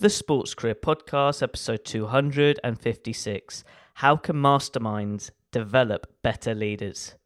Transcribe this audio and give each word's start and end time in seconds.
The 0.00 0.10
Sports 0.10 0.54
Career 0.54 0.76
Podcast, 0.76 1.42
episode 1.42 1.84
256 1.84 3.64
How 3.94 4.14
Can 4.14 4.36
Masterminds 4.36 5.32
Develop 5.50 6.06
Better 6.22 6.54
Leaders? 6.54 7.16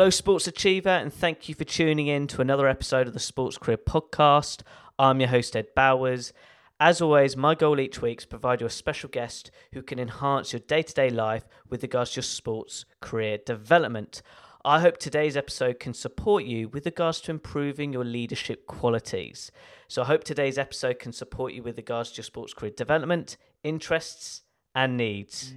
Hello, 0.00 0.08
Sports 0.08 0.46
Achiever, 0.46 0.88
and 0.88 1.12
thank 1.12 1.46
you 1.46 1.54
for 1.54 1.64
tuning 1.64 2.06
in 2.06 2.26
to 2.28 2.40
another 2.40 2.66
episode 2.66 3.06
of 3.06 3.12
the 3.12 3.20
Sports 3.20 3.58
Career 3.58 3.76
Podcast. 3.76 4.62
I'm 4.98 5.20
your 5.20 5.28
host, 5.28 5.54
Ed 5.54 5.74
Bowers. 5.76 6.32
As 6.80 7.02
always, 7.02 7.36
my 7.36 7.54
goal 7.54 7.78
each 7.78 8.00
week 8.00 8.20
is 8.20 8.24
to 8.24 8.28
provide 8.30 8.62
you 8.62 8.66
a 8.66 8.70
special 8.70 9.10
guest 9.10 9.50
who 9.74 9.82
can 9.82 9.98
enhance 9.98 10.54
your 10.54 10.60
day 10.60 10.80
to 10.80 10.94
day 10.94 11.10
life 11.10 11.44
with 11.68 11.82
regards 11.82 12.12
to 12.12 12.16
your 12.16 12.22
sports 12.22 12.86
career 13.02 13.40
development. 13.44 14.22
I 14.64 14.80
hope 14.80 14.96
today's 14.96 15.36
episode 15.36 15.78
can 15.78 15.92
support 15.92 16.44
you 16.44 16.70
with 16.70 16.86
regards 16.86 17.20
to 17.20 17.30
improving 17.30 17.92
your 17.92 18.06
leadership 18.06 18.66
qualities. 18.66 19.52
So, 19.86 20.00
I 20.00 20.06
hope 20.06 20.24
today's 20.24 20.56
episode 20.56 20.98
can 20.98 21.12
support 21.12 21.52
you 21.52 21.62
with 21.62 21.76
regards 21.76 22.12
to 22.12 22.16
your 22.16 22.24
sports 22.24 22.54
career 22.54 22.72
development, 22.74 23.36
interests, 23.62 24.44
and 24.74 24.96
needs. 24.96 25.54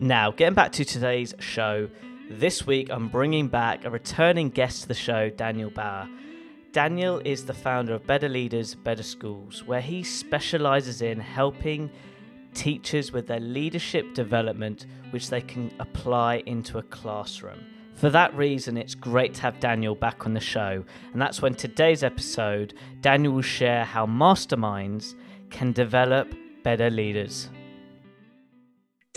Now, 0.00 0.32
getting 0.32 0.54
back 0.54 0.72
to 0.72 0.84
today's 0.84 1.34
show. 1.38 1.88
This 2.30 2.66
week, 2.66 2.90
I'm 2.90 3.08
bringing 3.08 3.48
back 3.48 3.86
a 3.86 3.90
returning 3.90 4.50
guest 4.50 4.82
to 4.82 4.88
the 4.88 4.94
show, 4.94 5.30
Daniel 5.30 5.70
Bauer. 5.70 6.06
Daniel 6.72 7.22
is 7.24 7.46
the 7.46 7.54
founder 7.54 7.94
of 7.94 8.06
Better 8.06 8.28
Leaders, 8.28 8.74
Better 8.74 9.02
Schools, 9.02 9.64
where 9.64 9.80
he 9.80 10.02
specializes 10.02 11.00
in 11.00 11.18
helping 11.18 11.90
teachers 12.52 13.12
with 13.12 13.26
their 13.26 13.40
leadership 13.40 14.12
development, 14.12 14.84
which 15.08 15.30
they 15.30 15.40
can 15.40 15.72
apply 15.78 16.42
into 16.44 16.76
a 16.76 16.82
classroom. 16.82 17.64
For 17.94 18.10
that 18.10 18.36
reason, 18.36 18.76
it's 18.76 18.94
great 18.94 19.32
to 19.34 19.42
have 19.42 19.58
Daniel 19.58 19.94
back 19.94 20.26
on 20.26 20.34
the 20.34 20.40
show, 20.40 20.84
and 21.14 21.22
that's 21.22 21.40
when 21.40 21.54
today's 21.54 22.04
episode, 22.04 22.74
Daniel 23.00 23.32
will 23.32 23.42
share 23.42 23.86
how 23.86 24.04
masterminds 24.04 25.14
can 25.48 25.72
develop 25.72 26.34
better 26.62 26.90
leaders. 26.90 27.48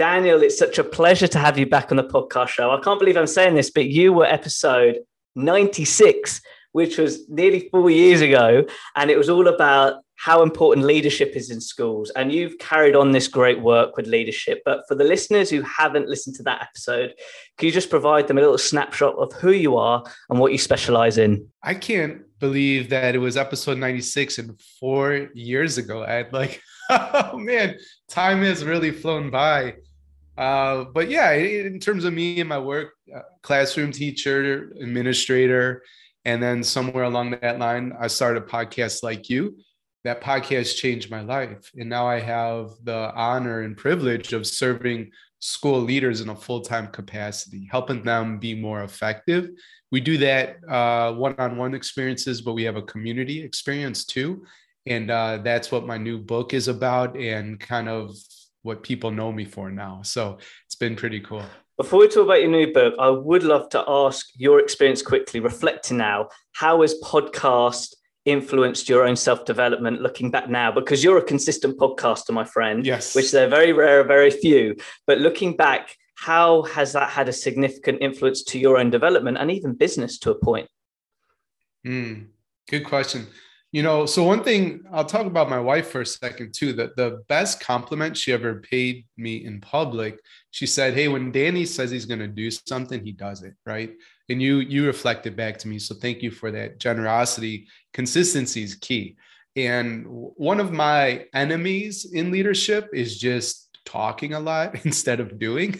Daniel, 0.01 0.41
it's 0.41 0.57
such 0.57 0.79
a 0.79 0.83
pleasure 0.83 1.27
to 1.27 1.37
have 1.37 1.59
you 1.59 1.67
back 1.67 1.91
on 1.91 1.97
the 1.97 2.03
podcast 2.03 2.47
show. 2.47 2.71
I 2.71 2.81
can't 2.81 2.99
believe 2.99 3.17
I'm 3.17 3.27
saying 3.27 3.53
this, 3.53 3.69
but 3.69 3.85
you 3.85 4.11
were 4.13 4.25
episode 4.25 4.97
96, 5.35 6.41
which 6.71 6.97
was 6.97 7.29
nearly 7.29 7.69
four 7.69 7.87
years 7.91 8.19
ago. 8.19 8.65
And 8.95 9.11
it 9.11 9.17
was 9.19 9.29
all 9.29 9.47
about 9.47 10.01
how 10.15 10.41
important 10.41 10.87
leadership 10.87 11.35
is 11.35 11.51
in 11.51 11.61
schools. 11.61 12.09
And 12.15 12.31
you've 12.31 12.57
carried 12.57 12.95
on 12.95 13.11
this 13.11 13.27
great 13.27 13.61
work 13.61 13.95
with 13.95 14.07
leadership. 14.07 14.63
But 14.65 14.85
for 14.87 14.95
the 14.95 15.03
listeners 15.03 15.51
who 15.51 15.61
haven't 15.61 16.09
listened 16.09 16.35
to 16.37 16.43
that 16.45 16.63
episode, 16.63 17.13
can 17.59 17.67
you 17.67 17.71
just 17.71 17.91
provide 17.91 18.27
them 18.27 18.39
a 18.39 18.41
little 18.41 18.57
snapshot 18.57 19.13
of 19.19 19.31
who 19.33 19.51
you 19.51 19.77
are 19.77 20.03
and 20.31 20.39
what 20.39 20.51
you 20.51 20.57
specialize 20.57 21.19
in? 21.19 21.47
I 21.61 21.75
can't 21.75 22.23
believe 22.39 22.89
that 22.89 23.13
it 23.13 23.19
was 23.19 23.37
episode 23.37 23.77
96 23.77 24.39
and 24.39 24.59
four 24.79 25.29
years 25.35 25.77
ago. 25.77 26.03
I 26.03 26.13
had 26.13 26.33
like, 26.33 26.59
oh 26.89 27.37
man, 27.37 27.77
time 28.09 28.41
has 28.41 28.65
really 28.65 28.89
flown 28.89 29.29
by. 29.29 29.75
Uh, 30.41 30.85
but 30.85 31.07
yeah, 31.07 31.33
in 31.33 31.79
terms 31.79 32.03
of 32.03 32.13
me 32.13 32.39
and 32.39 32.49
my 32.49 32.57
work, 32.57 32.93
uh, 33.15 33.19
classroom 33.43 33.91
teacher, 33.91 34.73
administrator, 34.81 35.83
and 36.25 36.41
then 36.41 36.63
somewhere 36.63 37.03
along 37.03 37.29
that 37.29 37.59
line, 37.59 37.93
I 37.99 38.07
started 38.07 38.41
a 38.41 38.45
podcast 38.47 39.03
like 39.03 39.29
you. 39.29 39.55
That 40.03 40.19
podcast 40.19 40.77
changed 40.77 41.11
my 41.11 41.21
life. 41.21 41.69
And 41.75 41.87
now 41.87 42.07
I 42.07 42.19
have 42.19 42.71
the 42.81 43.13
honor 43.13 43.61
and 43.61 43.77
privilege 43.77 44.33
of 44.33 44.47
serving 44.47 45.11
school 45.37 45.79
leaders 45.79 46.21
in 46.21 46.29
a 46.29 46.35
full 46.35 46.61
time 46.61 46.87
capacity, 46.87 47.67
helping 47.69 48.01
them 48.01 48.39
be 48.39 48.55
more 48.55 48.83
effective. 48.83 49.51
We 49.91 50.01
do 50.01 50.17
that 50.17 50.57
one 51.17 51.35
on 51.37 51.55
one 51.55 51.75
experiences, 51.75 52.41
but 52.41 52.53
we 52.53 52.63
have 52.63 52.77
a 52.77 52.81
community 52.81 53.43
experience 53.43 54.05
too. 54.05 54.43
And 54.87 55.11
uh, 55.11 55.37
that's 55.43 55.71
what 55.71 55.85
my 55.85 55.99
new 55.99 56.17
book 56.17 56.55
is 56.55 56.67
about 56.67 57.15
and 57.15 57.59
kind 57.59 57.87
of 57.87 58.15
what 58.63 58.83
people 58.83 59.11
know 59.11 59.31
me 59.31 59.45
for 59.45 59.71
now. 59.71 60.01
So 60.03 60.37
it's 60.65 60.75
been 60.75 60.95
pretty 60.95 61.19
cool. 61.19 61.43
Before 61.77 61.99
we 61.99 62.07
talk 62.07 62.25
about 62.25 62.41
your 62.41 62.51
new 62.51 62.71
book, 62.71 62.93
I 62.99 63.09
would 63.09 63.43
love 63.43 63.69
to 63.69 63.83
ask 63.87 64.27
your 64.35 64.59
experience 64.59 65.01
quickly, 65.01 65.39
reflecting 65.39 65.97
now, 65.97 66.29
how 66.53 66.81
has 66.81 66.95
podcast 67.03 67.95
influenced 68.25 68.87
your 68.87 69.07
own 69.07 69.15
self-development 69.15 69.99
looking 69.99 70.29
back 70.29 70.47
now? 70.47 70.71
Because 70.71 71.03
you're 71.03 71.17
a 71.17 71.23
consistent 71.23 71.79
podcaster, 71.79 72.31
my 72.31 72.43
friend. 72.43 72.85
Yes. 72.85 73.15
Which 73.15 73.31
they're 73.31 73.47
very 73.47 73.73
rare, 73.73 74.03
very 74.03 74.29
few. 74.29 74.75
But 75.07 75.17
looking 75.17 75.55
back, 75.55 75.95
how 76.15 76.61
has 76.63 76.93
that 76.93 77.09
had 77.09 77.27
a 77.27 77.33
significant 77.33 77.97
influence 77.99 78.43
to 78.43 78.59
your 78.59 78.77
own 78.77 78.91
development 78.91 79.39
and 79.39 79.49
even 79.49 79.73
business 79.73 80.19
to 80.19 80.29
a 80.29 80.35
point? 80.35 80.69
Mm, 81.83 82.27
good 82.69 82.83
question. 82.83 83.25
You 83.71 83.83
know, 83.83 84.05
so 84.05 84.23
one 84.23 84.43
thing 84.43 84.83
I'll 84.91 85.05
talk 85.05 85.25
about 85.25 85.49
my 85.49 85.59
wife 85.59 85.91
for 85.91 86.01
a 86.01 86.05
second 86.05 86.53
too. 86.53 86.73
That 86.73 86.97
the 86.97 87.23
best 87.29 87.61
compliment 87.61 88.17
she 88.17 88.33
ever 88.33 88.55
paid 88.55 89.05
me 89.15 89.45
in 89.45 89.61
public, 89.61 90.19
she 90.51 90.67
said, 90.67 90.93
"Hey, 90.93 91.07
when 91.07 91.31
Danny 91.31 91.65
says 91.65 91.89
he's 91.89 92.05
going 92.05 92.19
to 92.19 92.27
do 92.27 92.51
something, 92.51 93.03
he 93.03 93.13
does 93.13 93.43
it, 93.43 93.53
right?" 93.65 93.91
And 94.27 94.41
you 94.41 94.57
you 94.57 94.85
reflected 94.85 95.37
back 95.37 95.57
to 95.59 95.69
me, 95.69 95.79
so 95.79 95.95
thank 95.95 96.21
you 96.21 96.31
for 96.31 96.51
that 96.51 96.79
generosity. 96.79 97.67
Consistency 97.93 98.63
is 98.63 98.75
key. 98.75 99.15
And 99.55 100.05
one 100.07 100.59
of 100.59 100.71
my 100.73 101.25
enemies 101.33 102.11
in 102.11 102.31
leadership 102.31 102.89
is 102.93 103.17
just 103.17 103.70
talking 103.85 104.33
a 104.33 104.39
lot 104.39 104.75
instead 104.85 105.19
of 105.19 105.39
doing. 105.39 105.79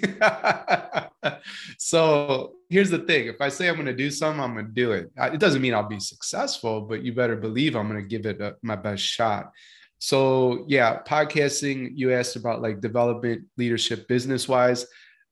so 1.78 2.54
here's 2.70 2.90
the 2.90 3.00
thing 3.00 3.28
if 3.28 3.42
I 3.42 3.50
say 3.50 3.68
I'm 3.68 3.76
going 3.76 3.86
to 3.86 3.94
do 3.94 4.12
something, 4.12 4.42
I'm 4.42 4.54
going 4.54 4.68
to 4.68 4.72
do 4.72 4.92
it. 4.92 5.12
It 5.18 5.40
doesn't 5.40 5.62
mean 5.62 5.74
I'll 5.74 5.88
be 5.88 6.00
successful, 6.00 6.82
but 6.82 7.04
you 7.04 7.14
better 7.14 7.36
believe 7.36 7.76
I'm 7.76 7.90
going 7.90 8.02
to 8.02 8.08
give 8.08 8.26
it 8.26 8.42
a, 8.42 8.56
my 8.62 8.76
best 8.76 9.04
shot. 9.04 9.52
So, 10.00 10.66
yeah, 10.68 11.00
podcasting, 11.04 11.92
you 11.94 12.12
asked 12.12 12.36
about 12.36 12.62
like 12.62 12.82
development, 12.82 13.44
leadership, 13.58 14.08
business 14.08 14.48
wise. 14.48 14.88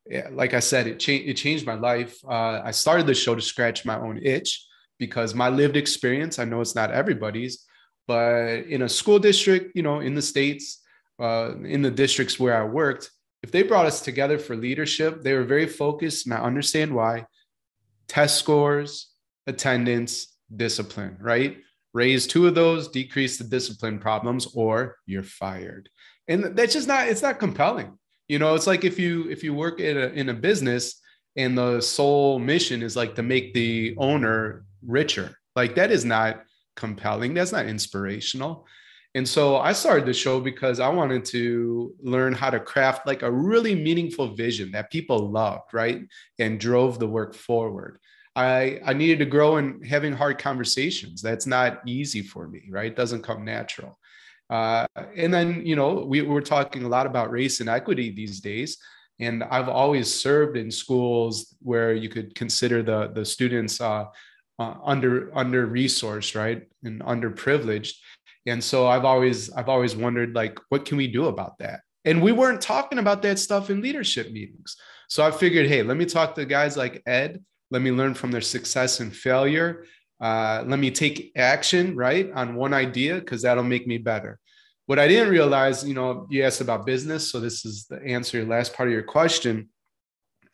Yeah, 0.05 0.29
like 0.31 0.53
I 0.53 0.59
said, 0.59 0.85
it, 0.85 0.99
changed. 0.99 1.27
it 1.27 1.33
changed 1.35 1.65
my 1.65 1.73
life. 1.73 2.17
Uh, 2.23 2.61
I 2.63 2.71
started 2.71 3.07
the 3.07 3.15
show 3.15 3.33
to 3.33 3.41
scratch 3.41 3.83
my 3.83 3.97
own 3.97 4.19
itch 4.23 4.63
because 4.99 5.33
my 5.33 5.49
lived 5.49 5.75
experience, 5.75 6.37
I 6.37 6.45
know 6.45 6.61
it's 6.61 6.75
not 6.75 6.91
everybody's, 6.91 7.65
but 8.07 8.65
in 8.67 8.83
a 8.83 8.89
school 8.89 9.17
district, 9.17 9.75
you 9.75 9.81
know, 9.81 10.01
in 10.01 10.13
the 10.13 10.21
States, 10.21 10.81
uh, 11.19 11.53
in 11.63 11.81
the 11.81 11.91
districts 11.91 12.39
where 12.39 12.55
I 12.55 12.65
worked, 12.65 13.11
if 13.43 13.51
they 13.51 13.63
brought 13.63 13.85
us 13.85 14.01
together 14.01 14.37
for 14.37 14.55
leadership, 14.55 15.21
they 15.21 15.33
were 15.33 15.43
very 15.43 15.67
focused, 15.67 16.25
and 16.25 16.33
I 16.33 16.39
understand 16.39 16.93
why. 16.93 17.25
Test 18.07 18.37
scores, 18.37 19.11
attendance, 19.47 20.35
discipline, 20.53 21.17
right? 21.19 21.57
Raise 21.93 22.27
two 22.27 22.47
of 22.47 22.55
those, 22.55 22.87
decrease 22.89 23.37
the 23.37 23.43
discipline 23.43 23.99
problems, 23.99 24.47
or 24.55 24.97
you're 25.05 25.23
fired. 25.23 25.89
And 26.27 26.55
that's 26.55 26.73
just 26.73 26.87
not, 26.87 27.07
it's 27.07 27.21
not 27.21 27.39
compelling. 27.39 27.97
You 28.27 28.37
know, 28.37 28.53
it's 28.53 28.67
like 28.67 28.85
if 28.85 28.99
you 28.99 29.27
if 29.29 29.43
you 29.43 29.55
work 29.55 29.79
in 29.79 29.97
a 29.97 30.07
in 30.09 30.29
a 30.29 30.33
business 30.35 31.01
and 31.35 31.57
the 31.57 31.81
sole 31.81 32.37
mission 32.37 32.83
is 32.83 32.95
like 32.95 33.15
to 33.15 33.23
make 33.23 33.55
the 33.55 33.95
owner 33.97 34.65
richer. 34.85 35.35
Like 35.55 35.75
that 35.75 35.91
is 35.91 36.05
not 36.05 36.43
compelling. 36.75 37.33
That's 37.33 37.51
not 37.51 37.65
inspirational. 37.65 38.67
And 39.15 39.27
so 39.27 39.57
I 39.57 39.73
started 39.73 40.05
the 40.05 40.13
show 40.13 40.39
because 40.39 40.79
I 40.79 40.87
wanted 40.89 41.25
to 41.25 41.95
learn 41.99 42.33
how 42.33 42.51
to 42.51 42.59
craft 42.59 43.07
like 43.07 43.23
a 43.23 43.31
really 43.31 43.73
meaningful 43.73 44.35
vision 44.35 44.71
that 44.71 44.91
people 44.91 45.31
loved, 45.31 45.73
right? 45.73 46.01
And 46.37 46.59
drove 46.59 46.99
the 46.99 47.07
work 47.07 47.33
forward. 47.33 47.99
I, 48.35 48.79
I 48.85 48.93
needed 48.93 49.19
to 49.19 49.25
grow 49.25 49.57
in 49.57 49.81
having 49.83 50.13
hard 50.13 50.37
conversations. 50.37 51.21
That's 51.21 51.47
not 51.47 51.81
easy 51.87 52.21
for 52.21 52.47
me, 52.47 52.67
right? 52.69 52.91
It 52.91 52.95
doesn't 52.95 53.23
come 53.23 53.43
natural. 53.43 53.97
Uh, 54.49 54.85
and 55.15 55.33
then, 55.33 55.65
you 55.65 55.75
know, 55.75 56.05
we 56.05 56.21
were 56.21 56.41
talking 56.41 56.83
a 56.83 56.87
lot 56.87 57.05
about 57.05 57.31
race 57.31 57.59
and 57.59 57.69
equity 57.69 58.11
these 58.11 58.39
days. 58.39 58.77
And 59.19 59.43
I've 59.43 59.69
always 59.69 60.13
served 60.13 60.55
in 60.55 60.71
schools 60.71 61.55
where 61.61 61.93
you 61.93 62.09
could 62.09 62.35
consider 62.35 62.81
the, 62.83 63.11
the 63.13 63.25
students 63.25 63.81
uh, 63.81 64.05
uh, 64.59 64.75
under 64.83 65.35
under 65.37 65.67
resourced, 65.67 66.35
right, 66.35 66.67
and 66.83 67.01
underprivileged 67.01 67.93
and 68.49 68.63
so 68.63 68.87
i've 68.87 69.05
always 69.05 69.51
i've 69.53 69.69
always 69.69 69.95
wondered 69.95 70.33
like 70.35 70.59
what 70.69 70.85
can 70.85 70.97
we 70.97 71.07
do 71.07 71.27
about 71.27 71.57
that 71.59 71.79
and 72.05 72.21
we 72.21 72.31
weren't 72.31 72.61
talking 72.61 72.99
about 72.99 73.21
that 73.21 73.39
stuff 73.39 73.69
in 73.69 73.81
leadership 73.81 74.31
meetings 74.31 74.75
so 75.07 75.25
i 75.25 75.31
figured 75.31 75.67
hey 75.67 75.83
let 75.83 75.97
me 75.97 76.05
talk 76.05 76.35
to 76.35 76.45
guys 76.45 76.75
like 76.75 77.01
ed 77.05 77.39
Let 77.71 77.81
me 77.81 77.91
learn 77.91 78.13
from 78.15 78.31
their 78.31 78.41
success 78.41 78.99
and 78.99 79.15
failure. 79.15 79.85
Uh, 80.19 80.63
let 80.65 80.79
me 80.79 80.91
take 80.91 81.31
action, 81.35 81.95
right, 81.95 82.31
on 82.33 82.55
one 82.55 82.73
idea 82.73 83.19
because 83.19 83.43
that'll 83.43 83.63
make 83.63 83.87
me 83.87 83.97
better. 83.97 84.39
What 84.87 84.99
I 84.99 85.07
didn't 85.07 85.29
realize, 85.29 85.87
you 85.87 85.93
know, 85.93 86.27
you 86.29 86.43
asked 86.43 86.61
about 86.61 86.85
business. 86.85 87.31
So 87.31 87.39
this 87.39 87.63
is 87.65 87.85
the 87.85 88.01
answer, 88.03 88.37
your 88.37 88.47
last 88.47 88.73
part 88.73 88.89
of 88.89 88.93
your 88.93 89.03
question. 89.03 89.69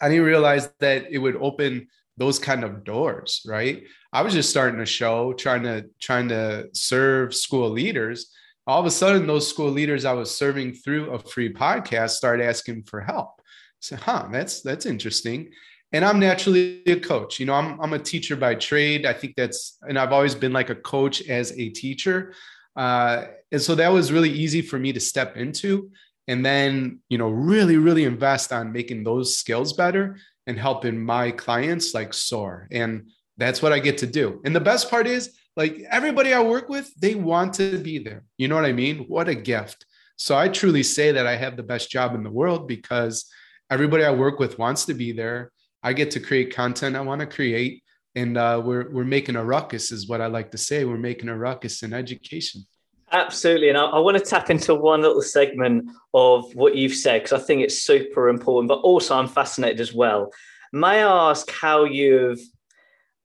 I 0.02 0.10
didn't 0.10 0.26
realize 0.26 0.70
that 0.82 1.08
it 1.10 1.20
would 1.20 1.38
open 1.38 1.88
those 2.18 2.40
kind 2.40 2.64
of 2.64 2.84
doors, 2.84 3.42
right? 3.46 3.84
I 4.14 4.22
was 4.22 4.34
just 4.34 4.50
starting 4.50 4.80
a 4.80 4.86
show, 4.86 5.34
trying 5.34 5.64
to 5.64 5.86
trying 6.00 6.30
to 6.30 6.70
serve 6.74 7.36
school 7.36 7.70
leaders. 7.70 8.32
All 8.68 8.80
of 8.80 8.86
a 8.86 8.92
sudden, 8.92 9.28
those 9.28 9.48
school 9.48 9.70
leaders 9.70 10.06
I 10.06 10.14
was 10.14 10.36
serving 10.36 10.74
through 10.74 11.12
a 11.12 11.20
free 11.20 11.54
podcast 11.54 12.12
started 12.12 12.46
asking 12.46 12.84
for 12.84 13.02
help. 13.02 13.42
So, 13.80 13.96
huh, 13.96 14.28
that's 14.32 14.62
that's 14.62 14.86
interesting. 14.86 15.52
And 15.92 16.04
I'm 16.04 16.20
naturally 16.20 16.82
a 16.88 17.00
coach. 17.00 17.40
You 17.40 17.46
know, 17.46 17.54
I'm 17.54 17.80
I'm 17.80 17.94
a 17.94 18.00
teacher 18.00 18.36
by 18.36 18.56
trade. 18.56 19.06
I 19.06 19.14
think 19.14 19.36
that's, 19.36 19.78
and 19.88 20.00
I've 20.00 20.14
always 20.14 20.36
been 20.36 20.54
like 20.54 20.70
a 20.70 20.76
coach 20.76 21.22
as 21.28 21.52
a 21.52 21.70
teacher. 21.70 22.34
Uh, 22.76 23.26
and 23.52 23.62
so 23.62 23.76
that 23.76 23.92
was 23.92 24.12
really 24.12 24.32
easy 24.32 24.62
for 24.62 24.80
me 24.80 24.92
to 24.94 25.00
step 25.00 25.38
into 25.38 25.92
and 26.28 26.46
then 26.46 27.00
you 27.10 27.18
know 27.18 27.30
really 27.30 27.78
really 27.78 28.04
invest 28.04 28.52
on 28.52 28.72
making 28.72 29.04
those 29.04 29.38
skills 29.38 29.74
better 29.74 30.18
and 30.48 30.58
helping 30.58 31.00
my 31.04 31.32
clients 31.32 31.94
like 31.94 32.14
soar. 32.14 32.68
And 32.72 33.10
that's 33.38 33.62
what 33.62 33.74
i 33.74 33.80
get 33.80 33.98
to 34.00 34.08
do. 34.08 34.42
And 34.46 34.56
the 34.56 34.60
best 34.60 34.90
part 34.90 35.08
is 35.08 35.36
like 35.58 35.80
everybody 35.90 36.34
i 36.34 36.42
work 36.42 36.70
with 36.70 36.94
they 36.96 37.16
want 37.16 37.54
to 37.56 37.78
be 37.78 38.00
there. 38.00 38.24
You 38.38 38.48
know 38.48 38.56
what 38.56 38.66
i 38.66 38.72
mean? 38.74 39.06
What 39.08 39.30
a 39.30 39.36
gift. 39.36 39.86
So 40.18 40.38
i 40.38 40.48
truly 40.48 40.84
say 40.84 41.12
that 41.12 41.28
i 41.28 41.36
have 41.36 41.58
the 41.58 41.64
best 41.64 41.90
job 41.90 42.16
in 42.16 42.24
the 42.24 42.32
world 42.32 42.68
because 42.68 43.26
everybody 43.70 44.04
i 44.04 44.12
work 44.12 44.40
with 44.40 44.60
wants 44.60 44.86
to 44.86 44.94
be 44.94 45.12
there. 45.12 45.52
I 45.84 45.94
get 45.94 46.12
to 46.12 46.20
create 46.20 46.56
content 46.56 46.96
i 46.96 47.02
want 47.02 47.22
to 47.22 47.28
create 47.28 47.84
and 48.18 48.38
uh, 48.38 48.62
we're, 48.64 48.90
we're 48.92 49.04
making 49.04 49.36
a 49.36 49.44
ruckus 49.44 49.92
is 49.92 50.08
what 50.08 50.22
i 50.22 50.28
like 50.28 50.52
to 50.52 50.58
say. 50.58 50.86
We're 50.86 50.98
making 50.98 51.30
a 51.30 51.38
ruckus 51.38 51.84
in 51.84 51.94
education 51.94 52.66
Absolutely. 53.16 53.70
And 53.70 53.78
I, 53.78 53.86
I, 53.86 54.00
want 54.00 54.18
to 54.18 54.24
tap 54.24 54.50
into 54.50 54.76
one 54.76 55.02
little 55.02 55.22
segment 55.22 55.90
of 56.14 56.54
what 56.54 56.76
you've 56.76 56.94
said 56.94 57.24
because 57.24 57.42
I 57.42 57.44
think 57.44 57.62
it's 57.62 57.82
super 57.82 58.28
important, 58.28 58.68
but 58.68 58.80
also 58.80 59.16
I'm 59.16 59.30
fascinated 59.30 59.80
as 59.80 59.94
well. 59.94 60.34
May 60.74 61.02
I 61.02 61.30
ask 61.30 61.50
how 61.50 61.86
you've 61.86 62.42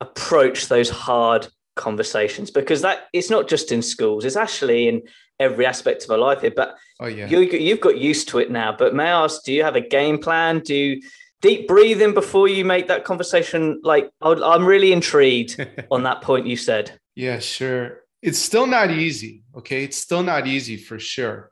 approached 0.00 0.68
those 0.68 0.88
hard 0.88 1.48
conversations? 1.74 2.52
Because 2.52 2.82
that 2.82 3.08
it's 3.12 3.30
not 3.30 3.48
just 3.48 3.72
in 3.72 3.82
schools, 3.82 4.24
it's 4.24 4.36
actually 4.36 4.86
in 4.86 5.02
every 5.40 5.66
aspect 5.66 6.04
of 6.04 6.10
our 6.12 6.18
life 6.18 6.42
here. 6.42 6.52
But 6.54 6.76
oh, 7.00 7.08
yeah. 7.08 7.26
you, 7.26 7.40
you've 7.40 7.80
got 7.80 7.98
used 7.98 8.28
to 8.28 8.38
it 8.38 8.48
now. 8.48 8.72
But 8.78 8.94
may 8.94 9.06
I 9.06 9.24
ask, 9.24 9.42
do 9.42 9.52
you 9.52 9.64
have 9.64 9.74
a 9.74 9.80
game 9.80 10.18
plan? 10.18 10.60
Do 10.60 10.72
you 10.72 11.02
deep 11.42 11.66
breathing 11.66 12.14
before 12.14 12.46
you 12.46 12.64
make 12.64 12.86
that 12.86 13.02
conversation? 13.04 13.80
Like, 13.82 14.08
I'm 14.22 14.64
really 14.64 14.92
intrigued 14.92 15.66
on 15.90 16.04
that 16.04 16.22
point 16.22 16.46
you 16.46 16.56
said. 16.56 16.96
Yeah, 17.16 17.40
sure 17.40 17.99
it's 18.22 18.38
still 18.38 18.66
not 18.66 18.90
easy. 18.90 19.42
Okay. 19.56 19.84
It's 19.84 19.96
still 19.96 20.22
not 20.22 20.46
easy 20.46 20.76
for 20.76 20.98
sure. 20.98 21.50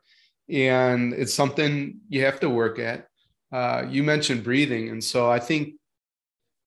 And 0.49 1.13
it's 1.13 1.33
something 1.33 1.99
you 2.09 2.25
have 2.25 2.39
to 2.41 2.49
work 2.49 2.79
at. 2.79 3.07
Uh, 3.51 3.85
you 3.89 4.03
mentioned 4.03 4.43
breathing. 4.43 4.89
And 4.89 5.03
so 5.03 5.29
I 5.29 5.39
think 5.39 5.75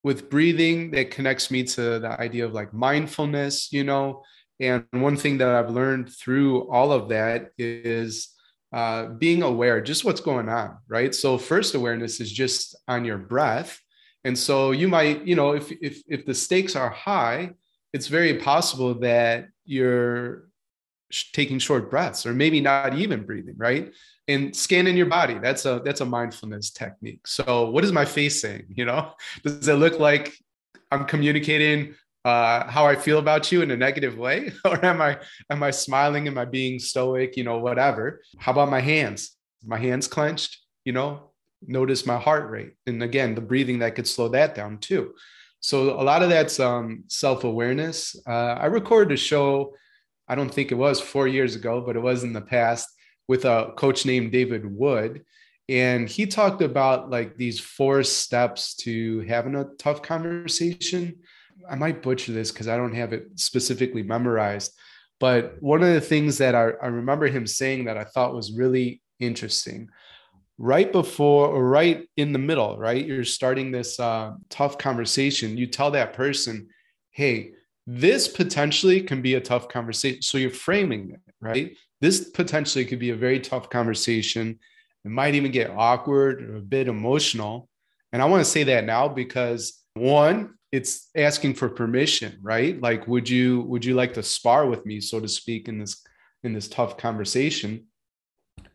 with 0.03 0.29
breathing, 0.31 0.91
that 0.93 1.11
connects 1.11 1.51
me 1.51 1.63
to 1.65 2.01
the 2.01 2.21
idea 2.21 2.45
of 2.45 2.53
like 2.53 2.73
mindfulness, 2.73 3.73
you 3.73 3.85
know. 3.85 4.23
And 4.61 4.85
one 4.91 5.17
thing 5.17 5.39
that 5.39 5.49
I've 5.49 5.71
learned 5.71 6.13
through 6.13 6.71
all 6.71 6.93
of 6.93 7.09
that 7.09 7.51
is 7.59 8.29
uh, 8.73 9.07
being 9.07 9.43
aware, 9.43 9.81
just 9.81 10.05
what's 10.05 10.21
going 10.21 10.49
on, 10.49 10.79
right? 10.89 11.15
So 11.15 11.39
first 11.39 11.75
awareness 11.75 12.21
is 12.21 12.33
just 12.33 12.77
on 12.89 13.05
your 13.05 13.19
breath. 13.19 13.79
And 14.25 14.39
so 14.39 14.71
you 14.71 14.89
might, 14.89 15.27
you 15.27 15.35
know, 15.35 15.53
if 15.53 15.71
if 15.83 16.03
if 16.07 16.25
the 16.25 16.35
stakes 16.35 16.77
are 16.77 16.91
high, 16.91 17.51
it's 17.93 18.07
very 18.07 18.39
possible 18.39 18.95
that 19.01 19.49
you're 19.65 20.49
taking 21.33 21.59
short 21.59 21.91
breaths 21.91 22.25
or 22.25 22.33
maybe 22.33 22.61
not 22.61 22.95
even 22.95 23.25
breathing 23.25 23.55
right? 23.57 23.93
And 24.29 24.55
scanning 24.55 24.97
your 24.97 25.07
body 25.07 25.39
that's 25.39 25.65
a 25.67 25.83
that's 25.85 26.01
a 26.01 26.07
mindfulness 26.07 26.71
technique. 26.71 27.27
So 27.27 27.71
what 27.71 27.85
is 27.85 27.93
my 27.93 28.05
face 28.05 28.41
saying 28.41 28.67
you 28.69 28.85
know? 28.85 29.13
Does 29.43 29.69
it 29.69 29.75
look 29.75 29.99
like 29.99 30.33
i'm 30.91 31.07
communicating 31.07 31.95
uh, 32.25 32.69
how 32.71 32.87
i 32.87 32.95
feel 32.95 33.19
about 33.19 33.51
you 33.53 33.63
in 33.63 33.71
a 33.71 33.77
negative 33.77 34.17
way? 34.17 34.53
Or 34.65 34.83
am 34.85 35.03
i 35.03 35.19
am 35.51 35.63
i 35.63 35.71
smiling? 35.71 36.27
Am 36.29 36.39
i 36.39 36.45
being 36.45 36.79
stoic? 36.79 37.37
You 37.37 37.45
know 37.45 37.59
whatever. 37.59 38.23
How 38.39 38.53
about 38.53 38.71
my 38.71 38.81
hands? 38.81 39.37
My 39.65 39.79
hands 39.79 40.07
clenched 40.07 40.59
you 40.85 40.93
know? 40.93 41.31
Notice 41.65 42.07
my 42.07 42.19
heart 42.19 42.51
rate. 42.51 42.73
And 42.87 43.03
again 43.03 43.35
the 43.35 43.41
breathing 43.41 43.81
that 43.81 43.95
could 43.95 44.09
slow 44.09 44.29
that 44.29 44.55
down 44.55 44.79
too 44.79 45.15
so 45.63 45.99
a 45.99 46.03
lot 46.03 46.23
of 46.23 46.29
that's 46.29 46.61
um, 46.61 47.05
self-awareness. 47.07 48.17
Uh, 48.27 48.55
i 48.61 48.67
recorded 48.67 49.15
a 49.15 49.17
show 49.17 49.73
i 50.29 50.35
don't 50.35 50.53
think 50.53 50.71
it 50.71 50.77
was 50.77 51.01
four 51.01 51.27
years 51.27 51.55
ago 51.55 51.81
but 51.81 51.97
it 51.97 52.01
was 52.01 52.25
in 52.25 52.33
the 52.33 52.41
past 52.41 52.89
with 53.29 53.45
a 53.45 53.73
coach 53.77 54.05
named 54.05 54.33
david 54.33 54.65
wood. 54.67 55.25
And 55.69 56.09
he 56.09 56.27
talked 56.27 56.61
about 56.61 57.09
like 57.09 57.37
these 57.37 57.59
four 57.59 58.03
steps 58.03 58.75
to 58.79 59.21
having 59.21 59.55
a 59.55 59.71
tough 59.79 60.03
conversation. 60.03 61.21
I 61.71 61.77
might 61.77 62.03
butcher 62.03 62.33
this 62.33 62.51
because 62.51 62.69
i 62.69 62.77
don't 62.77 62.95
have 62.95 63.13
it 63.13 63.29
specifically 63.37 64.03
memorized 64.03 64.73
but 65.21 65.57
one 65.61 65.85
of 65.85 65.95
the 65.95 66.01
things 66.01 66.39
that 66.39 66.57
I, 66.57 66.71
I 66.83 66.89
remember 66.89 67.29
him 67.29 67.47
saying 67.47 67.85
that 67.85 67.97
i 67.97 68.03
thought 68.03 68.35
was 68.35 68.53
really 68.53 69.01
interesting 69.21 69.89
right 70.59 70.93
before 70.93 71.49
or 71.49 71.69
right 71.69 72.09
in 72.17 72.33
the 72.33 72.39
middle, 72.39 72.79
right? 72.79 73.05
You're 73.05 73.25
starting 73.25 73.71
this 73.71 73.99
uh, 73.99 74.35
tough 74.49 74.79
conversation. 74.79 75.57
You 75.57 75.67
tell 75.67 75.91
that 75.93 76.13
person, 76.13 76.69
hey, 77.11 77.53
this 77.87 78.29
potentially 78.29 79.01
can 79.01 79.23
be 79.23 79.35
a 79.35 79.41
tough 79.41 79.69
conversation. 79.69 80.23
So 80.23 80.39
you're 80.39 80.51
framing 80.51 81.11
it, 81.11 81.21
right? 81.41 81.77
This 82.01 82.31
potentially 82.31 82.85
could 82.85 82.99
be 82.99 83.11
a 83.11 83.17
very 83.17 83.41
tough 83.41 83.71
conversation. 83.71 84.59
It 85.05 85.11
might 85.11 85.35
even 85.35 85.51
get 85.51 85.71
awkward 85.71 86.43
or 86.43 86.57
a 86.57 86.61
bit 86.61 86.89
emotional. 86.89 87.69
And 88.13 88.23
I 88.23 88.27
want 88.27 88.45
to 88.45 88.51
say 88.51 88.65
that 88.65 88.85
now 88.85 89.09
because 89.09 89.83
one, 89.95 90.55
it's 90.71 91.11
asking 91.17 91.55
for 91.55 91.69
permission, 91.69 92.39
right? 92.41 92.81
Like, 92.81 93.07
would 93.07 93.29
you 93.29 93.63
would 93.63 93.85
you 93.85 93.95
like 93.95 94.15
to 94.15 94.23
spar 94.23 94.67
with 94.67 94.87
me, 94.87 95.01
so 95.01 95.21
to 95.21 95.29
speak, 95.29 95.69
in 95.69 95.79
this 95.79 96.03
in 96.45 96.55
this 96.55 96.69
tough 96.69 96.97
conversation? 96.97 97.87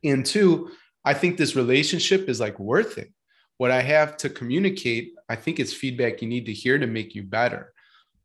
And 0.03 0.25
two, 0.25 0.71
I 1.07 1.13
think 1.13 1.38
this 1.38 1.56
relationship 1.56 2.27
is 2.27 2.42
like 2.42 2.59
worth 2.59 2.98
it. 2.98 3.13
What 3.59 3.71
I 3.71 3.81
have 3.81 4.18
to 4.18 4.30
communicate, 4.30 5.13
I 5.30 5.38
think 5.38 5.57
it's 5.57 5.71
feedback 5.71 6.21
you 6.21 6.27
need 6.27 6.48
to 6.48 6.54
hear 6.54 6.77
to 6.77 6.86
make 6.86 7.15
you 7.15 7.24
better. 7.24 7.74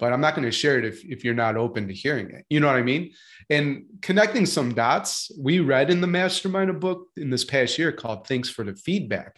But 0.00 0.12
I'm 0.12 0.20
not 0.20 0.34
going 0.34 0.46
to 0.46 0.50
share 0.50 0.80
it 0.80 0.84
if, 0.84 1.04
if 1.04 1.24
you're 1.24 1.32
not 1.32 1.56
open 1.56 1.86
to 1.86 1.94
hearing 1.94 2.30
it. 2.32 2.44
You 2.50 2.58
know 2.58 2.66
what 2.66 2.74
I 2.74 2.82
mean? 2.82 3.12
And 3.48 3.84
connecting 4.00 4.46
some 4.46 4.74
dots, 4.74 5.30
we 5.38 5.60
read 5.60 5.90
in 5.90 6.00
the 6.00 6.08
mastermind 6.08 6.70
a 6.70 6.72
book 6.72 7.06
in 7.16 7.30
this 7.30 7.44
past 7.44 7.78
year 7.78 7.92
called 7.92 8.26
Thanks 8.26 8.50
for 8.50 8.64
the 8.64 8.74
Feedback. 8.74 9.36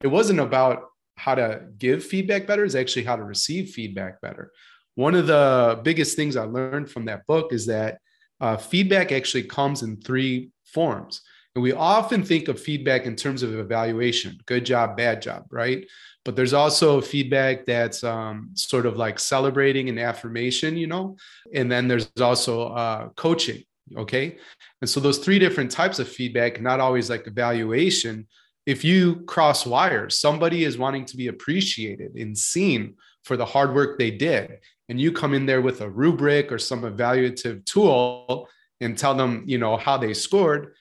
It 0.00 0.06
wasn't 0.06 0.38
about 0.38 0.84
how 1.16 1.34
to 1.34 1.66
give 1.76 2.04
feedback 2.04 2.46
better, 2.46 2.64
it's 2.64 2.76
actually 2.76 3.06
how 3.06 3.16
to 3.16 3.24
receive 3.24 3.70
feedback 3.70 4.20
better. 4.20 4.52
One 4.94 5.16
of 5.16 5.26
the 5.26 5.80
biggest 5.82 6.14
things 6.14 6.36
I 6.36 6.44
learned 6.44 6.88
from 6.92 7.06
that 7.06 7.26
book 7.26 7.52
is 7.52 7.66
that 7.66 7.98
uh, 8.40 8.56
feedback 8.56 9.10
actually 9.10 9.44
comes 9.44 9.82
in 9.82 10.00
three 10.00 10.50
forms. 10.64 11.22
And 11.54 11.62
we 11.62 11.72
often 11.72 12.24
think 12.24 12.48
of 12.48 12.60
feedback 12.60 13.06
in 13.06 13.14
terms 13.14 13.42
of 13.42 13.56
evaluation 13.58 14.38
good 14.46 14.66
job, 14.66 14.96
bad 14.96 15.22
job, 15.22 15.44
right? 15.50 15.86
But 16.24 16.36
there's 16.36 16.52
also 16.52 17.00
feedback 17.00 17.64
that's 17.64 18.02
um, 18.02 18.50
sort 18.54 18.86
of 18.86 18.96
like 18.96 19.18
celebrating 19.18 19.88
and 19.88 20.00
affirmation, 20.00 20.76
you 20.76 20.86
know? 20.86 21.16
And 21.52 21.70
then 21.70 21.86
there's 21.86 22.10
also 22.20 22.68
uh, 22.68 23.08
coaching, 23.10 23.62
okay? 23.96 24.38
And 24.80 24.88
so 24.88 25.00
those 25.00 25.18
three 25.18 25.38
different 25.38 25.70
types 25.70 25.98
of 25.98 26.08
feedback, 26.08 26.60
not 26.60 26.80
always 26.80 27.10
like 27.10 27.26
evaluation. 27.26 28.26
If 28.66 28.84
you 28.84 29.16
cross 29.26 29.66
wires, 29.66 30.18
somebody 30.18 30.64
is 30.64 30.78
wanting 30.78 31.04
to 31.06 31.16
be 31.16 31.28
appreciated 31.28 32.14
and 32.14 32.36
seen 32.36 32.94
for 33.24 33.36
the 33.36 33.44
hard 33.44 33.74
work 33.74 33.98
they 33.98 34.10
did. 34.10 34.58
And 34.88 35.00
you 35.00 35.12
come 35.12 35.34
in 35.34 35.46
there 35.46 35.62
with 35.62 35.82
a 35.82 35.90
rubric 35.90 36.50
or 36.50 36.58
some 36.58 36.82
evaluative 36.82 37.64
tool 37.64 38.48
and 38.80 38.98
tell 38.98 39.14
them, 39.14 39.44
you 39.46 39.58
know, 39.58 39.76
how 39.76 39.98
they 39.98 40.14
scored 40.14 40.74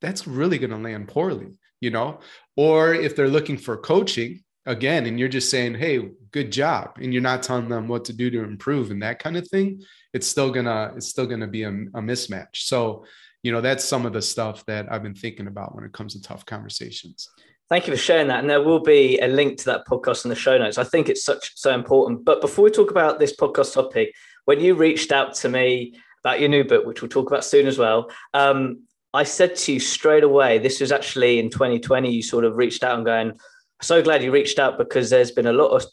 that's 0.00 0.26
really 0.26 0.58
going 0.58 0.70
to 0.70 0.76
land 0.76 1.08
poorly, 1.08 1.48
you 1.80 1.90
know? 1.90 2.20
Or 2.56 2.94
if 2.94 3.16
they're 3.16 3.28
looking 3.28 3.56
for 3.56 3.76
coaching, 3.76 4.42
again, 4.66 5.06
and 5.06 5.18
you're 5.18 5.28
just 5.28 5.50
saying, 5.50 5.74
hey, 5.74 6.10
good 6.32 6.52
job, 6.52 6.92
and 7.00 7.12
you're 7.12 7.22
not 7.22 7.42
telling 7.42 7.68
them 7.68 7.88
what 7.88 8.04
to 8.06 8.12
do 8.12 8.30
to 8.30 8.44
improve 8.44 8.90
and 8.90 9.02
that 9.02 9.18
kind 9.18 9.36
of 9.36 9.48
thing, 9.48 9.82
it's 10.12 10.26
still 10.26 10.50
gonna, 10.50 10.92
it's 10.96 11.08
still 11.08 11.26
gonna 11.26 11.46
be 11.46 11.62
a, 11.62 11.70
a 11.70 12.00
mismatch. 12.00 12.56
So, 12.56 13.04
you 13.42 13.52
know, 13.52 13.60
that's 13.60 13.84
some 13.84 14.06
of 14.06 14.12
the 14.12 14.22
stuff 14.22 14.64
that 14.66 14.92
I've 14.92 15.02
been 15.02 15.14
thinking 15.14 15.46
about 15.46 15.74
when 15.74 15.84
it 15.84 15.92
comes 15.92 16.14
to 16.14 16.22
tough 16.22 16.44
conversations. 16.44 17.28
Thank 17.68 17.86
you 17.86 17.92
for 17.92 17.98
sharing 17.98 18.28
that. 18.28 18.40
And 18.40 18.50
there 18.50 18.62
will 18.62 18.80
be 18.80 19.18
a 19.20 19.28
link 19.28 19.58
to 19.58 19.64
that 19.66 19.86
podcast 19.86 20.24
in 20.24 20.28
the 20.28 20.34
show 20.34 20.58
notes. 20.58 20.76
I 20.76 20.84
think 20.84 21.08
it's 21.08 21.24
such 21.24 21.56
so 21.56 21.72
important. 21.72 22.24
But 22.24 22.40
before 22.40 22.64
we 22.64 22.70
talk 22.70 22.90
about 22.90 23.18
this 23.18 23.34
podcast 23.36 23.74
topic, 23.74 24.12
when 24.44 24.58
you 24.60 24.74
reached 24.74 25.12
out 25.12 25.34
to 25.36 25.48
me 25.48 25.94
about 26.24 26.40
your 26.40 26.48
new 26.48 26.64
book, 26.64 26.84
which 26.84 27.00
we'll 27.00 27.08
talk 27.08 27.28
about 27.28 27.44
soon 27.44 27.68
as 27.68 27.78
well, 27.78 28.10
um, 28.34 28.82
I 29.12 29.24
said 29.24 29.56
to 29.56 29.72
you 29.72 29.80
straight 29.80 30.22
away, 30.22 30.58
this 30.58 30.80
was 30.80 30.92
actually 30.92 31.38
in 31.38 31.50
2020, 31.50 32.10
you 32.10 32.22
sort 32.22 32.44
of 32.44 32.56
reached 32.56 32.84
out 32.84 32.96
and 32.96 33.04
going, 33.04 33.38
so 33.82 34.02
glad 34.02 34.22
you 34.22 34.30
reached 34.30 34.58
out 34.58 34.78
because 34.78 35.10
there's 35.10 35.30
been 35.32 35.46
a 35.46 35.52
lot 35.52 35.70
of 35.70 35.84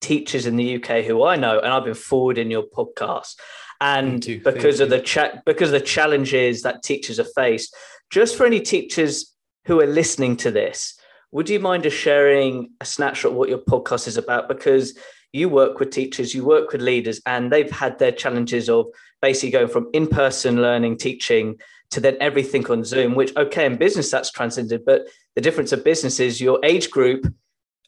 teachers 0.00 0.46
in 0.46 0.56
the 0.56 0.76
UK 0.76 1.04
who 1.04 1.24
I 1.24 1.36
know, 1.36 1.58
and 1.58 1.72
I've 1.72 1.84
been 1.84 1.94
forwarding 1.94 2.50
your 2.50 2.64
podcast. 2.64 3.36
And 3.80 4.24
because 4.42 4.80
of 4.80 4.90
the 4.90 5.00
chat, 5.00 5.44
because 5.44 5.68
of 5.68 5.80
the 5.80 5.86
challenges 5.86 6.62
that 6.62 6.82
teachers 6.82 7.20
are 7.20 7.26
faced, 7.34 7.74
just 8.10 8.36
for 8.36 8.46
any 8.46 8.60
teachers 8.60 9.34
who 9.66 9.80
are 9.80 9.86
listening 9.86 10.36
to 10.38 10.50
this, 10.50 10.98
would 11.32 11.48
you 11.50 11.60
mind 11.60 11.82
just 11.82 11.96
sharing 11.96 12.70
a 12.80 12.84
snapshot 12.84 13.32
of 13.32 13.36
what 13.36 13.48
your 13.48 13.58
podcast 13.58 14.06
is 14.06 14.16
about? 14.16 14.48
Because 14.48 14.98
you 15.32 15.48
work 15.48 15.78
with 15.78 15.90
teachers, 15.90 16.34
you 16.34 16.44
work 16.44 16.72
with 16.72 16.80
leaders, 16.80 17.20
and 17.26 17.52
they've 17.52 17.70
had 17.70 17.98
their 17.98 18.12
challenges 18.12 18.70
of 18.70 18.86
basically 19.20 19.50
going 19.50 19.68
from 19.68 19.90
in-person 19.92 20.62
learning, 20.62 20.96
teaching 20.96 21.58
to 21.90 22.00
then 22.00 22.16
everything 22.20 22.66
on 22.70 22.84
Zoom, 22.84 23.14
which 23.14 23.36
okay, 23.36 23.66
in 23.66 23.76
business 23.76 24.10
that's 24.10 24.30
transcended, 24.30 24.84
but 24.84 25.06
the 25.34 25.40
difference 25.40 25.72
of 25.72 25.84
business 25.84 26.20
is 26.20 26.40
your 26.40 26.58
age 26.64 26.90
group 26.90 27.26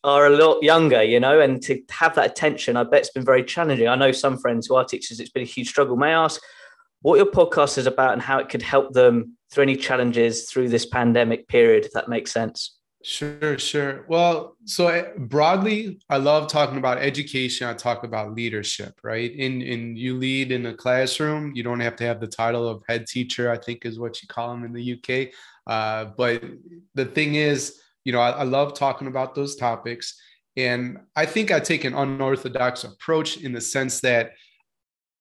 are 0.04 0.26
a 0.26 0.30
lot 0.30 0.62
younger, 0.62 1.02
you 1.02 1.18
know, 1.18 1.40
and 1.40 1.62
to 1.62 1.82
have 1.90 2.14
that 2.14 2.30
attention, 2.30 2.76
I 2.76 2.84
bet 2.84 3.00
it's 3.00 3.10
been 3.10 3.24
very 3.24 3.42
challenging. 3.42 3.88
I 3.88 3.96
know 3.96 4.12
some 4.12 4.38
friends 4.38 4.66
who 4.66 4.76
are 4.76 4.84
teachers, 4.84 5.18
it's 5.18 5.30
been 5.30 5.42
a 5.42 5.46
huge 5.46 5.68
struggle. 5.68 5.96
May 5.96 6.14
I 6.14 6.24
ask 6.24 6.40
what 7.02 7.16
your 7.16 7.26
podcast 7.26 7.78
is 7.78 7.86
about 7.86 8.12
and 8.12 8.22
how 8.22 8.38
it 8.38 8.48
could 8.48 8.62
help 8.62 8.92
them 8.92 9.36
through 9.50 9.64
any 9.64 9.76
challenges 9.76 10.48
through 10.48 10.68
this 10.68 10.86
pandemic 10.86 11.48
period, 11.48 11.84
if 11.84 11.92
that 11.92 12.08
makes 12.08 12.32
sense? 12.32 12.77
Sure, 13.04 13.56
sure. 13.58 14.04
Well, 14.08 14.56
so 14.64 14.88
eh, 14.88 15.04
broadly, 15.16 16.00
I 16.10 16.16
love 16.16 16.48
talking 16.48 16.78
about 16.78 16.98
education. 16.98 17.68
I 17.68 17.74
talk 17.74 18.02
about 18.02 18.34
leadership, 18.34 18.98
right? 19.04 19.30
In 19.32 19.62
in 19.62 19.96
you 19.96 20.16
lead 20.18 20.50
in 20.50 20.66
a 20.66 20.74
classroom. 20.74 21.52
You 21.54 21.62
don't 21.62 21.78
have 21.80 21.94
to 21.96 22.04
have 22.04 22.20
the 22.20 22.26
title 22.26 22.68
of 22.68 22.82
head 22.88 23.06
teacher. 23.06 23.50
I 23.52 23.56
think 23.58 23.86
is 23.86 24.00
what 24.00 24.20
you 24.20 24.26
call 24.28 24.50
them 24.50 24.64
in 24.64 24.72
the 24.72 24.82
UK. 24.82 25.30
Uh, 25.66 26.06
but 26.16 26.42
the 26.94 27.04
thing 27.04 27.36
is, 27.36 27.80
you 28.04 28.12
know, 28.12 28.20
I, 28.20 28.30
I 28.30 28.42
love 28.42 28.74
talking 28.74 29.06
about 29.06 29.34
those 29.34 29.54
topics, 29.54 30.20
and 30.56 30.98
I 31.14 31.24
think 31.24 31.52
I 31.52 31.60
take 31.60 31.84
an 31.84 31.94
unorthodox 31.94 32.82
approach 32.82 33.36
in 33.38 33.52
the 33.52 33.60
sense 33.60 34.00
that 34.00 34.32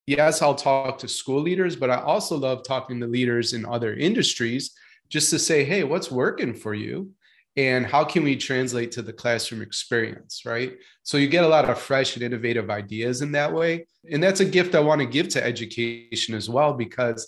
yes, 0.07 0.41
I'll 0.41 0.55
talk 0.55 0.97
to 0.99 1.07
school 1.07 1.41
leaders, 1.41 1.75
but 1.75 1.89
I 1.89 1.97
also 2.01 2.37
love 2.37 2.63
talking 2.63 2.99
to 3.01 3.07
leaders 3.07 3.53
in 3.53 3.65
other 3.65 3.93
industries 3.93 4.71
just 5.09 5.29
to 5.29 5.39
say, 5.39 5.63
hey, 5.63 5.83
what's 5.83 6.11
working 6.11 6.53
for 6.53 6.73
you? 6.73 7.11
And 7.57 7.85
how 7.87 8.03
can 8.03 8.23
we 8.23 8.35
translate 8.35 8.91
to 8.93 9.01
the 9.01 9.11
classroom 9.11 9.63
experience, 9.63 10.43
right? 10.45 10.77
So 11.01 11.17
you 11.17 11.27
get 11.27 11.43
a 11.43 11.47
lot 11.47 11.67
of 11.67 11.79
fresh 11.79 12.15
and 12.15 12.23
innovative 12.23 12.69
ideas 12.69 13.23
in 13.23 13.31
that 13.31 13.51
way. 13.51 13.87
And 14.11 14.21
that's 14.21 14.41
a 14.41 14.45
gift 14.45 14.75
I 14.75 14.79
want 14.79 15.01
to 15.01 15.07
give 15.07 15.27
to 15.29 15.43
education 15.43 16.35
as 16.35 16.49
well, 16.49 16.73
because 16.73 17.27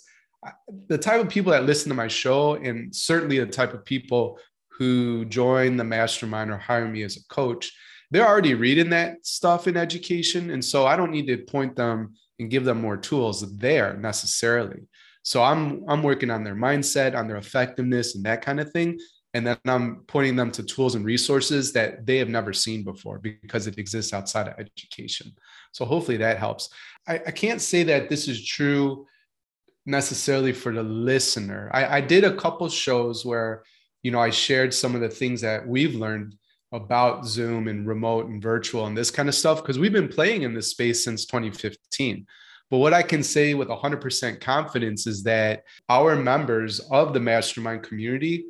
the 0.86 0.96
type 0.96 1.20
of 1.20 1.28
people 1.28 1.50
that 1.50 1.66
listen 1.66 1.88
to 1.88 1.96
my 1.96 2.06
show, 2.06 2.54
and 2.54 2.94
certainly 2.94 3.40
the 3.40 3.46
type 3.46 3.74
of 3.74 3.84
people 3.84 4.38
who 4.68 5.24
join 5.26 5.76
the 5.76 5.84
mastermind 5.84 6.50
or 6.50 6.58
hire 6.58 6.88
me 6.88 7.02
as 7.02 7.16
a 7.16 7.24
coach, 7.24 7.72
they're 8.12 8.26
already 8.26 8.54
reading 8.54 8.90
that 8.90 9.26
stuff 9.26 9.66
in 9.66 9.76
education. 9.76 10.50
And 10.50 10.64
so 10.64 10.86
I 10.86 10.96
don't 10.96 11.10
need 11.10 11.26
to 11.26 11.38
point 11.38 11.76
them 11.76 12.14
and 12.38 12.50
give 12.50 12.64
them 12.64 12.80
more 12.80 12.96
tools 12.96 13.56
there 13.58 13.96
necessarily. 13.96 14.82
So 15.22 15.42
I'm 15.42 15.84
I'm 15.86 16.02
working 16.02 16.30
on 16.30 16.44
their 16.44 16.54
mindset, 16.54 17.14
on 17.14 17.28
their 17.28 17.36
effectiveness 17.36 18.14
and 18.14 18.24
that 18.24 18.42
kind 18.42 18.60
of 18.60 18.72
thing. 18.72 18.98
And 19.32 19.46
then 19.46 19.58
I'm 19.64 20.02
pointing 20.06 20.34
them 20.34 20.50
to 20.52 20.62
tools 20.62 20.96
and 20.96 21.04
resources 21.04 21.72
that 21.74 22.04
they 22.04 22.18
have 22.18 22.28
never 22.28 22.52
seen 22.52 22.82
before 22.82 23.18
because 23.18 23.66
it 23.66 23.78
exists 23.78 24.12
outside 24.12 24.48
of 24.48 24.58
education. 24.58 25.32
So 25.72 25.84
hopefully 25.84 26.16
that 26.16 26.38
helps. 26.38 26.70
I, 27.06 27.14
I 27.14 27.30
can't 27.30 27.60
say 27.60 27.84
that 27.84 28.08
this 28.08 28.26
is 28.26 28.44
true 28.44 29.06
necessarily 29.86 30.52
for 30.52 30.72
the 30.72 30.82
listener. 30.82 31.70
I, 31.72 31.98
I 31.98 32.00
did 32.00 32.24
a 32.24 32.36
couple 32.36 32.68
shows 32.68 33.24
where, 33.24 33.62
you 34.02 34.10
know, 34.10 34.20
I 34.20 34.30
shared 34.30 34.74
some 34.74 34.94
of 34.94 35.00
the 35.00 35.08
things 35.08 35.40
that 35.42 35.66
we've 35.66 35.94
learned 35.94 36.36
about 36.72 37.26
Zoom 37.26 37.68
and 37.68 37.86
remote 37.86 38.26
and 38.26 38.42
virtual 38.42 38.86
and 38.86 38.96
this 38.96 39.10
kind 39.10 39.28
of 39.28 39.34
stuff 39.34 39.62
because 39.62 39.78
we've 39.78 39.92
been 39.92 40.08
playing 40.08 40.42
in 40.42 40.54
this 40.54 40.70
space 40.70 41.04
since 41.04 41.24
2015. 41.26 42.26
But 42.70 42.78
what 42.78 42.94
I 42.94 43.02
can 43.02 43.22
say 43.22 43.54
with 43.54 43.68
100% 43.68 44.40
confidence 44.40 45.06
is 45.06 45.24
that 45.24 45.64
our 45.88 46.14
members 46.14 46.78
of 46.90 47.12
the 47.12 47.18
mastermind 47.18 47.82
community 47.82 48.44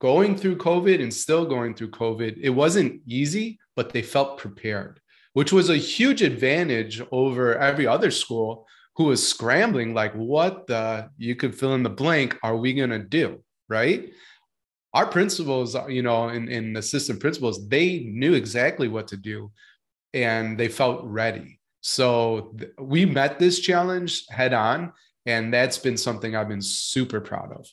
going 0.00 0.36
through 0.36 0.56
COVID 0.56 1.02
and 1.02 1.12
still 1.12 1.46
going 1.46 1.74
through 1.74 1.90
COVID, 1.90 2.38
it 2.40 2.50
wasn't 2.50 3.00
easy, 3.06 3.58
but 3.74 3.92
they 3.92 4.02
felt 4.02 4.38
prepared, 4.38 5.00
which 5.32 5.52
was 5.52 5.70
a 5.70 5.76
huge 5.76 6.22
advantage 6.22 7.02
over 7.12 7.56
every 7.58 7.86
other 7.86 8.10
school 8.10 8.66
who 8.96 9.04
was 9.04 9.26
scrambling 9.26 9.94
like 9.94 10.14
what 10.14 10.66
the 10.66 11.10
you 11.18 11.36
could 11.36 11.54
fill 11.54 11.74
in 11.74 11.82
the 11.82 11.90
blank 11.90 12.38
are 12.42 12.56
we 12.56 12.72
going 12.72 12.90
to 12.90 12.98
do 12.98 13.42
right 13.68 14.10
our 14.96 15.06
principals, 15.06 15.76
you 15.88 16.02
know, 16.02 16.30
and, 16.30 16.48
and 16.48 16.74
assistant 16.78 17.20
principals, 17.20 17.68
they 17.68 17.98
knew 18.04 18.32
exactly 18.32 18.88
what 18.88 19.06
to 19.08 19.18
do 19.18 19.52
and 20.14 20.56
they 20.56 20.68
felt 20.68 21.04
ready. 21.04 21.60
So 21.82 22.54
th- 22.58 22.70
we 22.80 23.04
met 23.04 23.38
this 23.38 23.60
challenge 23.60 24.24
head 24.30 24.54
on. 24.54 24.94
And 25.26 25.52
that's 25.52 25.76
been 25.76 25.96
something 25.96 26.34
I've 26.34 26.48
been 26.48 26.62
super 26.62 27.20
proud 27.20 27.52
of. 27.52 27.66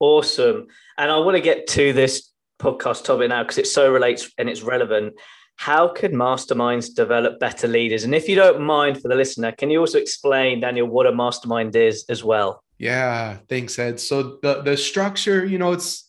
Awesome. 0.00 0.66
And 0.96 1.10
I 1.10 1.18
want 1.18 1.36
to 1.36 1.42
get 1.42 1.66
to 1.68 1.92
this 1.92 2.30
podcast 2.60 3.04
topic 3.04 3.28
now 3.28 3.42
because 3.42 3.58
it 3.58 3.66
so 3.66 3.92
relates 3.92 4.30
and 4.38 4.48
it's 4.48 4.62
relevant. 4.62 5.14
How 5.56 5.88
could 5.88 6.12
masterminds 6.12 6.94
develop 6.94 7.40
better 7.40 7.66
leaders? 7.66 8.04
And 8.04 8.14
if 8.14 8.28
you 8.28 8.36
don't 8.36 8.60
mind 8.60 9.02
for 9.02 9.08
the 9.08 9.16
listener, 9.16 9.50
can 9.52 9.70
you 9.70 9.80
also 9.80 9.98
explain, 9.98 10.60
Daniel, 10.60 10.86
what 10.86 11.06
a 11.06 11.12
mastermind 11.12 11.74
is 11.74 12.04
as 12.08 12.22
well? 12.22 12.62
Yeah, 12.78 13.38
thanks, 13.48 13.76
Ed. 13.76 13.98
So 13.98 14.38
the 14.40 14.62
the 14.62 14.76
structure, 14.76 15.44
you 15.44 15.58
know, 15.58 15.72
it's 15.72 16.08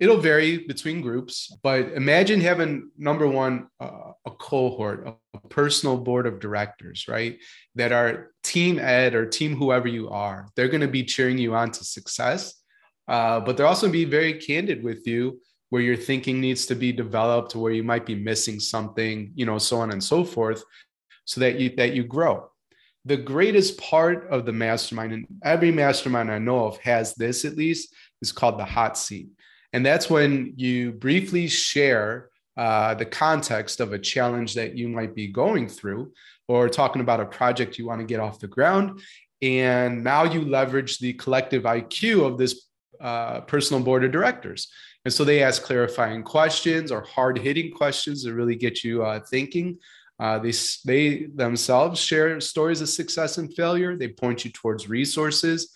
it'll 0.00 0.16
vary 0.16 0.58
between 0.66 1.02
groups 1.02 1.54
but 1.62 1.92
imagine 1.92 2.40
having 2.40 2.90
number 2.96 3.28
one 3.28 3.68
uh, 3.80 4.12
a 4.26 4.30
cohort 4.30 5.06
a 5.34 5.48
personal 5.48 5.98
board 5.98 6.26
of 6.26 6.40
directors 6.40 7.06
right 7.06 7.38
that 7.74 7.92
are 7.92 8.32
team 8.42 8.78
ed 8.78 9.14
or 9.14 9.26
team 9.26 9.54
whoever 9.54 9.86
you 9.86 10.08
are 10.08 10.48
they're 10.56 10.68
going 10.68 10.80
to 10.80 10.88
be 10.88 11.04
cheering 11.04 11.38
you 11.38 11.54
on 11.54 11.70
to 11.70 11.84
success 11.84 12.54
uh, 13.10 13.40
but 13.40 13.56
they're 13.56 13.66
also 13.66 13.90
be 13.90 14.04
very 14.04 14.34
candid 14.34 14.82
with 14.82 15.06
you 15.06 15.38
where 15.68 15.82
your 15.82 15.96
thinking 15.96 16.40
needs 16.40 16.64
to 16.66 16.74
be 16.74 16.92
developed 16.92 17.54
where 17.54 17.72
you 17.72 17.82
might 17.82 18.06
be 18.06 18.14
missing 18.14 18.58
something 18.58 19.30
you 19.34 19.44
know 19.44 19.58
so 19.58 19.78
on 19.80 19.90
and 19.90 20.02
so 20.02 20.24
forth 20.24 20.64
so 21.26 21.40
that 21.40 21.60
you 21.60 21.68
that 21.76 21.92
you 21.92 22.02
grow 22.02 22.48
the 23.04 23.16
greatest 23.16 23.78
part 23.78 24.28
of 24.30 24.46
the 24.46 24.52
mastermind 24.52 25.12
and 25.12 25.26
every 25.44 25.70
mastermind 25.70 26.30
i 26.30 26.38
know 26.38 26.64
of 26.64 26.78
has 26.78 27.14
this 27.14 27.44
at 27.44 27.56
least 27.56 27.94
is 28.22 28.32
called 28.32 28.58
the 28.58 28.64
hot 28.64 28.96
seat 28.96 29.28
and 29.72 29.84
that's 29.84 30.10
when 30.10 30.54
you 30.56 30.92
briefly 30.92 31.46
share 31.46 32.30
uh, 32.56 32.94
the 32.94 33.06
context 33.06 33.80
of 33.80 33.92
a 33.92 33.98
challenge 33.98 34.54
that 34.54 34.76
you 34.76 34.88
might 34.88 35.14
be 35.14 35.28
going 35.28 35.68
through 35.68 36.12
or 36.48 36.68
talking 36.68 37.00
about 37.00 37.20
a 37.20 37.26
project 37.26 37.78
you 37.78 37.86
want 37.86 38.00
to 38.00 38.06
get 38.06 38.20
off 38.20 38.40
the 38.40 38.48
ground. 38.48 39.00
And 39.40 40.02
now 40.04 40.24
you 40.24 40.42
leverage 40.42 40.98
the 40.98 41.12
collective 41.14 41.62
IQ 41.62 42.26
of 42.26 42.38
this 42.38 42.66
uh, 43.00 43.40
personal 43.42 43.82
board 43.82 44.04
of 44.04 44.12
directors. 44.12 44.68
And 45.04 45.12
so 45.12 45.24
they 45.24 45.42
ask 45.42 45.62
clarifying 45.62 46.22
questions 46.22 46.92
or 46.92 47.02
hard 47.02 47.38
hitting 47.38 47.72
questions 47.72 48.22
that 48.22 48.34
really 48.34 48.56
get 48.56 48.84
you 48.84 49.02
uh, 49.02 49.20
thinking. 49.20 49.78
Uh, 50.18 50.38
they, 50.38 50.52
they 50.84 51.26
themselves 51.34 51.98
share 51.98 52.38
stories 52.40 52.82
of 52.82 52.88
success 52.90 53.38
and 53.38 53.54
failure. 53.54 53.96
They 53.96 54.08
point 54.08 54.44
you 54.44 54.50
towards 54.50 54.88
resources. 54.88 55.72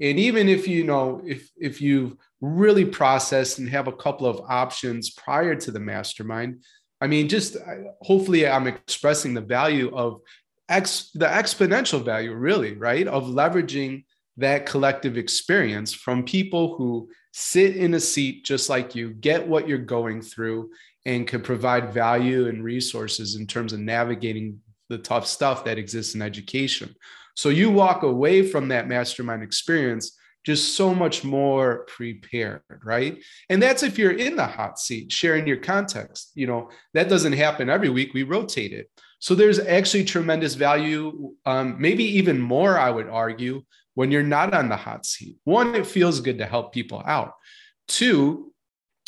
And 0.00 0.16
even 0.20 0.48
if 0.48 0.68
you 0.68 0.84
know, 0.84 1.20
if, 1.24 1.50
if 1.58 1.80
you've 1.80 2.14
really 2.40 2.84
processed 2.84 3.58
and 3.58 3.68
have 3.68 3.88
a 3.88 3.92
couple 3.92 4.26
of 4.26 4.40
options 4.48 5.10
prior 5.10 5.54
to 5.56 5.70
the 5.70 5.80
mastermind. 5.80 6.62
I 7.00 7.06
mean, 7.06 7.28
just 7.28 7.56
hopefully 8.02 8.46
I'm 8.46 8.66
expressing 8.66 9.34
the 9.34 9.40
value 9.40 9.94
of 9.94 10.20
X, 10.68 11.10
the 11.14 11.26
exponential 11.26 12.04
value, 12.04 12.34
really, 12.34 12.74
right? 12.74 13.06
Of 13.06 13.24
leveraging 13.24 14.04
that 14.38 14.66
collective 14.66 15.18
experience 15.18 15.92
from 15.92 16.24
people 16.24 16.76
who 16.76 17.10
sit 17.32 17.76
in 17.76 17.94
a 17.94 18.00
seat 18.00 18.44
just 18.44 18.68
like 18.68 18.94
you, 18.94 19.10
get 19.10 19.46
what 19.46 19.68
you're 19.68 19.78
going 19.78 20.22
through, 20.22 20.70
and 21.04 21.26
can 21.26 21.42
provide 21.42 21.92
value 21.92 22.48
and 22.48 22.64
resources 22.64 23.34
in 23.34 23.46
terms 23.46 23.72
of 23.72 23.80
navigating 23.80 24.60
the 24.88 24.98
tough 24.98 25.26
stuff 25.26 25.64
that 25.64 25.78
exists 25.78 26.14
in 26.14 26.22
education. 26.22 26.94
So 27.34 27.50
you 27.50 27.70
walk 27.70 28.02
away 28.02 28.42
from 28.42 28.68
that 28.68 28.88
mastermind 28.88 29.42
experience 29.42 30.16
just 30.44 30.74
so 30.74 30.94
much 30.94 31.24
more 31.24 31.84
prepared, 31.86 32.62
right? 32.82 33.22
And 33.48 33.62
that's 33.62 33.82
if 33.82 33.98
you're 33.98 34.12
in 34.12 34.36
the 34.36 34.46
hot 34.46 34.78
seat, 34.78 35.12
sharing 35.12 35.46
your 35.46 35.58
context. 35.58 36.32
You 36.34 36.46
know, 36.46 36.70
that 36.94 37.08
doesn't 37.08 37.34
happen 37.34 37.68
every 37.68 37.90
week. 37.90 38.14
We 38.14 38.22
rotate 38.22 38.72
it. 38.72 38.90
So 39.18 39.34
there's 39.34 39.58
actually 39.58 40.04
tremendous 40.04 40.54
value, 40.54 41.34
um, 41.44 41.76
maybe 41.78 42.04
even 42.04 42.40
more, 42.40 42.78
I 42.78 42.90
would 42.90 43.08
argue, 43.08 43.62
when 43.98 44.12
you're 44.12 44.22
not 44.22 44.54
on 44.54 44.68
the 44.68 44.76
hot 44.76 45.04
seat. 45.04 45.34
One, 45.42 45.74
it 45.74 45.84
feels 45.84 46.20
good 46.20 46.38
to 46.38 46.46
help 46.46 46.72
people 46.72 47.02
out. 47.04 47.32
Two, 47.88 48.52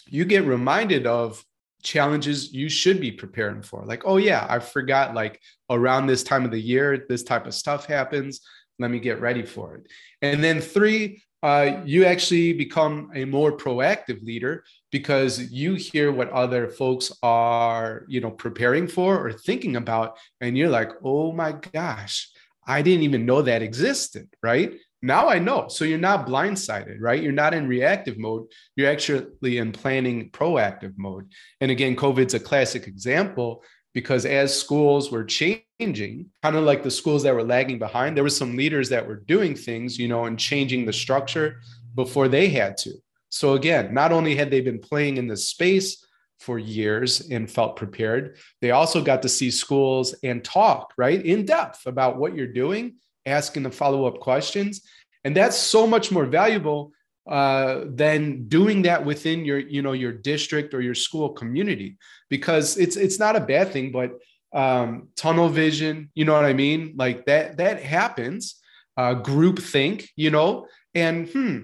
you 0.08 0.24
get 0.24 0.42
reminded 0.42 1.06
of 1.06 1.44
challenges 1.84 2.52
you 2.52 2.68
should 2.68 3.00
be 3.00 3.12
preparing 3.12 3.62
for. 3.62 3.84
Like, 3.86 4.02
oh, 4.04 4.16
yeah, 4.16 4.44
I 4.50 4.58
forgot, 4.58 5.14
like 5.14 5.40
around 5.70 6.08
this 6.08 6.24
time 6.24 6.44
of 6.44 6.50
the 6.50 6.60
year, 6.60 7.06
this 7.08 7.22
type 7.22 7.46
of 7.46 7.54
stuff 7.54 7.86
happens. 7.86 8.40
Let 8.80 8.90
me 8.90 8.98
get 8.98 9.20
ready 9.20 9.46
for 9.46 9.76
it. 9.76 9.86
And 10.22 10.42
then 10.42 10.60
three, 10.60 11.22
uh, 11.40 11.82
you 11.84 12.04
actually 12.04 12.52
become 12.52 13.12
a 13.14 13.24
more 13.24 13.56
proactive 13.56 14.20
leader 14.24 14.64
because 14.90 15.52
you 15.52 15.74
hear 15.74 16.10
what 16.10 16.30
other 16.30 16.68
folks 16.68 17.12
are 17.22 18.04
you 18.08 18.20
know 18.20 18.30
preparing 18.30 18.86
for 18.86 19.24
or 19.24 19.32
thinking 19.32 19.76
about 19.76 20.18
and 20.42 20.58
you're 20.58 20.68
like 20.68 20.90
oh 21.02 21.32
my 21.32 21.52
gosh 21.72 22.28
i 22.66 22.82
didn't 22.82 23.04
even 23.04 23.26
know 23.26 23.42
that 23.42 23.62
existed 23.62 24.28
right? 24.42 24.74
Now 25.02 25.28
i 25.28 25.38
know. 25.38 25.68
So 25.68 25.84
you're 25.84 25.98
not 25.98 26.26
blindsided 26.26 26.98
right? 27.00 27.22
You're 27.22 27.32
not 27.32 27.54
in 27.54 27.66
reactive 27.66 28.18
mode. 28.18 28.46
You're 28.76 28.90
actually 28.90 29.56
in 29.58 29.72
planning 29.72 30.30
proactive 30.30 30.94
mode. 30.96 31.32
And 31.60 31.70
again 31.70 31.96
covid's 31.96 32.34
a 32.34 32.40
classic 32.40 32.86
example 32.86 33.64
because 33.94 34.24
as 34.24 34.58
schools 34.58 35.10
were 35.10 35.24
changing 35.24 36.26
kind 36.42 36.56
of 36.56 36.64
like 36.64 36.82
the 36.82 36.90
schools 36.90 37.22
that 37.22 37.34
were 37.34 37.42
lagging 37.42 37.78
behind 37.78 38.16
there 38.16 38.22
were 38.22 38.30
some 38.30 38.56
leaders 38.56 38.88
that 38.90 39.06
were 39.08 39.16
doing 39.16 39.54
things 39.54 39.98
you 39.98 40.06
know 40.06 40.26
and 40.26 40.38
changing 40.38 40.84
the 40.84 40.92
structure 40.92 41.60
before 41.94 42.28
they 42.28 42.48
had 42.48 42.76
to. 42.76 42.92
So 43.30 43.54
again 43.54 43.94
not 43.94 44.12
only 44.12 44.36
had 44.36 44.50
they 44.50 44.60
been 44.60 44.80
playing 44.80 45.16
in 45.16 45.26
this 45.26 45.48
space 45.48 46.06
for 46.40 46.58
years 46.58 47.30
and 47.30 47.50
felt 47.50 47.76
prepared. 47.76 48.36
They 48.60 48.70
also 48.70 49.02
got 49.02 49.22
to 49.22 49.28
see 49.28 49.50
schools 49.50 50.14
and 50.24 50.42
talk 50.42 50.92
right 50.96 51.24
in 51.24 51.44
depth 51.44 51.86
about 51.86 52.16
what 52.16 52.34
you're 52.34 52.46
doing 52.46 52.96
asking 53.26 53.62
the 53.62 53.70
follow-up 53.70 54.20
questions. 54.20 54.82
And 55.24 55.36
that's 55.36 55.56
so 55.56 55.86
much 55.86 56.10
more 56.10 56.24
valuable 56.24 56.92
uh, 57.28 57.82
than 57.86 58.48
doing 58.48 58.82
that 58.82 59.04
within 59.04 59.44
your 59.44 59.58
you 59.58 59.82
know 59.82 59.92
your 59.92 60.12
district 60.12 60.72
or 60.72 60.80
your 60.80 60.94
school 60.94 61.28
community. 61.28 61.98
Because 62.30 62.78
it's 62.78 62.96
it's 62.96 63.18
not 63.18 63.36
a 63.36 63.40
bad 63.40 63.70
thing 63.72 63.92
but 63.92 64.18
um, 64.52 65.08
tunnel 65.14 65.48
vision 65.48 66.10
you 66.14 66.24
know 66.24 66.32
what 66.32 66.44
i 66.44 66.52
mean? 66.52 66.94
Like 66.96 67.26
that 67.26 67.58
that 67.58 67.82
happens. 67.82 68.56
Uh, 68.96 69.14
group 69.14 69.58
think 69.58 70.08
you 70.16 70.30
know? 70.30 70.66
And 70.94 71.28
hmm 71.28 71.58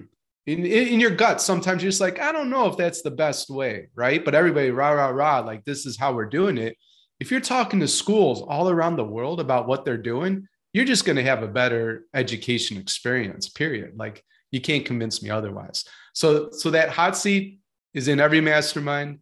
in, 0.47 0.65
in 0.65 0.99
your 0.99 1.11
gut 1.11 1.39
sometimes 1.39 1.83
you're 1.83 1.91
just 1.91 2.01
like 2.01 2.19
i 2.19 2.31
don't 2.31 2.49
know 2.49 2.67
if 2.67 2.75
that's 2.75 3.01
the 3.03 3.11
best 3.11 3.49
way 3.49 3.87
right 3.95 4.25
but 4.25 4.33
everybody 4.33 4.71
rah 4.71 4.89
rah 4.91 5.09
rah 5.09 5.39
like 5.39 5.63
this 5.65 5.85
is 5.85 5.97
how 5.97 6.13
we're 6.13 6.25
doing 6.25 6.57
it 6.57 6.75
if 7.19 7.29
you're 7.29 7.39
talking 7.39 7.79
to 7.79 7.87
schools 7.87 8.41
all 8.41 8.69
around 8.69 8.95
the 8.95 9.03
world 9.03 9.39
about 9.39 9.67
what 9.67 9.85
they're 9.85 9.97
doing 9.97 10.47
you're 10.73 10.85
just 10.85 11.05
going 11.05 11.15
to 11.15 11.23
have 11.23 11.43
a 11.43 11.47
better 11.47 12.05
education 12.13 12.77
experience 12.77 13.49
period 13.49 13.93
like 13.97 14.23
you 14.51 14.61
can't 14.61 14.85
convince 14.85 15.21
me 15.21 15.29
otherwise. 15.29 15.85
So 16.13 16.49
so 16.51 16.69
that 16.71 16.89
hot 16.89 17.17
seat 17.17 17.59
is 17.93 18.07
in 18.07 18.19
every 18.19 18.41
mastermind. 18.41 19.19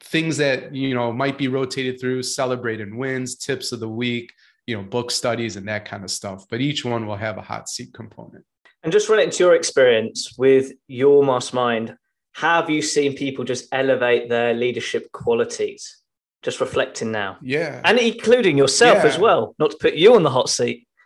Things 0.00 0.36
that 0.36 0.74
you 0.74 0.94
know 0.94 1.12
might 1.12 1.38
be 1.38 1.48
rotated 1.48 2.00
through, 2.00 2.22
celebrating 2.22 2.96
wins, 2.96 3.36
tips 3.36 3.72
of 3.72 3.80
the 3.80 3.88
week, 3.88 4.32
you 4.66 4.76
know, 4.76 4.82
book 4.82 5.10
studies 5.10 5.56
and 5.56 5.66
that 5.68 5.84
kind 5.84 6.04
of 6.04 6.10
stuff. 6.10 6.44
But 6.48 6.60
each 6.60 6.84
one 6.84 7.06
will 7.06 7.16
have 7.16 7.36
a 7.36 7.42
hot 7.42 7.68
seat 7.68 7.92
component. 7.92 8.44
And 8.82 8.92
just 8.92 9.08
relating 9.08 9.32
to 9.32 9.44
your 9.44 9.54
experience 9.54 10.36
with 10.38 10.72
your 10.86 11.24
mastermind, 11.24 11.96
have 12.34 12.70
you 12.70 12.82
seen 12.82 13.16
people 13.16 13.44
just 13.44 13.66
elevate 13.72 14.28
their 14.28 14.54
leadership 14.54 15.10
qualities? 15.12 16.00
Just 16.42 16.60
reflecting 16.60 17.10
now. 17.10 17.38
Yeah. 17.42 17.80
And 17.84 17.98
including 17.98 18.56
yourself 18.56 18.98
yeah. 18.98 19.10
as 19.10 19.18
well, 19.18 19.56
not 19.58 19.72
to 19.72 19.76
put 19.78 19.94
you 19.94 20.14
on 20.14 20.22
the 20.22 20.30
hot 20.30 20.48
seat. 20.48 20.86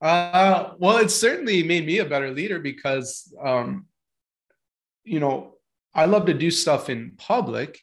Uh, 0.00 0.74
well, 0.78 0.98
it 0.98 1.10
certainly 1.10 1.62
made 1.62 1.84
me 1.84 1.98
a 1.98 2.04
better 2.04 2.30
leader 2.30 2.60
because, 2.60 3.32
um, 3.42 3.86
you 5.04 5.18
know, 5.18 5.54
I 5.94 6.04
love 6.04 6.26
to 6.26 6.34
do 6.34 6.50
stuff 6.50 6.88
in 6.88 7.14
public. 7.16 7.80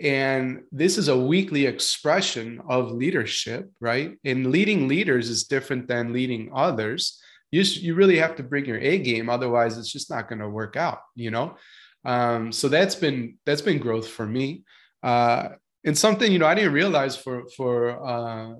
And 0.00 0.62
this 0.72 0.96
is 0.96 1.08
a 1.08 1.18
weekly 1.18 1.66
expression 1.66 2.62
of 2.68 2.92
leadership, 2.92 3.70
right? 3.80 4.16
And 4.24 4.50
leading 4.50 4.88
leaders 4.88 5.28
is 5.28 5.44
different 5.44 5.88
than 5.88 6.14
leading 6.14 6.50
others. 6.54 7.20
You, 7.52 7.62
you 7.62 7.94
really 7.94 8.18
have 8.18 8.34
to 8.36 8.42
bring 8.42 8.64
your 8.64 8.78
A 8.78 8.98
game, 8.98 9.28
otherwise, 9.28 9.78
it's 9.78 9.92
just 9.92 10.10
not 10.10 10.28
going 10.28 10.40
to 10.40 10.48
work 10.48 10.76
out, 10.76 10.98
you 11.14 11.30
know? 11.30 11.56
Um, 12.04 12.50
so 12.50 12.68
that's 12.68 12.96
been 12.96 13.38
that's 13.46 13.62
been 13.62 13.78
growth 13.78 14.08
for 14.08 14.26
me. 14.26 14.64
Uh, 15.04 15.50
and 15.84 15.96
something 15.96 16.30
you 16.32 16.38
know 16.38 16.46
I 16.46 16.54
didn't 16.54 16.72
realize 16.72 17.16
for 17.16 17.44
for 17.56 18.04
uh, 18.04 18.54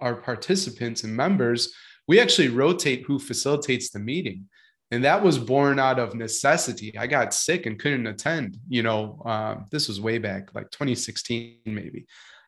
our 0.00 0.16
participants 0.16 1.04
and 1.04 1.14
members 1.14 1.72
we 2.06 2.20
actually 2.20 2.48
rotate 2.48 3.04
who 3.06 3.18
facilitates 3.18 3.90
the 3.90 3.98
meeting 3.98 4.48
and 4.90 5.04
that 5.04 5.22
was 5.22 5.38
born 5.38 5.78
out 5.78 5.98
of 5.98 6.14
necessity 6.14 6.96
i 6.98 7.06
got 7.06 7.34
sick 7.34 7.66
and 7.66 7.78
couldn't 7.78 8.06
attend 8.06 8.56
you 8.68 8.82
know 8.82 9.20
uh, 9.24 9.56
this 9.70 9.88
was 9.88 10.00
way 10.00 10.18
back 10.18 10.54
like 10.54 10.70
2016 10.70 11.58
maybe 11.66 12.06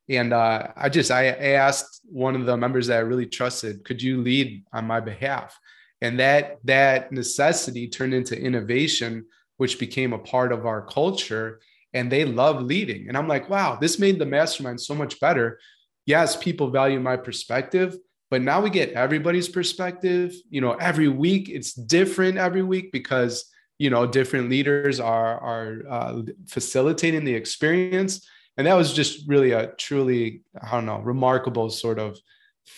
and 0.08 0.32
uh, 0.32 0.68
i 0.76 0.88
just 0.88 1.10
I 1.10 1.26
asked 1.26 2.00
one 2.04 2.34
of 2.34 2.46
the 2.46 2.56
members 2.56 2.86
that 2.86 2.98
i 2.98 3.00
really 3.00 3.26
trusted 3.26 3.84
could 3.84 4.02
you 4.02 4.22
lead 4.22 4.64
on 4.72 4.86
my 4.86 5.00
behalf 5.00 5.58
and 6.00 6.18
that 6.18 6.58
that 6.64 7.12
necessity 7.12 7.88
turned 7.88 8.14
into 8.14 8.40
innovation 8.40 9.26
which 9.56 9.78
became 9.78 10.14
a 10.14 10.18
part 10.18 10.52
of 10.52 10.64
our 10.64 10.80
culture 10.86 11.60
and 11.92 12.10
they 12.10 12.24
love 12.24 12.62
leading. 12.62 13.08
And 13.08 13.16
i'm 13.16 13.28
like 13.28 13.48
wow 13.48 13.76
this 13.80 13.98
made 13.98 14.18
the 14.18 14.26
mastermind 14.26 14.80
so 14.80 14.94
much 14.94 15.20
better. 15.20 15.58
Yes 16.06 16.36
people 16.36 16.70
value 16.70 17.00
my 17.00 17.16
perspective 17.16 17.96
but 18.30 18.42
now 18.42 18.60
we 18.60 18.70
get 18.70 18.92
everybody's 18.92 19.48
perspective. 19.48 20.32
You 20.48 20.60
know 20.60 20.74
every 20.74 21.08
week 21.08 21.48
it's 21.48 21.74
different 21.74 22.38
every 22.38 22.62
week 22.62 22.92
because 22.92 23.44
you 23.78 23.90
know 23.90 24.06
different 24.06 24.48
leaders 24.48 25.00
are 25.00 25.38
are 25.40 25.82
uh, 25.90 26.22
facilitating 26.48 27.24
the 27.24 27.34
experience. 27.34 28.26
And 28.56 28.66
that 28.66 28.74
was 28.74 28.92
just 28.92 29.26
really 29.28 29.52
a 29.52 29.68
truly 29.78 30.42
i 30.62 30.70
don't 30.70 30.86
know 30.86 31.00
remarkable 31.00 31.70
sort 31.70 31.98
of 31.98 32.18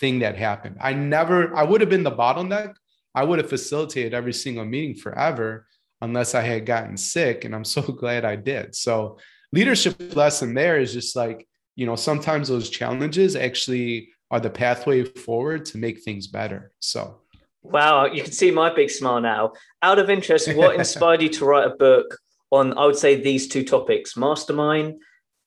thing 0.01 0.21
that 0.21 0.37
happened. 0.37 0.79
I 0.81 0.95
never 0.95 1.55
i 1.55 1.63
would 1.63 1.83
have 1.83 1.91
been 1.91 2.03
the 2.03 2.13
bottleneck 2.13 2.75
i 3.15 3.23
would 3.23 3.39
have 3.39 3.49
facilitated 3.49 4.15
every 4.15 4.33
single 4.33 4.65
meeting 4.65 4.95
forever 4.95 5.67
unless 6.01 6.35
i 6.35 6.41
had 6.41 6.67
gotten 6.67 6.97
sick 6.97 7.45
and 7.45 7.55
i'm 7.55 7.65
so 7.77 7.83
glad 7.83 8.25
i 8.25 8.37
did 8.37 8.75
so 8.75 9.19
leadership 9.53 10.17
lesson 10.17 10.55
there 10.55 10.79
is 10.79 10.93
just 10.93 11.17
like 11.17 11.47
you 11.77 11.87
know 11.87 11.97
sometimes 11.97 12.49
those 12.49 12.71
challenges 12.71 13.37
actually 13.37 14.09
are 14.33 14.41
the 14.41 14.51
pathway 14.51 15.05
forward 15.05 15.67
to 15.67 15.79
make 15.79 16.03
things 16.03 16.27
better. 16.27 16.73
So, 16.81 17.21
wow, 17.63 18.07
you 18.07 18.23
can 18.23 18.33
see 18.33 18.51
my 18.51 18.75
big 18.75 18.91
smile 18.91 19.21
now. 19.21 19.53
Out 19.83 19.99
of 19.99 20.09
interest, 20.09 20.53
what 20.55 20.75
inspired 20.75 21.21
you 21.21 21.29
to 21.29 21.45
write 21.45 21.67
a 21.67 21.77
book 21.77 22.19
on, 22.51 22.77
I 22.77 22.87
would 22.87 22.97
say, 22.97 23.21
these 23.21 23.47
two 23.47 23.63
topics 23.63 24.17
mastermind 24.17 24.95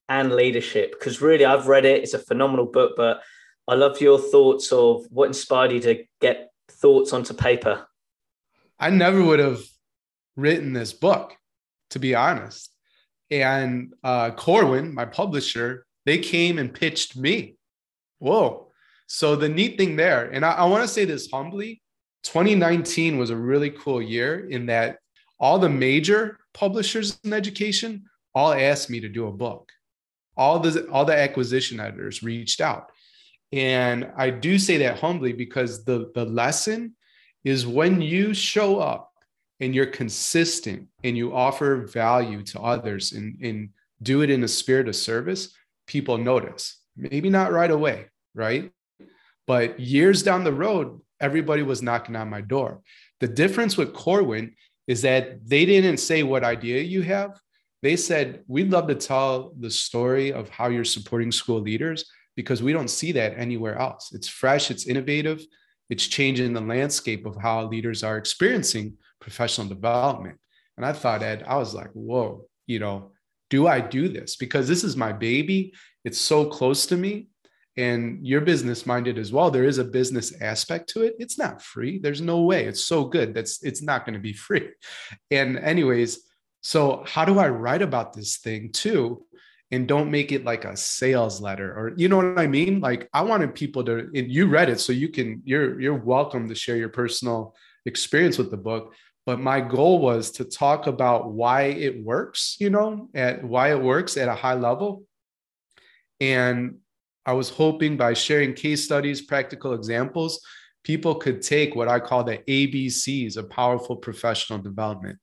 and 0.08 0.32
leadership? 0.32 0.92
Because 0.92 1.20
really, 1.20 1.46
I've 1.46 1.68
read 1.68 1.86
it, 1.86 2.04
it's 2.04 2.14
a 2.14 2.20
phenomenal 2.20 2.68
book, 2.68 2.94
but 2.96 3.22
I 3.68 3.74
love 3.74 4.00
your 4.00 4.20
thoughts 4.20 4.72
of 4.72 5.04
what 5.10 5.26
inspired 5.26 5.72
you 5.72 5.80
to 5.82 6.04
get 6.22 6.52
thoughts 6.86 7.14
onto 7.14 7.34
paper. 7.34 7.88
I 8.80 8.92
never 8.92 9.24
would 9.24 9.40
have 9.40 9.60
written 10.36 10.72
this 10.72 10.94
book, 10.94 11.36
to 11.90 11.98
be 11.98 12.14
honest. 12.14 12.70
And 13.32 13.96
uh, 14.04 14.30
Corwin, 14.30 14.94
my 14.94 15.06
publisher, 15.06 15.88
they 16.06 16.20
came 16.20 16.60
and 16.60 16.72
pitched 16.72 17.18
me. 17.18 17.58
Whoa, 18.20 18.72
so 19.08 19.36
the 19.36 19.50
neat 19.50 19.80
thing 19.80 19.96
there, 19.96 20.30
and 20.30 20.46
I, 20.46 20.52
I 20.52 20.66
want 20.66 20.84
to 20.84 20.88
say 20.88 21.06
this 21.06 21.28
humbly, 21.32 21.82
2019 22.22 23.18
was 23.18 23.32
a 23.32 23.36
really 23.36 23.72
cool 23.72 24.00
year 24.00 24.48
in 24.48 24.68
that 24.68 25.00
all 25.40 25.58
the 25.58 25.70
major 25.70 26.38
publishers 26.54 27.20
in 27.24 27.34
education 27.34 28.04
all 28.36 28.54
asked 28.54 28.92
me 28.92 29.00
to 29.00 29.10
do 29.10 29.26
a 29.26 29.32
book. 29.32 29.72
All 30.38 30.60
the 30.60 30.88
all 30.90 31.06
the 31.06 31.18
acquisition 31.18 31.80
editors 31.80 32.22
reached 32.22 32.62
out. 32.62 32.92
And 33.56 34.12
I 34.18 34.32
do 34.32 34.60
say 34.60 34.78
that 34.80 35.00
humbly 35.00 35.32
because 35.32 35.86
the, 35.86 36.12
the 36.14 36.26
lesson 36.26 36.94
is 37.46 37.66
when 37.66 38.02
you 38.02 38.34
show 38.34 38.80
up 38.80 39.14
and 39.62 39.74
you're 39.74 39.86
consistent 39.86 40.90
and 41.06 41.18
you 41.18 41.34
offer 41.34 41.88
value 41.88 42.44
to 42.44 42.60
others 42.60 43.14
and, 43.14 43.40
and 43.42 43.70
do 44.04 44.22
it 44.24 44.30
in 44.30 44.44
a 44.44 44.48
spirit 44.48 44.90
of 44.90 44.96
service, 44.98 45.56
people 45.88 46.18
notice. 46.18 46.82
Maybe 46.98 47.30
not 47.30 47.54
right 47.54 47.72
away, 47.72 48.08
right? 48.34 48.72
But 49.48 49.80
years 49.80 50.22
down 50.22 50.44
the 50.44 50.52
road, 50.52 51.00
everybody 51.22 51.64
was 51.64 51.82
knocking 51.82 52.18
on 52.18 52.30
my 52.30 52.42
door. 52.42 52.82
The 53.22 53.28
difference 53.30 53.78
with 53.78 53.94
Corwin 53.94 54.54
is 54.86 55.02
that 55.04 55.48
they 55.48 55.66
didn't 55.66 55.98
say 55.98 56.24
what 56.24 56.44
idea 56.44 56.82
you 56.82 57.04
have. 57.04 57.40
They 57.82 57.96
said, 57.96 58.44
We'd 58.48 58.72
love 58.72 58.88
to 58.90 58.96
tell 58.96 59.54
the 59.58 59.72
story 59.72 60.34
of 60.34 60.50
how 60.50 60.68
you're 60.68 60.84
supporting 60.84 61.32
school 61.32 61.62
leaders 61.62 62.06
because 62.36 62.62
we 62.62 62.74
don't 62.74 62.90
see 62.90 63.12
that 63.14 63.38
anywhere 63.38 63.78
else. 63.78 64.12
It's 64.14 64.28
fresh, 64.28 64.72
it's 64.72 64.88
innovative, 64.88 65.46
it's 65.90 66.08
changing 66.08 66.54
the 66.54 66.62
landscape 66.62 67.26
of 67.26 67.36
how 67.36 67.66
leaders 67.68 68.04
are 68.04 68.18
experiencing 68.18 68.98
professional 69.20 69.68
development. 69.68 70.38
And 70.78 70.86
I 70.86 70.94
thought, 70.94 71.24
Ed, 71.24 71.44
I 71.48 71.58
was 71.58 71.74
like, 71.74 71.92
Whoa, 71.94 72.46
you 72.68 72.80
know, 72.80 73.12
do 73.50 73.68
I 73.68 73.80
do 73.80 74.10
this? 74.10 74.36
Because 74.36 74.68
this 74.68 74.84
is 74.84 74.98
my 74.98 75.14
baby. 75.14 75.74
It's 76.04 76.20
so 76.20 76.46
close 76.46 76.86
to 76.88 76.98
me 76.98 77.30
and 77.78 78.26
you're 78.26 78.42
business 78.42 78.86
minded 78.86 79.18
as 79.18 79.32
well 79.32 79.52
there 79.52 79.66
is 79.66 79.78
a 79.78 79.84
business 79.84 80.34
aspect 80.42 80.90
to 80.90 81.04
it 81.04 81.16
it's 81.20 81.38
not 81.38 81.62
free 81.62 82.00
there's 82.00 82.22
no 82.22 82.42
way 82.44 82.66
it's 82.66 82.86
so 82.86 83.04
good 83.04 83.34
that's 83.34 83.64
it's 83.64 83.82
not 83.82 84.06
going 84.06 84.14
to 84.14 84.20
be 84.20 84.34
free 84.48 84.70
and 85.32 85.58
anyways 85.58 86.20
so 86.62 87.04
how 87.08 87.26
do 87.26 87.40
i 87.40 87.48
write 87.48 87.82
about 87.82 88.14
this 88.14 88.38
thing 88.38 88.72
too 88.72 89.26
and 89.72 89.88
don't 89.88 90.12
make 90.12 90.32
it 90.32 90.46
like 90.46 90.66
a 90.66 90.78
sales 90.78 91.42
letter 91.42 91.74
or 91.74 91.94
you 91.98 92.08
know 92.08 92.18
what 92.18 92.40
I 92.40 92.48
mean? 92.48 92.80
Like 92.80 93.10
I 93.14 93.22
wanted 93.22 93.56
people 93.56 93.84
to 93.86 94.10
you 94.14 94.48
read 94.48 94.70
it 94.70 94.80
so 94.80 94.94
you 94.94 95.10
can 95.10 95.42
you're 95.46 95.80
you're 95.80 95.96
welcome 95.96 96.48
to 96.48 96.56
share 96.56 96.78
your 96.78 96.90
personal 96.90 97.56
experience 97.86 98.38
with 98.38 98.52
the 98.52 98.58
book. 98.58 98.94
But 99.26 99.40
my 99.40 99.60
goal 99.60 100.00
was 100.00 100.32
to 100.34 100.46
talk 100.46 100.86
about 100.86 101.32
why 101.32 101.64
it 101.64 102.04
works, 102.04 102.58
you 102.60 102.70
know, 102.70 103.10
at 103.16 103.44
why 103.44 103.72
it 103.72 103.82
works 103.82 104.18
at 104.18 104.28
a 104.28 104.36
high 104.36 104.54
level. 104.54 105.04
And 106.20 106.78
I 107.26 107.34
was 107.34 107.50
hoping 107.50 107.98
by 107.98 108.14
sharing 108.14 108.54
case 108.54 108.86
studies, 108.86 109.24
practical 109.24 109.74
examples, 109.74 110.42
people 110.84 111.16
could 111.16 111.42
take 111.42 111.76
what 111.76 111.88
I 111.88 112.00
call 112.00 112.24
the 112.24 112.38
ABCs 112.38 113.36
of 113.36 113.50
powerful 113.50 113.96
professional 113.96 114.60
development 114.60 115.18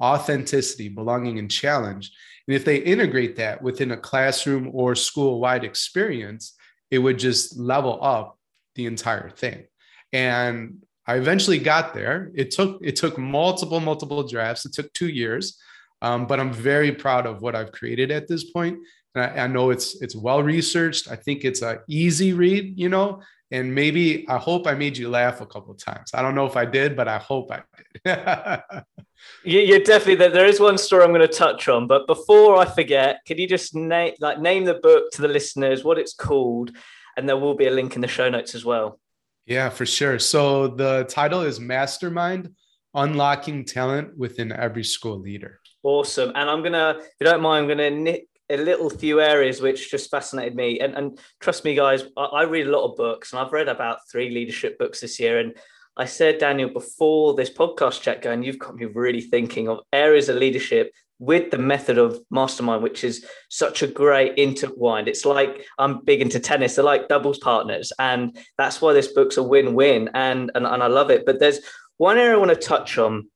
authenticity, 0.00 0.88
belonging, 0.88 1.40
and 1.40 1.50
challenge. 1.50 2.12
And 2.48 2.56
if 2.56 2.64
they 2.64 2.78
integrate 2.78 3.36
that 3.36 3.62
within 3.62 3.92
a 3.92 3.96
classroom 3.96 4.70
or 4.72 4.94
school 4.94 5.38
wide 5.38 5.64
experience, 5.64 6.54
it 6.90 6.98
would 6.98 7.18
just 7.18 7.58
level 7.58 8.02
up 8.02 8.38
the 8.74 8.86
entire 8.86 9.28
thing. 9.28 9.66
And 10.14 10.82
I 11.06 11.16
eventually 11.16 11.58
got 11.58 11.92
there. 11.92 12.30
It 12.34 12.50
took 12.50 12.80
it 12.82 12.96
took 12.96 13.18
multiple 13.18 13.80
multiple 13.80 14.26
drafts. 14.26 14.64
It 14.64 14.72
took 14.72 14.90
two 14.94 15.08
years, 15.08 15.58
um, 16.00 16.26
but 16.26 16.40
I'm 16.40 16.52
very 16.52 16.92
proud 16.92 17.26
of 17.26 17.42
what 17.42 17.54
I've 17.54 17.72
created 17.72 18.10
at 18.10 18.28
this 18.28 18.50
point. 18.50 18.78
And 19.14 19.24
I, 19.24 19.44
I 19.44 19.46
know 19.46 19.68
it's 19.68 20.00
it's 20.00 20.16
well 20.16 20.42
researched. 20.42 21.10
I 21.10 21.16
think 21.16 21.44
it's 21.44 21.60
an 21.60 21.80
easy 21.86 22.32
read, 22.32 22.78
you 22.78 22.88
know, 22.88 23.20
and 23.50 23.74
maybe 23.74 24.26
I 24.26 24.38
hope 24.38 24.66
I 24.66 24.74
made 24.74 24.96
you 24.96 25.10
laugh 25.10 25.42
a 25.42 25.46
couple 25.46 25.74
times. 25.74 26.12
I 26.14 26.22
don't 26.22 26.34
know 26.34 26.46
if 26.46 26.56
I 26.56 26.64
did, 26.64 26.96
but 26.96 27.08
I 27.08 27.18
hope 27.18 27.50
I 27.52 27.62
did. 28.04 28.84
you, 29.44 29.76
are 29.76 29.80
definitely 29.80 30.28
there 30.28 30.46
is 30.46 30.60
one 30.60 30.78
story 30.78 31.04
I'm 31.04 31.12
going 31.12 31.20
to 31.20 31.28
touch 31.28 31.68
on, 31.68 31.86
but 31.86 32.06
before 32.06 32.56
I 32.56 32.64
forget, 32.64 33.20
can 33.26 33.38
you 33.38 33.48
just 33.48 33.74
name 33.74 34.14
like 34.20 34.40
name 34.40 34.64
the 34.64 34.74
book 34.74 35.10
to 35.12 35.22
the 35.22 35.28
listeners, 35.28 35.84
what 35.84 35.98
it's 35.98 36.14
called, 36.14 36.76
and 37.16 37.28
there 37.28 37.36
will 37.36 37.54
be 37.54 37.66
a 37.66 37.70
link 37.70 37.94
in 37.94 38.00
the 38.00 38.08
show 38.08 38.28
notes 38.28 38.54
as 38.54 38.64
well. 38.64 39.00
Yeah, 39.46 39.70
for 39.70 39.86
sure. 39.86 40.18
So 40.18 40.68
the 40.68 41.04
title 41.08 41.42
is 41.42 41.58
Mastermind: 41.58 42.54
Unlocking 42.94 43.64
Talent 43.64 44.16
Within 44.16 44.52
Every 44.52 44.84
School 44.84 45.18
Leader. 45.18 45.60
Awesome, 45.82 46.32
and 46.34 46.50
I'm 46.50 46.62
gonna, 46.62 46.96
if 46.98 47.06
you 47.20 47.26
don't 47.26 47.40
mind, 47.40 47.62
I'm 47.62 47.68
gonna 47.68 47.90
nick 47.90 48.28
a 48.50 48.56
little 48.56 48.90
few 48.90 49.20
areas 49.20 49.60
which 49.60 49.90
just 49.90 50.10
fascinated 50.10 50.54
me. 50.54 50.80
And, 50.80 50.94
and 50.94 51.18
trust 51.40 51.64
me, 51.64 51.74
guys, 51.74 52.04
I, 52.16 52.24
I 52.24 52.42
read 52.44 52.66
a 52.66 52.70
lot 52.70 52.90
of 52.90 52.96
books, 52.96 53.32
and 53.32 53.40
I've 53.40 53.52
read 53.52 53.68
about 53.68 54.08
three 54.10 54.30
leadership 54.30 54.78
books 54.78 55.00
this 55.00 55.20
year, 55.20 55.38
and 55.38 55.54
I 55.98 56.04
said, 56.04 56.38
Daniel, 56.38 56.70
before 56.70 57.34
this 57.34 57.50
podcast 57.50 58.02
chat 58.02 58.22
going, 58.22 58.44
you've 58.44 58.60
got 58.60 58.76
me 58.76 58.86
really 58.86 59.20
thinking 59.20 59.68
of 59.68 59.80
areas 59.92 60.28
of 60.28 60.36
leadership 60.36 60.92
with 61.18 61.50
the 61.50 61.58
method 61.58 61.98
of 61.98 62.20
mastermind, 62.30 62.84
which 62.84 63.02
is 63.02 63.26
such 63.48 63.82
a 63.82 63.88
great 63.88 64.38
intertwined. 64.38 65.08
It's 65.08 65.24
like 65.24 65.66
I'm 65.76 66.04
big 66.04 66.20
into 66.20 66.38
tennis, 66.38 66.76
they're 66.76 66.84
like 66.84 67.08
doubles 67.08 67.40
partners. 67.40 67.92
And 67.98 68.38
that's 68.56 68.80
why 68.80 68.92
this 68.92 69.08
book's 69.08 69.38
a 69.38 69.42
win-win. 69.42 70.10
And, 70.14 70.52
and, 70.54 70.64
and 70.64 70.82
I 70.84 70.86
love 70.86 71.10
it. 71.10 71.26
But 71.26 71.40
there's 71.40 71.58
one 71.96 72.16
area 72.16 72.36
I 72.36 72.38
want 72.38 72.50
to 72.50 72.56
touch 72.56 72.96
on. 72.96 73.28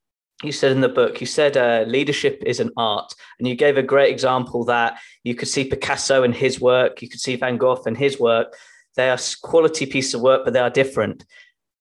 You 0.45 0.53
said 0.53 0.71
in 0.71 0.81
the 0.81 0.89
book, 0.89 1.21
you 1.21 1.27
said 1.27 1.57
uh, 1.57 1.85
leadership 1.89 2.45
is 2.47 2.61
an 2.61 2.71
art. 2.77 3.13
And 3.41 3.49
you 3.49 3.57
gave 3.57 3.77
a 3.77 3.83
great 3.83 4.13
example 4.13 4.65
that 4.67 5.01
you 5.25 5.35
could 5.35 5.49
see 5.49 5.65
Picasso 5.65 6.23
and 6.23 6.35
his 6.35 6.61
work, 6.61 7.03
you 7.03 7.09
could 7.09 7.21
see 7.21 7.35
Van 7.35 7.57
Gogh 7.57 7.83
and 7.87 7.99
his 7.99 8.21
work. 8.21 8.55
They 8.95 9.11
are 9.11 9.19
quality 9.43 9.87
pieces 9.87 10.15
of 10.15 10.21
work, 10.21 10.45
but 10.45 10.53
they 10.53 10.61
are 10.61 10.71
different 10.71 11.25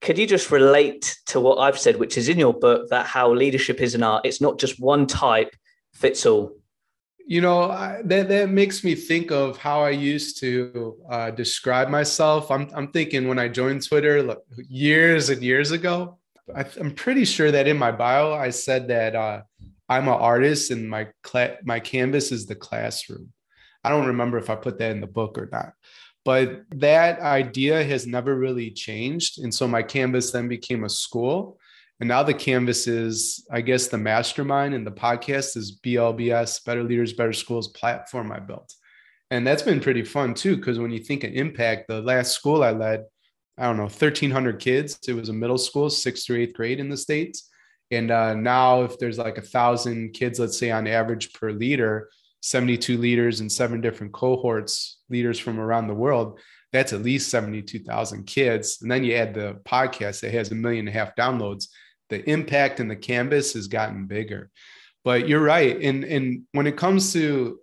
could 0.02 0.18
you 0.18 0.26
just 0.26 0.52
relate 0.52 1.16
to 1.28 1.40
what 1.40 1.58
I've 1.58 1.78
said, 1.78 1.98
which 1.98 2.18
is 2.18 2.28
in 2.28 2.40
your 2.40 2.54
book, 2.54 2.90
that 2.90 3.06
how 3.06 3.32
leadership 3.34 3.80
is 3.82 3.94
an 3.94 4.04
art? 4.04 4.26
It's 4.26 4.42
not 4.42 4.60
just 4.60 4.80
one 4.80 5.06
type 5.06 5.56
fits 5.94 6.26
all. 6.26 6.54
You 7.28 7.40
know, 7.40 7.70
I, 7.72 8.02
that 8.06 8.28
that 8.30 8.50
makes 8.50 8.84
me 8.84 8.96
think 8.96 9.32
of 9.32 9.58
how 9.58 9.82
I 9.82 9.92
used 9.92 10.40
to 10.40 10.98
uh, 11.10 11.32
describe 11.32 11.88
myself. 11.88 12.50
I'm 12.50 12.68
I'm 12.74 12.92
thinking 12.92 13.28
when 13.28 13.38
I 13.38 13.48
joined 13.48 13.88
Twitter 13.88 14.24
like, 14.24 14.40
years 14.68 15.30
and 15.30 15.42
years 15.42 15.72
ago. 15.72 16.18
I, 16.54 16.66
am 16.80 16.92
pretty 16.92 17.24
sure 17.24 17.52
that 17.52 17.68
in 17.68 17.78
my 17.78 17.92
bio 17.92 18.34
I 18.34 18.50
said 18.50 18.88
that 18.88 19.16
uh, 19.16 19.44
I'm 19.88 20.08
an 20.08 20.16
artist 20.16 20.72
and 20.72 20.90
my 20.90 21.08
my 21.64 21.80
canvas 21.80 22.32
is 22.32 22.48
the 22.48 22.56
classroom. 22.56 23.32
I 23.84 23.90
don't 23.90 24.08
remember 24.08 24.38
if 24.40 24.50
I 24.50 24.56
put 24.56 24.80
that 24.80 24.92
in 24.92 25.00
the 25.00 25.08
book 25.08 25.38
or 25.38 25.48
not 25.52 25.74
but 26.24 26.64
that 26.76 27.20
idea 27.20 27.84
has 27.84 28.06
never 28.06 28.36
really 28.36 28.72
changed. 28.72 29.40
And 29.40 29.54
so 29.54 29.68
my 29.68 29.82
canvas 29.82 30.32
then 30.32 30.48
became 30.48 30.84
a 30.84 30.90
school. 30.90 31.60
And 32.00 32.08
now 32.08 32.24
the 32.24 32.34
canvas 32.34 32.88
is, 32.88 33.46
I 33.52 33.62
guess, 33.62 33.88
the 33.88 33.98
mastermind 33.98 34.74
and 34.74 34.86
the 34.86 34.92
podcast 34.92 35.56
is 35.58 35.80
BLBS, 35.84 36.64
Better 36.66 36.84
Leaders, 36.84 37.14
Better 37.14 37.34
Schools 37.34 37.70
platform 37.70 38.32
I 38.32 38.40
built. 38.40 38.74
And 39.30 39.46
that's 39.46 39.62
been 39.62 39.80
pretty 39.80 40.04
fun 40.04 40.34
too, 40.34 40.58
because 40.58 40.80
when 40.80 40.92
you 40.92 41.00
think 41.00 41.24
of 41.24 41.34
impact, 41.34 41.88
the 41.88 42.02
last 42.02 42.34
school 42.34 42.64
I 42.64 42.72
led, 42.72 43.06
I 43.58 43.66
don't 43.66 43.78
know, 43.78 43.84
1,300 43.84 44.60
kids. 44.60 45.00
It 45.08 45.14
was 45.14 45.30
a 45.30 45.34
middle 45.34 45.58
school, 45.58 45.90
sixth 45.90 46.26
through 46.26 46.38
eighth 46.38 46.54
grade 46.54 46.80
in 46.80 46.90
the 46.90 46.98
States. 46.98 47.50
And 47.92 48.10
uh, 48.10 48.34
now, 48.34 48.84
if 48.84 48.98
there's 48.98 49.18
like 49.18 49.38
a 49.38 49.42
thousand 49.42 50.14
kids, 50.14 50.40
let's 50.40 50.58
say 50.58 50.72
on 50.72 50.88
average 50.88 51.34
per 51.34 51.52
leader, 51.52 52.10
72 52.42 52.98
leaders 52.98 53.42
in 53.42 53.50
seven 53.50 53.82
different 53.82 54.14
cohorts, 54.14 54.98
leaders 55.12 55.38
from 55.38 55.60
around 55.60 55.88
the 55.88 55.93
world, 55.93 56.39
that's 56.71 56.93
at 56.93 57.04
least 57.04 57.30
72,000 57.30 58.26
kids. 58.26 58.80
And 58.82 58.89
then 58.89 59.04
you 59.04 59.15
add 59.15 59.34
the 59.34 59.60
podcast 59.65 60.21
that 60.21 60.34
has 60.34 60.52
a 60.52 60.56
million 60.56 60.88
and 60.88 60.95
a 60.95 61.00
half 61.00 61.15
downloads. 61.15 61.67
The 62.10 62.28
impact 62.30 62.80
and 62.80 62.89
the 62.89 62.95
canvas 62.95 63.54
has 63.54 63.67
gotten 63.67 64.08
bigger. 64.08 64.50
But 65.04 65.28
you're 65.28 65.43
right. 65.43 65.80
And, 65.82 66.04
and 66.04 66.43
when 66.54 66.67
it 66.67 66.78
comes 66.78 67.13
to 67.13 67.60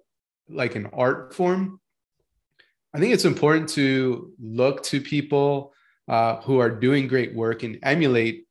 like 0.48 0.74
an 0.74 0.88
art 0.92 1.34
form, 1.34 1.80
I 2.94 2.98
think 2.98 3.12
it's 3.12 3.24
important 3.24 3.68
to 3.70 4.32
look 4.40 4.82
to 4.84 5.00
people 5.00 5.72
uh, 6.08 6.40
who 6.40 6.58
are 6.58 6.70
doing 6.70 7.06
great 7.06 7.34
work 7.34 7.62
and 7.62 7.78
emulate 7.82 8.46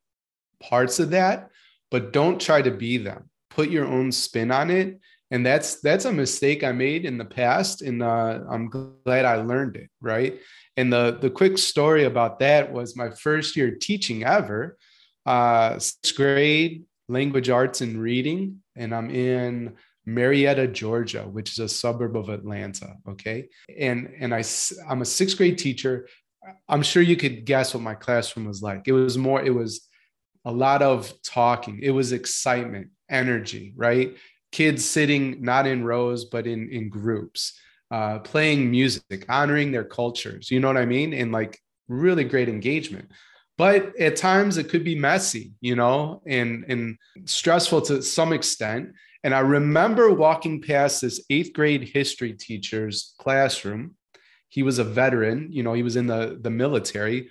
parts 0.60 1.00
of 1.00 1.10
that, 1.10 1.50
but 1.90 2.12
don't 2.12 2.40
try 2.40 2.62
to 2.62 2.70
be 2.70 2.98
them. 2.98 3.30
Put 3.50 3.70
your 3.70 3.86
own 3.86 4.12
spin 4.12 4.50
on 4.52 4.70
it 4.70 5.00
and 5.30 5.44
that's 5.44 5.80
that's 5.80 6.04
a 6.04 6.12
mistake 6.12 6.64
i 6.64 6.72
made 6.72 7.04
in 7.04 7.18
the 7.18 7.24
past 7.24 7.82
and 7.82 8.02
uh, 8.02 8.40
i'm 8.50 8.68
glad 8.68 9.24
i 9.24 9.36
learned 9.36 9.76
it 9.76 9.90
right? 10.00 10.38
And 10.76 10.92
the 10.92 11.18
the 11.20 11.30
quick 11.30 11.58
story 11.58 12.04
about 12.04 12.38
that 12.38 12.72
was 12.72 12.96
my 12.96 13.10
first 13.10 13.56
year 13.56 13.72
teaching 13.72 14.24
ever 14.24 14.78
uh, 15.26 15.78
sixth 15.78 16.14
grade 16.16 16.84
language 17.08 17.50
arts 17.50 17.80
and 17.80 18.00
reading 18.00 18.62
and 18.76 18.94
i'm 18.94 19.10
in 19.10 19.74
marietta 20.06 20.68
georgia 20.68 21.22
which 21.22 21.50
is 21.52 21.58
a 21.58 21.68
suburb 21.68 22.16
of 22.16 22.28
atlanta 22.28 22.94
okay? 23.08 23.48
And 23.78 24.14
and 24.20 24.34
i 24.34 24.42
i'm 24.88 25.02
a 25.02 25.06
sixth 25.06 25.36
grade 25.36 25.58
teacher. 25.58 26.08
I'm 26.68 26.82
sure 26.82 27.02
you 27.02 27.16
could 27.16 27.44
guess 27.44 27.74
what 27.74 27.82
my 27.82 27.94
classroom 27.94 28.46
was 28.46 28.62
like. 28.62 28.82
It 28.86 28.92
was 28.92 29.18
more 29.18 29.42
it 29.42 29.54
was 29.54 29.86
a 30.46 30.52
lot 30.52 30.80
of 30.80 31.12
talking. 31.22 31.80
It 31.82 31.90
was 31.90 32.12
excitement 32.12 32.88
energy 33.10 33.74
right 33.76 34.16
kids 34.52 34.84
sitting 34.84 35.42
not 35.42 35.66
in 35.66 35.84
rows 35.84 36.24
but 36.24 36.46
in 36.46 36.68
in 36.70 36.88
groups 36.88 37.58
uh, 37.90 38.18
playing 38.18 38.70
music 38.70 39.24
honoring 39.28 39.72
their 39.72 39.84
cultures 39.84 40.50
you 40.50 40.60
know 40.60 40.68
what 40.68 40.76
i 40.76 40.86
mean? 40.86 41.12
And 41.12 41.32
like 41.32 41.60
really 41.88 42.24
great 42.24 42.48
engagement. 42.48 43.10
But 43.56 43.98
at 43.98 44.14
times 44.14 44.56
it 44.56 44.68
could 44.68 44.84
be 44.84 44.94
messy 44.94 45.52
you 45.60 45.74
know 45.74 46.22
and 46.26 46.64
and 46.68 46.98
stressful 47.24 47.82
to 47.82 48.02
some 48.02 48.32
extent. 48.32 48.92
And 49.24 49.34
i 49.34 49.40
remember 49.40 50.12
walking 50.12 50.62
past 50.62 51.00
this 51.00 51.24
eighth 51.30 51.52
grade 51.52 51.88
history 51.88 52.34
teacher's 52.34 53.14
classroom. 53.18 53.96
He 54.48 54.62
was 54.62 54.78
a 54.78 54.84
veteran 54.84 55.48
you 55.50 55.62
know 55.62 55.72
he 55.72 55.82
was 55.82 55.96
in 55.96 56.06
the 56.06 56.38
the 56.40 56.50
military. 56.50 57.30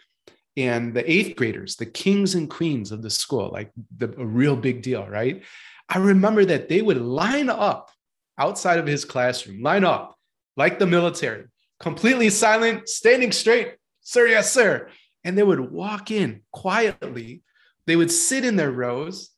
And 0.58 0.92
the 0.92 1.10
eighth 1.10 1.36
graders 1.36 1.76
the 1.76 1.86
kings 1.86 2.34
and 2.34 2.50
queens 2.50 2.92
of 2.92 3.04
the 3.04 3.12
school 3.12 3.50
like 3.54 3.72
the 3.96 4.14
a 4.18 4.26
real 4.26 4.56
big 4.56 4.82
deal 4.82 5.08
right 5.08 5.44
I 5.90 6.00
remember 6.00 6.46
that 6.46 6.70
they 6.70 6.82
would 6.82 6.98
line 6.98 7.50
up 7.50 7.92
outside 8.38 8.80
of 8.80 8.88
his 8.88 9.06
classroom, 9.06 9.62
line 9.62 9.84
up 9.84 10.16
like 10.56 10.80
the 10.80 10.88
military, 10.88 11.46
completely 11.80 12.30
silent, 12.30 12.90
standing 12.90 13.32
straight, 13.32 13.76
sir, 14.02 14.28
yes, 14.28 14.52
sir. 14.52 14.90
And 15.24 15.38
they 15.38 15.44
would 15.44 15.72
walk 15.72 16.12
in 16.12 16.42
quietly. 16.52 17.42
They 17.86 17.96
would 17.96 18.12
sit 18.12 18.46
in 18.46 18.56
their 18.56 18.72
rows. 18.72 19.30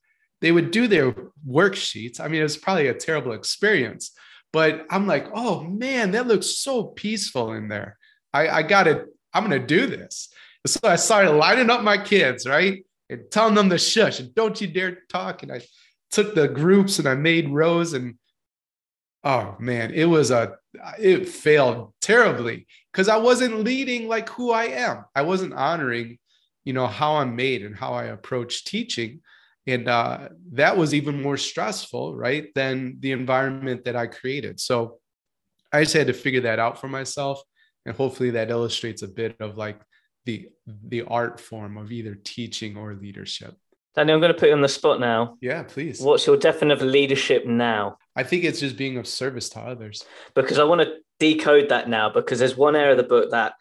They 0.42 0.52
would 0.52 0.72
do 0.72 0.88
their 0.88 1.14
worksheets. 1.48 2.20
I 2.20 2.28
mean, 2.28 2.40
it 2.40 2.44
was 2.44 2.58
probably 2.58 2.88
a 2.88 2.94
terrible 2.94 3.34
experience, 3.34 4.12
but 4.54 4.86
I'm 4.90 5.06
like, 5.06 5.28
oh 5.34 5.64
man, 5.64 6.12
that 6.12 6.28
looks 6.28 6.48
so 6.48 6.84
peaceful 6.84 7.54
in 7.54 7.68
there. 7.68 7.98
I, 8.34 8.48
I 8.48 8.64
got 8.64 8.84
to, 8.84 9.06
I'm 9.34 9.48
going 9.48 9.60
to 9.60 9.68
do 9.68 9.88
this. 9.88 10.30
So 10.66 10.80
I 10.84 10.96
started 10.96 11.32
lining 11.32 11.70
up 11.70 11.84
my 11.84 11.98
kids, 11.98 12.48
right? 12.48 12.86
And 13.10 13.24
telling 13.32 13.56
them 13.56 13.70
to 13.70 13.78
shush 13.78 14.20
and 14.20 14.34
don't 14.36 14.60
you 14.62 14.68
dare 14.68 15.00
talk. 15.10 15.44
And 15.44 15.52
I 15.52 15.62
took 16.12 16.36
the 16.36 16.48
groups 16.48 17.00
and 17.00 17.08
I 17.08 17.16
made 17.16 17.50
rows 17.50 17.94
and 17.94 18.16
oh 19.24 19.56
man, 19.60 19.92
it 19.94 20.06
was 20.06 20.32
a 20.32 20.56
it 21.00 21.28
failed 21.28 21.94
terribly 22.02 22.68
because 22.92 23.10
I 23.10 23.18
wasn't 23.18 23.64
leading 23.64 24.08
like 24.08 24.30
who 24.30 24.52
I 24.52 24.66
am. 24.66 25.06
I 25.16 25.24
wasn't 25.24 25.54
honoring, 25.54 26.20
you 26.64 26.74
know, 26.74 26.88
how 26.88 27.16
I'm 27.16 27.36
made 27.36 27.64
and 27.64 27.76
how 27.76 27.94
I 27.94 28.06
approach 28.06 28.66
teaching. 28.66 29.22
And 29.68 29.88
uh, 29.88 30.30
that 30.54 30.78
was 30.78 30.94
even 30.94 31.22
more 31.22 31.38
stressful, 31.38 32.16
right, 32.16 32.48
than 32.56 32.98
the 33.02 33.12
environment 33.12 33.86
that 33.86 33.96
I 33.96 34.08
created. 34.08 34.60
So 34.60 35.00
I 35.72 35.84
just 35.84 35.94
had 35.94 36.08
to 36.08 36.14
figure 36.14 36.42
that 36.42 36.60
out 36.60 36.82
for 36.82 36.88
myself. 36.88 37.42
And 37.86 37.96
hopefully 37.96 38.32
that 38.32 38.50
illustrates 38.50 39.04
a 39.04 39.08
bit 39.08 39.36
of 39.40 39.58
like 39.58 39.80
the 40.26 40.50
the 40.66 41.04
art 41.04 41.40
form 41.40 41.78
of 41.78 41.92
either 41.92 42.16
teaching 42.16 42.78
or 42.78 42.94
leadership. 42.94 43.56
Danny, 43.96 44.14
I'm 44.14 44.20
going 44.20 44.34
to 44.34 44.40
put 44.40 44.50
you 44.50 44.56
on 44.56 44.62
the 44.62 44.68
spot 44.68 45.00
now. 45.00 45.38
Yeah, 45.42 45.64
please. 45.64 46.00
What's 46.00 46.26
your 46.28 46.38
definition 46.38 46.72
of 46.72 46.82
leadership 46.82 47.46
now? 47.46 47.98
I 48.16 48.24
think 48.24 48.44
it's 48.44 48.60
just 48.60 48.78
being 48.78 48.98
of 48.98 49.08
service 49.08 49.50
to 49.50 49.60
others. 49.60 50.06
Because 50.36 50.60
I 50.60 50.64
want 50.64 50.82
to 50.82 50.98
decode 51.20 51.70
that 51.70 51.90
now 51.90 52.10
because 52.10 52.40
there's 52.40 52.56
one 52.56 52.76
area 52.76 52.92
of 52.92 52.98
the 52.98 53.04
book 53.04 53.32
that 53.32 53.54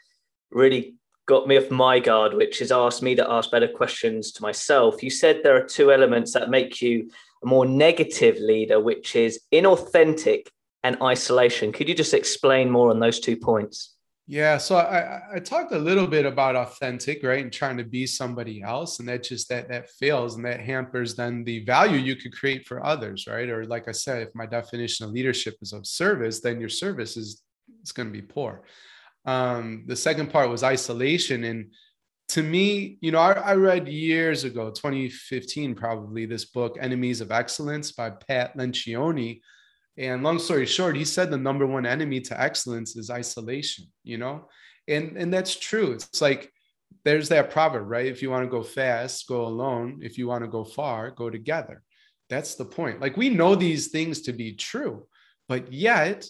really 0.51 0.95
got 1.27 1.47
me 1.47 1.59
off 1.59 1.71
my 1.71 1.99
guard, 1.99 2.35
which 2.35 2.62
is 2.62 2.73
asked 2.73 3.03
me 3.03 3.14
to 3.14 3.31
ask 3.31 3.51
better 3.51 3.69
questions 3.69 4.33
to 4.33 4.43
myself. 4.43 5.03
You 5.03 5.11
said 5.11 5.41
there 5.43 5.57
are 5.57 5.64
two 5.64 5.93
elements 5.93 6.33
that 6.33 6.51
make 6.51 6.81
you 6.81 7.11
a 7.43 7.47
more 7.47 7.67
negative 7.67 8.38
leader, 8.38 8.81
which 8.81 9.14
is 9.14 9.41
inauthentic 9.53 10.49
and 10.83 11.01
isolation. 11.03 11.73
Could 11.73 11.88
you 11.88 11.95
just 11.95 12.14
explain 12.14 12.71
more 12.71 12.91
on 12.91 13.01
those 13.01 13.21
two 13.21 13.37
points? 13.37 13.95
Yeah, 14.31 14.59
so 14.59 14.77
I, 14.77 15.23
I 15.37 15.38
talked 15.38 15.73
a 15.73 15.79
little 15.79 16.07
bit 16.07 16.27
about 16.27 16.55
authentic, 16.55 17.23
right, 17.23 17.43
and 17.43 17.51
trying 17.51 17.79
to 17.79 17.85
be 17.85 18.07
somebody 18.07 18.61
else, 18.61 19.01
and 19.01 19.09
that 19.09 19.23
just 19.23 19.49
that 19.49 19.71
that 19.71 19.88
fails, 19.88 20.37
and 20.37 20.45
that 20.45 20.61
hampers 20.61 21.14
then 21.14 21.45
the 21.45 21.64
value 21.64 21.97
you 21.97 22.14
could 22.14 22.37
create 22.37 22.67
for 22.67 22.85
others, 22.85 23.27
right? 23.27 23.49
Or 23.49 23.64
like 23.64 23.88
I 23.88 23.93
said, 23.93 24.21
if 24.21 24.29
my 24.35 24.45
definition 24.45 25.07
of 25.07 25.12
leadership 25.12 25.57
is 25.62 25.73
of 25.73 25.87
service, 25.87 26.41
then 26.41 26.61
your 26.61 26.69
service 26.69 27.17
is 27.17 27.43
it's 27.81 27.93
going 27.93 28.09
to 28.09 28.12
be 28.12 28.21
poor. 28.21 28.64
Um, 29.25 29.85
the 29.87 29.97
second 29.97 30.29
part 30.29 30.51
was 30.51 30.62
isolation, 30.62 31.45
and 31.45 31.73
to 32.29 32.43
me, 32.43 32.99
you 33.01 33.12
know, 33.12 33.21
I, 33.21 33.33
I 33.33 33.55
read 33.55 33.88
years 33.88 34.45
ago, 34.45 34.71
2015 34.71 35.75
probably, 35.75 36.27
this 36.27 36.45
book 36.45 36.77
"Enemies 36.79 37.23
of 37.23 37.33
Excellence" 37.33 37.93
by 37.93 38.11
Pat 38.11 38.59
Lencioni 38.59 39.41
and 39.99 40.23
long 40.23 40.39
story 40.39 40.65
short, 40.65 40.97
he 40.97 41.05
said 41.05 41.31
the 41.31 41.37
number 41.37 41.67
one 41.67 41.85
enemy 41.85 42.21
to 42.21 42.41
excellence 42.41 42.97
is 42.97 43.11
isolation, 43.11 43.87
you 44.05 44.17
know? 44.17 44.49
And 44.87 45.17
and 45.17 45.35
that's 45.35 45.57
true. 45.57 45.93
It's 45.93 46.23
like 46.23 46.53
there's 47.05 47.29
that 47.31 47.51
proverb, 47.51 47.89
right? 47.89 48.07
If 48.07 48.23
you 48.23 48.31
want 48.31 48.45
to 48.45 48.51
go 48.51 48.63
fast, 48.63 49.29
go 49.29 49.45
alone. 49.45 49.99
If 50.03 50.17
you 50.17 50.29
want 50.29 50.45
to 50.45 50.51
go 50.51 50.65
far, 50.65 51.11
go 51.11 51.29
together. 51.31 51.83
That's 52.31 52.55
the 52.55 52.65
point. 52.65 53.01
Like 53.01 53.17
we 53.17 53.29
know 53.29 53.55
these 53.55 53.89
things 53.89 54.23
to 54.23 54.33
be 54.33 54.55
true, 54.55 55.07
but 55.49 55.73
yet 55.73 56.27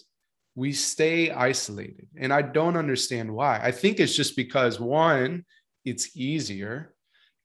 we 0.55 0.73
stay 0.73 1.31
isolated. 1.31 2.07
And 2.17 2.33
I 2.33 2.41
don't 2.41 2.75
understand 2.75 3.33
why. 3.33 3.59
I 3.61 3.71
think 3.71 3.99
it's 3.99 4.15
just 4.15 4.35
because 4.35 4.79
one, 4.79 5.45
it's 5.85 6.17
easier. 6.17 6.93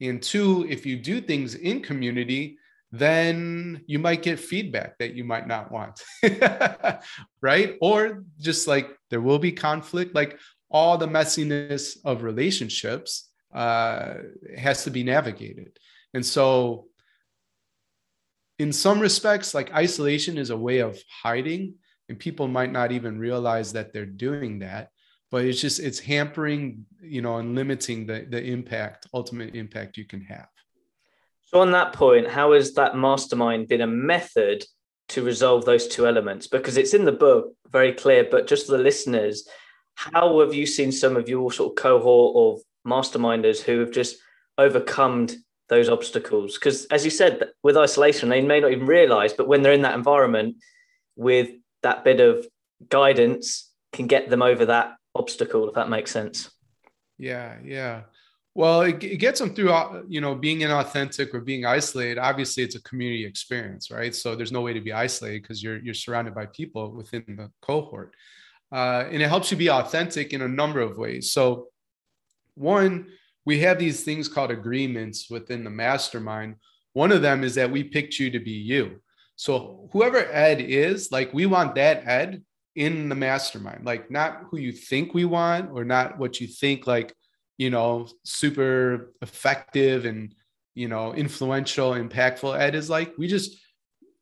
And 0.01 0.23
two, 0.23 0.67
if 0.69 0.85
you 0.87 0.97
do 0.97 1.21
things 1.21 1.55
in 1.55 1.83
community, 1.83 2.59
then 2.98 3.83
you 3.87 3.98
might 3.98 4.22
get 4.22 4.38
feedback 4.38 4.98
that 4.98 5.14
you 5.14 5.24
might 5.24 5.48
not 5.48 5.72
want. 5.72 6.00
right. 7.42 7.76
Or 7.80 8.24
just 8.38 8.68
like 8.68 8.88
there 9.11 9.20
will 9.20 9.40
be 9.40 9.50
conflict, 9.50 10.14
like 10.14 10.38
all 10.70 10.96
the 10.96 11.09
messiness 11.09 11.96
of 12.04 12.22
relationships 12.22 13.30
uh, 13.52 14.14
has 14.57 14.85
to 14.85 14.90
be 14.90 15.02
navigated. 15.02 15.76
And 16.12 16.24
so, 16.24 16.87
in 18.61 18.72
some 18.72 19.00
respects, 19.00 19.54
like 19.54 19.74
isolation 19.74 20.38
is 20.38 20.50
a 20.50 20.57
way 20.57 20.78
of 20.78 20.96
hiding, 21.22 21.74
and 22.09 22.16
people 22.16 22.46
might 22.46 22.70
not 22.70 22.92
even 22.92 23.18
realize 23.18 23.72
that 23.72 23.92
they're 23.92 24.07
doing 24.07 24.61
that. 24.61 24.90
But 25.33 25.44
it's 25.44 25.61
just 25.61 25.80
it's 25.80 25.98
hampering, 25.98 26.87
you 27.00 27.22
know, 27.22 27.38
and 27.38 27.57
limiting 27.57 28.07
the 28.07 28.24
the 28.30 28.40
impact, 28.40 29.09
ultimate 29.12 29.57
impact 29.57 29.96
you 29.96 30.04
can 30.04 30.20
have. 30.20 30.46
So, 31.55 31.61
on 31.61 31.71
that 31.71 31.93
point, 31.93 32.27
how 32.27 32.53
has 32.53 32.75
that 32.75 32.97
mastermind 32.97 33.69
been 33.69 33.81
a 33.81 33.87
method 33.87 34.64
to 35.11 35.23
resolve 35.23 35.64
those 35.64 35.87
two 35.87 36.05
elements? 36.05 36.49
Because 36.49 36.77
it's 36.77 36.95
in 36.95 37.05
the 37.05 37.12
book 37.12 37.55
very 37.71 37.93
clear, 37.93 38.27
but 38.29 38.49
just 38.49 38.67
for 38.67 38.73
the 38.73 38.83
listeners, 38.83 39.47
how 39.95 40.40
have 40.40 40.53
you 40.53 40.67
seen 40.67 40.90
some 40.90 41.17
of 41.17 41.29
your 41.29 41.53
sort 41.53 41.71
of 41.71 41.81
cohort 41.81 42.59
of 42.59 42.64
masterminders 42.85 43.62
who 43.62 43.79
have 43.79 43.93
just 43.93 44.17
overcome 44.59 45.29
those 45.69 45.88
obstacles? 45.88 46.59
Because, 46.59 46.87
as 46.87 47.05
you 47.05 47.11
said, 47.12 47.51
with 47.62 47.77
isolation, 47.77 48.31
they 48.31 48.43
may 48.43 48.59
not 48.59 48.73
even 48.73 48.87
realize, 48.88 49.33
but 49.33 49.47
when 49.47 49.62
they're 49.62 49.73
in 49.73 49.83
that 49.83 49.95
environment 49.95 50.57
with 51.14 51.51
that 51.85 52.03
bit 52.03 52.19
of 52.19 52.49
guidance, 52.88 53.71
can 53.93 54.09
get 54.09 54.29
them 54.29 54.43
over 54.43 54.67
that 54.67 54.95
obstacle, 55.14 55.69
if 55.69 55.75
that 55.77 55.88
makes 55.88 56.11
sense. 56.11 56.51
Yeah, 57.17 57.59
yeah. 57.62 58.01
Well, 58.57 58.83
it, 58.83 59.03
it, 59.03 59.17
gets 59.17 59.40
them 59.40 59.53
through, 59.53 59.73
uh, 59.73 60.03
you 60.07 60.21
know, 60.21 60.35
being 60.37 60.61
inauthentic 60.61 61.35
or 61.35 61.40
being 61.40 61.67
isolated. 61.67 62.19
Obviously, 62.19 62.62
it's 62.62 62.77
a 62.77 62.83
community 62.83 63.27
experience, 63.27 63.90
right? 63.90 64.14
So 64.14 64.37
there's 64.37 64.53
no 64.53 64.61
way 64.61 64.73
to 64.73 64.81
be 64.81 64.93
isolated 64.93 65.43
because 65.43 65.61
you're 65.61 65.79
you're 65.79 65.93
surrounded 65.93 66.35
by 66.35 66.47
people 66.47 66.93
within 66.93 67.25
the 67.27 67.51
cohort, 67.61 68.14
uh, 68.71 69.05
and 69.11 69.21
it 69.21 69.29
helps 69.29 69.51
you 69.51 69.57
be 69.57 69.71
authentic 69.71 70.33
in 70.33 70.43
a 70.43 70.49
number 70.49 70.81
of 70.81 70.99
ways. 70.99 71.33
So, 71.33 71.69
one, 72.55 73.07
we 73.45 73.59
have 73.61 73.79
these 73.79 74.05
things 74.05 74.29
called 74.29 74.51
agreements 74.51 75.29
within 75.29 75.64
the 75.64 75.71
mastermind. 75.71 76.57
One 76.93 77.12
of 77.12 77.23
them 77.23 77.43
is 77.43 77.57
that 77.57 77.71
we 77.71 77.83
picked 77.83 78.19
you 78.19 78.31
to 78.31 78.38
be 78.38 78.53
you. 78.53 79.01
So 79.37 79.88
whoever 79.93 80.19
Ed 80.19 80.61
is, 80.61 81.11
like 81.11 81.35
we 81.35 81.47
want 81.47 81.75
that 81.75 82.07
Ed 82.07 82.43
in 82.77 83.09
the 83.09 83.14
mastermind, 83.14 83.85
like 83.85 84.11
not 84.11 84.45
who 84.51 84.59
you 84.59 84.73
think 84.73 85.12
we 85.12 85.25
want 85.25 85.71
or 85.73 85.85
not 85.85 86.19
what 86.19 86.40
you 86.40 86.47
think 86.47 86.87
like 86.87 87.12
you 87.57 87.71
know, 87.71 88.09
super 88.25 89.12
effective 89.23 90.05
and, 90.07 90.35
you 90.75 90.88
know, 90.88 91.14
influential, 91.14 91.93
impactful 91.93 92.59
ed 92.59 92.75
is 92.75 92.90
like, 92.90 93.14
we 93.17 93.29
just, 93.29 93.57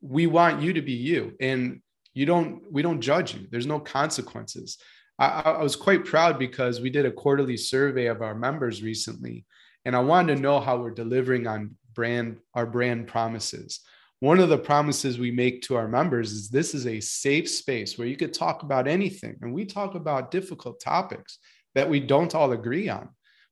we 0.01 0.27
want 0.27 0.61
you 0.61 0.73
to 0.73 0.81
be 0.81 0.93
you. 0.93 1.33
And 1.39 1.81
you 2.13 2.25
don't, 2.25 2.71
we 2.71 2.81
don't 2.81 3.01
judge 3.01 3.33
you. 3.33 3.47
There's 3.49 3.65
no 3.65 3.79
consequences. 3.79 4.77
I, 5.17 5.41
I 5.45 5.63
was 5.63 5.75
quite 5.75 6.05
proud 6.05 6.37
because 6.37 6.79
we 6.79 6.89
did 6.89 7.05
a 7.05 7.11
quarterly 7.11 7.57
survey 7.57 8.05
of 8.05 8.21
our 8.21 8.35
members 8.35 8.83
recently. 8.83 9.45
And 9.85 9.95
I 9.95 9.99
wanted 9.99 10.35
to 10.35 10.41
know 10.41 10.59
how 10.59 10.77
we're 10.77 10.91
delivering 10.91 11.47
on 11.47 11.75
brand, 11.93 12.37
our 12.53 12.65
brand 12.65 13.07
promises. 13.07 13.79
One 14.19 14.39
of 14.39 14.49
the 14.49 14.57
promises 14.57 15.19
we 15.19 15.31
make 15.31 15.63
to 15.63 15.75
our 15.75 15.87
members 15.87 16.31
is 16.31 16.49
this 16.49 16.73
is 16.73 16.87
a 16.87 16.99
safe 16.99 17.49
space 17.49 17.97
where 17.97 18.07
you 18.07 18.15
could 18.15 18.33
talk 18.33 18.63
about 18.63 18.87
anything. 18.87 19.37
And 19.41 19.53
we 19.53 19.65
talk 19.65 19.95
about 19.95 20.31
difficult 20.31 20.79
topics 20.79 21.39
that 21.75 21.89
we 21.89 21.99
don't 21.99 22.33
all 22.33 22.51
agree 22.51 22.87
on 22.87 23.09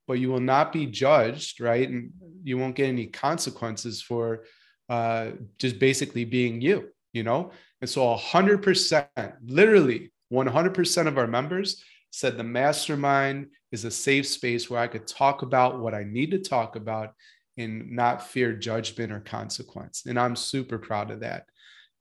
but 0.08 0.20
you 0.20 0.30
will 0.30 0.40
not 0.40 0.72
be 0.72 0.86
judged, 0.86 1.62
right? 1.62 1.88
And 1.88 2.12
you 2.44 2.58
won't 2.58 2.76
get 2.76 2.90
any 2.90 3.08
consequences 3.08 4.02
for 4.02 4.46
uh, 4.90 5.32
just 5.58 5.80
basically 5.80 6.26
being 6.26 6.62
you, 6.62 6.90
you 7.14 7.24
know? 7.24 7.52
And 7.82 7.90
so 7.90 8.16
100%, 8.16 9.34
literally 9.46 10.12
100% 10.32 11.08
of 11.08 11.18
our 11.18 11.28
members 11.28 11.84
said 12.12 12.38
the 12.38 12.44
mastermind 12.44 13.48
is 13.72 13.86
a 13.86 13.92
safe 13.92 14.28
space 14.28 14.70
where 14.70 14.82
I 14.82 14.88
could 14.88 15.08
talk 15.08 15.42
about 15.42 15.80
what 15.80 15.94
I 15.94 16.04
need 16.04 16.32
to 16.32 16.40
talk 16.40 16.76
about 16.76 17.14
and 17.58 17.92
not 17.92 18.28
fear 18.28 18.54
judgment 18.54 19.12
or 19.12 19.20
consequence. 19.20 20.04
And 20.06 20.20
I'm 20.20 20.36
super 20.36 20.78
proud 20.78 21.12
of 21.12 21.22
that. 21.22 21.46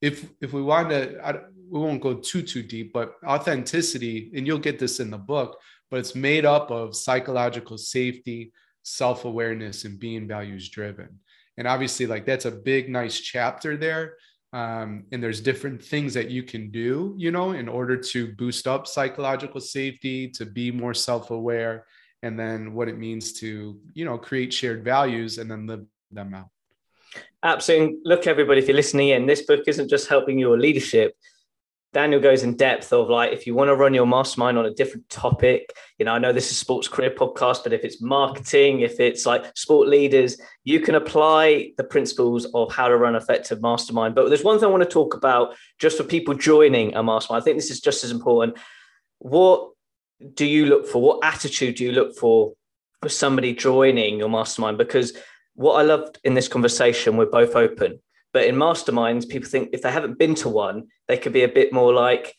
If 0.01 0.31
if 0.41 0.53
we 0.53 0.63
want 0.63 0.91
to, 0.91 1.21
I, 1.25 1.33
we 1.69 1.79
won't 1.79 2.01
go 2.01 2.15
too 2.15 2.43
too 2.43 2.63
deep, 2.63 2.93
but 2.93 3.15
authenticity, 3.25 4.31
and 4.35 4.47
you'll 4.47 4.59
get 4.59 4.79
this 4.79 4.99
in 4.99 5.11
the 5.11 5.19
book, 5.19 5.59
but 5.91 5.99
it's 5.99 6.15
made 6.15 6.45
up 6.45 6.71
of 6.71 6.97
psychological 6.97 7.79
safety, 7.79 8.53
self 8.83 9.25
awareness, 9.25 9.85
and 9.85 9.99
being 9.99 10.29
values 10.29 10.69
driven. 10.69 11.19
And 11.57 11.67
obviously, 11.67 12.07
like 12.07 12.25
that's 12.25 12.47
a 12.47 12.51
big, 12.51 12.89
nice 12.89 13.21
chapter 13.21 13.77
there. 13.77 14.15
Um, 14.53 15.05
and 15.13 15.23
there's 15.23 15.41
different 15.41 15.83
things 15.83 16.15
that 16.15 16.29
you 16.29 16.43
can 16.43 16.71
do, 16.71 17.15
you 17.17 17.31
know, 17.31 17.53
in 17.53 17.69
order 17.69 17.97
to 17.97 18.33
boost 18.35 18.67
up 18.67 18.87
psychological 18.87 19.61
safety, 19.61 20.29
to 20.31 20.45
be 20.45 20.73
more 20.73 20.95
self 20.95 21.31
aware, 21.31 21.87
and 22.23 22.39
then 22.39 22.75
what 22.75 22.89
it 22.89 22.99
means 22.99 23.33
to, 23.35 23.79
you 23.95 24.05
know, 24.05 24.19
create 24.19 24.53
shared 24.53 24.85
values 24.85 25.39
and 25.39 25.51
then 25.51 25.67
live 25.67 25.85
them 26.11 26.35
out. 26.35 26.49
Absolutely. 27.43 27.99
Look, 28.05 28.27
everybody, 28.27 28.61
if 28.61 28.69
you're 28.69 28.77
listening 28.77 29.11
in, 29.11 29.27
this 29.27 29.43
book 29.43 29.63
isn't 29.67 29.89
just 29.89 30.09
helping 30.09 30.39
your 30.39 30.59
leadership, 30.59 31.15
Daniel 31.93 32.21
goes 32.21 32.45
in 32.45 32.57
depth 32.57 32.93
of 32.93 33.09
like 33.09 33.33
if 33.33 33.47
you 33.47 33.55
want 33.55 33.69
to 33.69 33.75
run 33.75 33.95
your 33.95 34.07
mastermind 34.07 34.57
on 34.57 34.65
a 34.65 34.73
different 34.73 35.09
topic, 35.09 35.73
you 35.99 36.05
know, 36.05 36.13
I 36.13 36.19
know 36.19 36.33
this 36.33 36.53
is 36.53 36.57
sports 36.57 36.87
career 36.87 37.11
podcast, 37.11 37.65
but 37.65 37.73
if 37.73 37.83
it's 37.83 38.01
marketing, 38.01 38.81
if 38.81 39.01
it's 39.01 39.27
like 39.27 39.45
sport 39.57 39.89
leaders, 39.89 40.41
you 40.63 40.79
can 40.81 40.95
apply 40.95 41.73
the 41.77 41.85
principles 41.85 42.47
of 42.55 42.73
how 42.73 42.87
to 42.87 42.97
run 42.97 43.17
effective 43.17 43.61
mastermind. 43.61 44.15
But 44.15 44.29
there's 44.29 44.45
one 44.45 44.59
thing 44.59 44.69
I 44.69 44.71
want 44.71 44.85
to 44.85 44.89
talk 44.89 45.15
about 45.15 45.57
just 45.81 45.97
for 45.97 46.05
people 46.05 46.35
joining 46.35 46.95
a 46.95 47.03
mastermind. 47.03 47.43
I 47.43 47.45
think 47.45 47.57
this 47.57 47.73
is 47.73 47.81
just 47.81 48.05
as 48.05 48.13
important. 48.13 48.57
What 49.19 49.71
do 50.35 50.47
you 50.47 50.67
look 50.67 50.87
for? 50.87 51.03
What 51.03 51.25
attitude 51.25 51.77
do 51.77 51.85
you 51.85 51.93
look 51.93 52.17
for 52.17 52.53
for 53.03 53.09
somebody 53.09 53.53
joining 53.53 54.19
your 54.19 54.29
mastermind? 54.29 54.79
Because 54.79 55.17
what 55.55 55.75
I 55.75 55.83
loved 55.83 56.21
in 56.23 56.35
this 56.35 56.47
conversation, 56.47 57.17
we're 57.17 57.27
both 57.27 57.57
open 57.57 58.01
but 58.33 58.47
in 58.47 58.55
masterminds, 58.55 59.29
people 59.29 59.49
think 59.49 59.71
if 59.73 59.83
they 59.83 59.91
haven't 59.91 60.19
been 60.19 60.35
to 60.37 60.49
one, 60.49 60.89
they 61.09 61.19
could 61.19 61.33
be 61.33 61.43
a 61.43 61.49
bit 61.49 61.73
more 61.73 61.93
like 61.93 62.35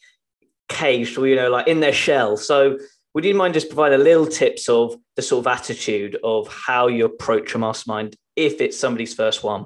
caged 0.70 1.18
or, 1.18 1.28
you 1.28 1.36
know, 1.36 1.50
like 1.50 1.68
in 1.68 1.80
their 1.80 1.94
shell. 1.94 2.38
So 2.38 2.78
would 3.14 3.26
you 3.26 3.36
mind 3.36 3.54
just 3.54 3.68
provide 3.68 3.94
a 3.94 3.98
little 3.98 4.26
tips 4.26 4.70
of 4.70 4.96
the 5.16 5.22
sort 5.22 5.46
of 5.46 5.52
attitude 5.52 6.18
of 6.24 6.48
how 6.48 6.88
you 6.88 7.06
approach 7.06 7.54
a 7.54 7.58
mastermind 7.58 8.16
if 8.36 8.62
it's 8.62 8.80
somebody's 8.80 9.14
first 9.14 9.44
one? 9.44 9.66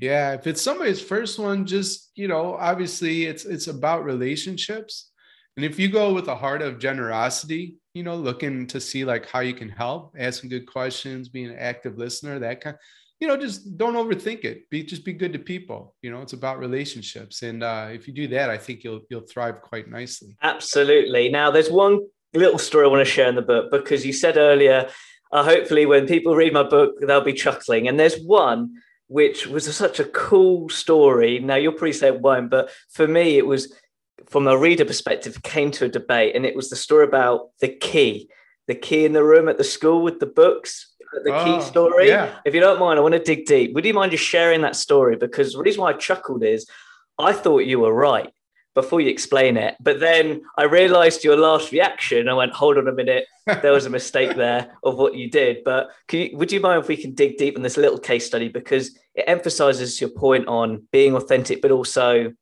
Yeah, 0.00 0.32
if 0.32 0.46
it's 0.46 0.62
somebody's 0.62 1.00
first 1.00 1.38
one, 1.38 1.66
just 1.66 2.10
you 2.14 2.28
know, 2.28 2.54
obviously 2.54 3.24
it's 3.24 3.44
it's 3.44 3.68
about 3.68 4.04
relationships. 4.04 5.10
And 5.56 5.64
if 5.64 5.78
you 5.78 5.88
go 5.88 6.12
with 6.12 6.26
a 6.28 6.34
heart 6.34 6.62
of 6.62 6.80
generosity, 6.80 7.76
you 7.92 8.02
know, 8.02 8.16
looking 8.16 8.66
to 8.68 8.80
see 8.80 9.04
like 9.04 9.26
how 9.26 9.40
you 9.40 9.54
can 9.54 9.68
help, 9.68 10.14
asking 10.18 10.50
good 10.50 10.66
questions, 10.66 11.28
being 11.28 11.50
an 11.50 11.58
active 11.58 11.96
listener, 11.96 12.40
that 12.40 12.60
kind, 12.60 12.76
you 13.24 13.28
know, 13.28 13.38
just 13.38 13.78
don't 13.78 13.94
overthink 13.94 14.44
it. 14.44 14.68
Be 14.68 14.82
just 14.82 15.02
be 15.02 15.14
good 15.14 15.32
to 15.32 15.38
people. 15.38 15.94
You 16.02 16.10
know, 16.10 16.20
it's 16.20 16.34
about 16.34 16.58
relationships, 16.58 17.40
and 17.40 17.62
uh, 17.62 17.88
if 17.90 18.06
you 18.06 18.12
do 18.12 18.28
that, 18.28 18.50
I 18.50 18.58
think 18.58 18.84
you'll 18.84 19.00
you'll 19.08 19.22
thrive 19.22 19.62
quite 19.62 19.88
nicely. 19.90 20.36
Absolutely. 20.42 21.30
Now, 21.30 21.50
there's 21.50 21.70
one 21.70 22.00
little 22.34 22.58
story 22.58 22.84
I 22.84 22.88
want 22.88 23.00
to 23.00 23.10
share 23.10 23.26
in 23.30 23.34
the 23.34 23.40
book 23.40 23.70
because 23.70 24.04
you 24.04 24.12
said 24.12 24.36
earlier, 24.36 24.90
uh, 25.32 25.42
hopefully, 25.42 25.86
when 25.86 26.06
people 26.06 26.36
read 26.36 26.52
my 26.52 26.64
book, 26.64 26.96
they'll 27.00 27.24
be 27.24 27.32
chuckling. 27.32 27.88
And 27.88 27.98
there's 27.98 28.20
one 28.20 28.74
which 29.06 29.46
was 29.46 29.74
such 29.74 30.00
a 30.00 30.04
cool 30.04 30.68
story. 30.68 31.38
Now, 31.38 31.56
you'll 31.56 31.72
probably 31.72 31.94
say 31.94 32.08
it 32.08 32.20
won't, 32.20 32.50
but 32.50 32.70
for 32.90 33.08
me, 33.08 33.38
it 33.38 33.46
was 33.46 33.72
from 34.28 34.46
a 34.46 34.58
reader 34.58 34.84
perspective, 34.84 35.42
came 35.42 35.70
to 35.70 35.86
a 35.86 35.88
debate, 35.88 36.36
and 36.36 36.44
it 36.44 36.54
was 36.54 36.68
the 36.68 36.76
story 36.76 37.06
about 37.06 37.48
the 37.60 37.68
key, 37.68 38.28
the 38.66 38.74
key 38.74 39.06
in 39.06 39.14
the 39.14 39.24
room 39.24 39.48
at 39.48 39.56
the 39.56 39.64
school 39.64 40.02
with 40.02 40.20
the 40.20 40.26
books. 40.26 40.93
The 41.22 41.32
oh, 41.32 41.44
key 41.44 41.50
ah, 41.52 41.60
story. 41.60 42.08
Yeah. 42.08 42.38
If 42.44 42.54
you 42.54 42.60
don't 42.60 42.80
mind, 42.80 42.98
I 42.98 43.02
want 43.02 43.14
to 43.14 43.22
dig 43.22 43.46
deep. 43.46 43.74
Would 43.74 43.84
you 43.84 43.94
mind 43.94 44.12
just 44.12 44.24
sharing 44.24 44.62
that 44.62 44.76
story? 44.76 45.16
Because 45.16 45.52
the 45.52 45.60
reason 45.60 45.82
why 45.82 45.90
I 45.90 45.92
chuckled 45.94 46.42
is 46.42 46.66
I 47.18 47.32
thought 47.32 47.58
you 47.58 47.80
were 47.80 47.92
right 47.92 48.32
before 48.74 49.00
you 49.00 49.08
explain 49.08 49.56
it. 49.56 49.76
But 49.80 50.00
then 50.00 50.42
I 50.58 50.64
realized 50.64 51.24
your 51.24 51.36
last 51.36 51.70
reaction. 51.70 52.28
I 52.28 52.34
went, 52.34 52.52
hold 52.52 52.76
on 52.76 52.88
a 52.88 52.92
minute. 52.92 53.26
There 53.46 53.72
was 53.72 53.86
a 53.86 53.90
mistake 53.90 54.36
there 54.36 54.76
of 54.82 54.96
what 54.96 55.14
you 55.14 55.30
did. 55.30 55.62
But 55.64 55.90
you, 56.10 56.30
would 56.34 56.50
you 56.50 56.60
mind 56.60 56.82
if 56.82 56.88
we 56.88 56.96
can 56.96 57.14
dig 57.14 57.36
deep 57.36 57.56
in 57.56 57.62
this 57.62 57.76
little 57.76 57.98
case 57.98 58.26
study? 58.26 58.48
Because 58.48 58.98
it 59.14 59.24
emphasizes 59.28 60.00
your 60.00 60.10
point 60.10 60.48
on 60.48 60.88
being 60.90 61.14
authentic, 61.14 61.62
but 61.62 61.70
also 61.70 62.32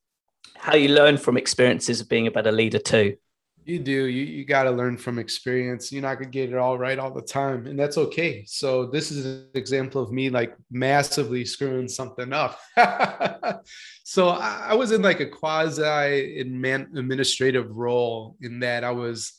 how 0.57 0.75
you 0.75 0.89
learn 0.89 1.19
from 1.19 1.37
experiences 1.37 2.01
of 2.01 2.09
being 2.09 2.27
a 2.27 2.31
better 2.31 2.53
leader 2.53 2.79
too. 2.79 3.17
You 3.65 3.79
do. 3.79 4.07
You, 4.07 4.25
you 4.25 4.45
got 4.45 4.65
to 4.65 4.71
learn 4.73 4.97
from 4.97 5.19
experience. 5.19 5.93
You're 5.93 6.03
not 6.03 6.19
to 6.19 6.25
get 6.25 6.51
it 6.51 6.57
all 6.57 6.79
right 6.79 6.99
all 6.99 7.13
the 7.13 7.23
time. 7.23 7.67
And 7.67 7.79
that's 7.79 7.97
okay. 7.97 8.45
So, 8.47 8.87
this 8.87 9.13
is 9.13 9.25
an 9.25 9.49
example 9.55 10.03
of 10.03 10.11
me 10.11 10.31
like 10.31 10.57
massively 10.71 11.45
screwing 11.45 11.87
something 11.87 12.33
up. 12.33 12.59
so, 14.05 14.31
I, 14.31 14.69
I, 14.71 14.75
was 14.75 14.91
in 14.91 15.03
like 15.03 15.21
a 15.21 15.27
quasi 15.27 16.41
administrative 16.41 17.71
role 17.71 18.37
in 18.41 18.59
that 18.61 18.83
I 18.83 18.91
was 18.91 19.33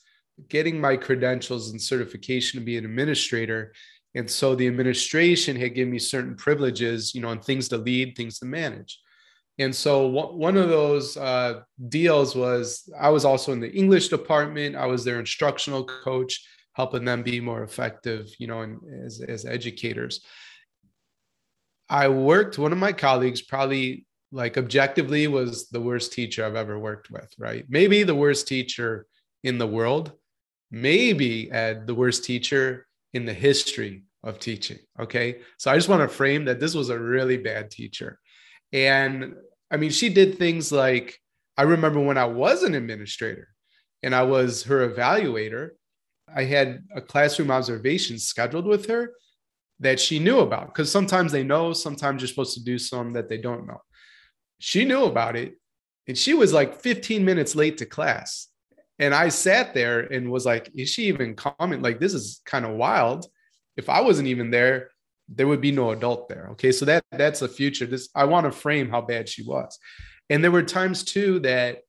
getting 0.47 0.79
my 0.79 0.95
credentials 0.95 1.71
and 1.71 1.81
certification 1.81 2.59
to 2.59 2.65
be 2.65 2.77
an 2.77 2.85
administrator. 2.85 3.73
And 4.15 4.29
so, 4.29 4.55
the 4.55 4.67
administration 4.67 5.57
had 5.57 5.75
given 5.75 5.91
me 5.91 5.99
certain 5.99 6.35
privileges, 6.35 7.13
you 7.13 7.21
know, 7.21 7.29
and 7.29 7.43
things 7.43 7.67
to 7.69 7.77
lead, 7.77 8.15
things 8.15 8.39
to 8.39 8.45
manage. 8.45 8.99
And 9.59 9.75
so 9.75 10.07
one 10.07 10.57
of 10.57 10.69
those 10.69 11.15
uh, 11.15 11.61
deals 11.89 12.35
was 12.35 12.89
I 12.99 13.09
was 13.09 13.23
also 13.23 13.51
in 13.51 13.59
the 13.59 13.71
English 13.71 14.09
department. 14.09 14.75
I 14.75 14.87
was 14.87 15.03
their 15.03 15.19
instructional 15.19 15.85
coach, 15.85 16.43
helping 16.73 17.05
them 17.05 17.21
be 17.21 17.39
more 17.39 17.63
effective, 17.63 18.29
you 18.39 18.47
know, 18.47 18.61
and 18.61 18.79
as, 19.05 19.21
as 19.21 19.45
educators. 19.45 20.21
I 21.87 22.07
worked, 22.07 22.57
one 22.57 22.71
of 22.71 22.79
my 22.79 22.93
colleagues 22.93 23.43
probably 23.43 24.07
like 24.31 24.57
objectively 24.57 25.27
was 25.27 25.69
the 25.69 25.81
worst 25.81 26.13
teacher 26.13 26.43
I've 26.43 26.55
ever 26.55 26.79
worked 26.79 27.11
with, 27.11 27.31
right? 27.37 27.63
Maybe 27.69 28.01
the 28.01 28.15
worst 28.15 28.47
teacher 28.47 29.05
in 29.43 29.59
the 29.59 29.67
world, 29.67 30.13
maybe 30.71 31.51
Ed, 31.51 31.85
the 31.85 31.93
worst 31.93 32.23
teacher 32.23 32.87
in 33.13 33.25
the 33.25 33.33
history 33.33 34.05
of 34.23 34.39
teaching. 34.39 34.79
Okay. 34.99 35.41
So 35.59 35.69
I 35.69 35.75
just 35.75 35.89
want 35.89 36.01
to 36.01 36.07
frame 36.07 36.45
that 36.45 36.59
this 36.59 36.73
was 36.73 36.89
a 36.89 36.97
really 36.97 37.37
bad 37.37 37.69
teacher. 37.69 38.19
And 38.73 39.35
I 39.71 39.77
mean, 39.77 39.91
she 39.91 40.09
did 40.09 40.37
things 40.37 40.71
like 40.71 41.19
I 41.55 41.61
remember 41.63 41.99
when 41.99 42.17
I 42.17 42.25
was 42.25 42.63
an 42.63 42.73
administrator 42.73 43.47
and 44.01 44.13
I 44.13 44.23
was 44.23 44.63
her 44.63 44.89
evaluator, 44.89 45.69
I 46.35 46.43
had 46.43 46.83
a 46.95 47.01
classroom 47.01 47.51
observation 47.51 48.17
scheduled 48.17 48.65
with 48.65 48.87
her 48.87 49.13
that 49.79 49.99
she 49.99 50.17
knew 50.17 50.39
about 50.39 50.67
because 50.67 50.91
sometimes 50.91 51.31
they 51.31 51.43
know, 51.43 51.73
sometimes 51.73 52.21
you're 52.21 52.27
supposed 52.27 52.55
to 52.55 52.63
do 52.63 52.79
some 52.79 53.13
that 53.13 53.29
they 53.29 53.37
don't 53.37 53.67
know. 53.67 53.81
She 54.59 54.83
knew 54.83 55.03
about 55.03 55.35
it 55.35 55.55
and 56.07 56.17
she 56.17 56.33
was 56.33 56.51
like 56.51 56.81
15 56.81 57.23
minutes 57.23 57.55
late 57.55 57.77
to 57.77 57.85
class. 57.85 58.47
And 58.99 59.13
I 59.13 59.29
sat 59.29 59.73
there 59.73 60.01
and 60.01 60.31
was 60.31 60.45
like, 60.45 60.69
is 60.75 60.89
she 60.89 61.05
even 61.05 61.35
coming? 61.35 61.81
Like, 61.81 61.99
this 61.99 62.13
is 62.13 62.41
kind 62.45 62.65
of 62.65 62.75
wild. 62.75 63.25
If 63.75 63.89
I 63.89 64.01
wasn't 64.01 64.27
even 64.27 64.51
there, 64.51 64.89
there 65.29 65.47
would 65.47 65.61
be 65.61 65.71
no 65.71 65.91
adult 65.91 66.29
there. 66.29 66.49
Okay. 66.51 66.71
So 66.71 66.85
that 66.85 67.03
that's 67.11 67.41
a 67.41 67.47
future. 67.47 67.85
This 67.85 68.09
I 68.15 68.25
want 68.25 68.45
to 68.45 68.51
frame 68.51 68.89
how 68.89 69.01
bad 69.01 69.29
she 69.29 69.43
was. 69.43 69.77
And 70.29 70.43
there 70.43 70.51
were 70.51 70.63
times 70.63 71.03
too 71.03 71.39
that 71.39 71.79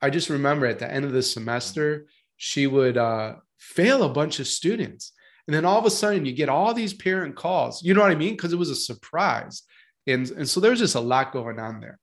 I 0.00 0.10
just 0.10 0.30
remember 0.30 0.66
at 0.66 0.78
the 0.78 0.90
end 0.90 1.04
of 1.04 1.12
the 1.12 1.22
semester, 1.22 2.06
she 2.36 2.66
would 2.66 2.96
uh, 2.96 3.36
fail 3.58 4.04
a 4.04 4.08
bunch 4.08 4.40
of 4.40 4.46
students. 4.46 5.12
And 5.46 5.54
then 5.54 5.64
all 5.64 5.78
of 5.78 5.86
a 5.86 5.90
sudden 5.90 6.24
you 6.24 6.32
get 6.32 6.48
all 6.48 6.74
these 6.74 6.94
parent 6.94 7.34
calls. 7.34 7.82
You 7.82 7.94
know 7.94 8.02
what 8.02 8.12
I 8.12 8.16
mean? 8.16 8.34
Because 8.34 8.52
it 8.52 8.58
was 8.58 8.70
a 8.70 8.76
surprise. 8.76 9.62
And, 10.06 10.30
and 10.30 10.48
so 10.48 10.60
there's 10.60 10.78
just 10.78 10.94
a 10.94 11.00
lot 11.00 11.32
going 11.32 11.58
on 11.58 11.80
there. 11.80 11.98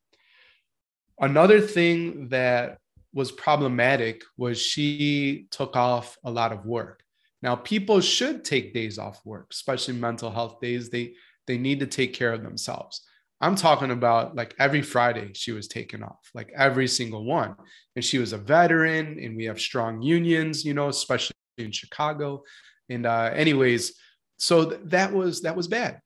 Another 1.20 1.62
thing 1.62 2.30
that 2.30 2.80
was 3.14 3.32
problematic 3.32 4.24
was 4.36 4.62
she 4.62 5.48
took 5.52 5.76
off 5.76 6.18
a 6.24 6.32
lot 6.32 6.52
of 6.52 6.66
work. 6.66 7.02
Now, 7.46 7.56
people 7.56 8.02
should 8.02 8.44
take 8.44 8.74
days 8.74 8.98
off 8.98 9.24
work, 9.24 9.50
especially 9.52 9.94
mental 9.94 10.32
health 10.32 10.60
days. 10.60 10.90
They 10.90 11.14
they 11.46 11.60
need 11.60 11.80
to 11.82 11.86
take 11.86 12.12
care 12.12 12.34
of 12.34 12.42
themselves. 12.42 13.02
I'm 13.40 13.56
talking 13.56 13.92
about 13.92 14.36
like 14.36 14.56
every 14.58 14.82
Friday 14.82 15.30
she 15.36 15.52
was 15.52 15.68
taken 15.68 16.02
off, 16.02 16.32
like 16.34 16.52
every 16.58 16.88
single 16.88 17.24
one. 17.24 17.56
And 17.96 18.04
she 18.04 18.18
was 18.18 18.34
a 18.34 18.40
veteran, 18.40 19.20
and 19.20 19.38
we 19.38 19.46
have 19.46 19.62
strong 19.62 20.02
unions, 20.02 20.66
you 20.66 20.74
know, 20.74 20.90
especially 20.90 21.36
in 21.60 21.72
Chicago. 21.72 22.42
And 22.90 23.06
uh, 23.06 23.30
anyways, 23.32 23.94
so 24.38 24.68
th- 24.68 24.82
that 24.86 25.14
was 25.14 25.44
that 25.44 25.56
was 25.56 25.68
bad, 25.68 26.02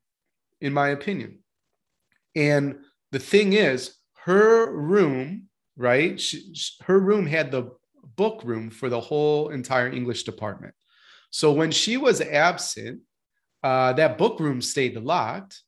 in 0.60 0.74
my 0.74 0.90
opinion. 0.90 1.40
And 2.36 2.80
the 3.14 3.20
thing 3.20 3.54
is, 3.54 3.96
her 4.26 4.76
room, 4.76 5.48
right? 5.78 6.20
She, 6.20 6.54
her 6.84 7.00
room 7.00 7.26
had 7.26 7.50
the 7.50 7.72
book 8.18 8.42
room 8.44 8.70
for 8.70 8.90
the 8.90 9.00
whole 9.00 9.52
entire 9.52 9.90
English 9.90 10.24
department. 10.24 10.74
So 11.30 11.52
when 11.52 11.72
she 11.72 11.98
was 11.98 12.22
absent, 12.22 13.02
uh, 13.64 13.94
that 13.94 14.18
book 14.18 14.40
room 14.40 14.62
stayed 14.62 14.96
locked. 14.96 15.62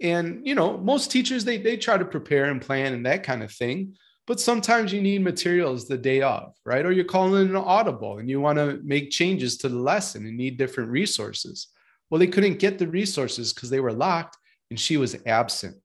And 0.00 0.46
you 0.46 0.54
know, 0.54 0.76
most 0.76 1.10
teachers 1.10 1.44
they 1.44 1.58
they 1.58 1.76
try 1.76 1.96
to 1.96 2.04
prepare 2.04 2.46
and 2.46 2.60
plan 2.60 2.92
and 2.92 3.06
that 3.06 3.22
kind 3.22 3.42
of 3.42 3.52
thing. 3.52 3.96
But 4.26 4.40
sometimes 4.40 4.92
you 4.92 5.00
need 5.00 5.22
materials 5.22 5.86
the 5.86 5.96
day 5.96 6.20
of, 6.20 6.52
right? 6.64 6.84
Or 6.84 6.90
you're 6.90 7.04
calling 7.04 7.48
an 7.48 7.56
audible 7.56 8.18
and 8.18 8.28
you 8.28 8.40
want 8.40 8.58
to 8.58 8.80
make 8.82 9.10
changes 9.10 9.56
to 9.58 9.68
the 9.68 9.78
lesson 9.78 10.26
and 10.26 10.36
need 10.36 10.58
different 10.58 10.90
resources. 10.90 11.68
Well, 12.10 12.18
they 12.18 12.26
couldn't 12.26 12.58
get 12.58 12.78
the 12.78 12.88
resources 12.88 13.52
because 13.52 13.70
they 13.70 13.78
were 13.78 13.92
locked 13.92 14.36
and 14.70 14.78
she 14.78 14.96
was 14.96 15.16
absent. 15.26 15.76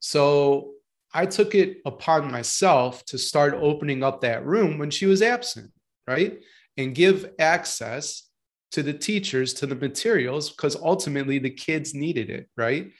So 0.00 0.72
I 1.12 1.24
took 1.24 1.54
it 1.54 1.78
upon 1.86 2.30
myself 2.30 3.04
to 3.06 3.18
start 3.18 3.54
opening 3.54 4.02
up 4.02 4.20
that 4.20 4.44
room 4.44 4.78
when 4.78 4.90
she 4.90 5.06
was 5.06 5.22
absent, 5.22 5.72
right? 6.06 6.38
And 6.78 6.94
give 6.94 7.32
access 7.38 8.22
to 8.70 8.82
the 8.82 8.94
teachers 8.94 9.52
to 9.54 9.66
the 9.66 9.74
materials 9.74 10.50
because 10.50 10.76
ultimately 10.76 11.38
the 11.38 11.50
kids 11.50 11.92
needed 11.92 12.30
it, 12.30 12.48
right? 12.56 12.92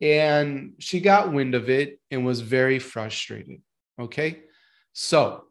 And 0.00 0.72
she 0.78 1.00
got 1.00 1.32
wind 1.32 1.54
of 1.54 1.70
it 1.70 2.00
and 2.10 2.26
was 2.26 2.40
very 2.40 2.78
frustrated. 2.78 3.62
Okay. 4.00 4.40
So 4.92 5.44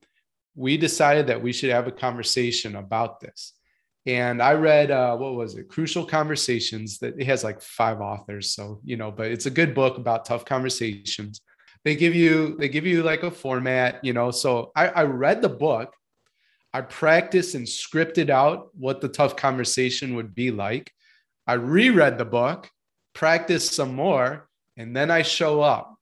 we 0.56 0.78
decided 0.78 1.28
that 1.28 1.42
we 1.42 1.54
should 1.54 1.70
have 1.70 1.88
a 1.88 1.92
conversation 1.92 2.76
about 2.76 3.22
this. 3.22 3.54
And 4.06 4.42
I 4.42 4.54
read, 4.54 4.92
uh, 4.92 5.16
what 5.16 5.36
was 5.36 5.56
it? 5.56 5.70
Crucial 5.70 6.06
Conversations 6.06 6.98
that 7.00 7.20
it 7.20 7.26
has 7.26 7.44
like 7.44 7.62
five 7.62 8.02
authors. 8.02 8.54
So, 8.54 8.82
you 8.84 8.98
know, 8.98 9.12
but 9.12 9.28
it's 9.28 9.46
a 9.46 9.52
good 9.52 9.74
book 9.74 9.98
about 9.98 10.26
tough 10.26 10.44
conversations. 10.44 11.40
They 11.86 11.96
give 11.96 12.16
you, 12.16 12.58
they 12.58 12.68
give 12.68 12.86
you 12.86 13.04
like 13.04 13.24
a 13.24 13.32
format, 13.32 14.04
you 14.04 14.12
know. 14.12 14.32
So 14.32 14.72
I, 14.76 14.88
I 14.88 15.04
read 15.04 15.42
the 15.42 15.50
book 15.50 15.94
I 16.74 16.82
practiced 16.82 17.56
and 17.56 17.66
scripted 17.66 18.30
out 18.30 18.70
what 18.74 19.02
the 19.02 19.10
tough 19.10 19.36
conversation 19.36 20.16
would 20.16 20.34
be 20.34 20.52
like. 20.52 20.92
I 21.46 21.54
reread 21.54 22.18
the 22.18 22.26
book, 22.26 22.70
practiced 23.14 23.74
some 23.74 23.94
more, 23.94 24.48
and 24.78 24.96
then 24.96 25.12
I 25.12 25.22
show 25.22 25.62
up. 25.62 25.96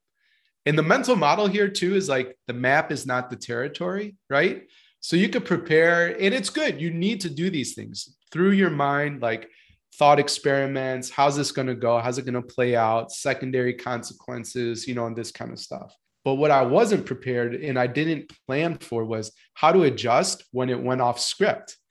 And 0.66 0.78
the 0.78 0.84
mental 0.84 1.16
model 1.16 1.48
here, 1.48 1.70
too, 1.70 1.96
is 1.96 2.08
like 2.08 2.38
the 2.48 2.54
map 2.54 2.92
is 2.92 3.08
not 3.08 3.30
the 3.30 3.36
territory, 3.36 4.16
right? 4.30 4.68
So 5.00 5.16
you 5.16 5.30
could 5.30 5.46
prepare, 5.46 6.10
and 6.10 6.34
it's 6.34 6.50
good. 6.50 6.80
You 6.80 6.92
need 6.92 7.22
to 7.22 7.30
do 7.30 7.50
these 7.50 7.74
things 7.74 8.16
through 8.32 8.52
your 8.52 8.70
mind, 8.70 9.22
like 9.22 9.50
thought 9.96 10.20
experiments. 10.20 11.10
How's 11.10 11.36
this 11.36 11.52
going 11.52 11.68
to 11.68 11.76
go? 11.76 12.00
How's 12.00 12.18
it 12.18 12.26
going 12.26 12.36
to 12.36 12.42
play 12.42 12.76
out? 12.76 13.12
Secondary 13.12 13.74
consequences, 13.74 14.88
you 14.88 14.94
know, 14.94 15.08
and 15.08 15.16
this 15.16 15.32
kind 15.32 15.52
of 15.52 15.60
stuff. 15.60 15.96
But 16.26 16.36
what 16.36 16.52
I 16.52 16.64
wasn't 16.64 17.06
prepared 17.06 17.56
and 17.56 17.80
I 17.80 17.88
didn't 17.88 18.32
plan 18.46 18.78
for 18.78 19.06
was 19.06 19.32
how 19.54 19.72
to 19.72 19.84
adjust 19.84 20.44
when 20.52 20.70
it 20.70 20.82
went 20.82 21.02
off 21.02 21.20
script. 21.20 21.78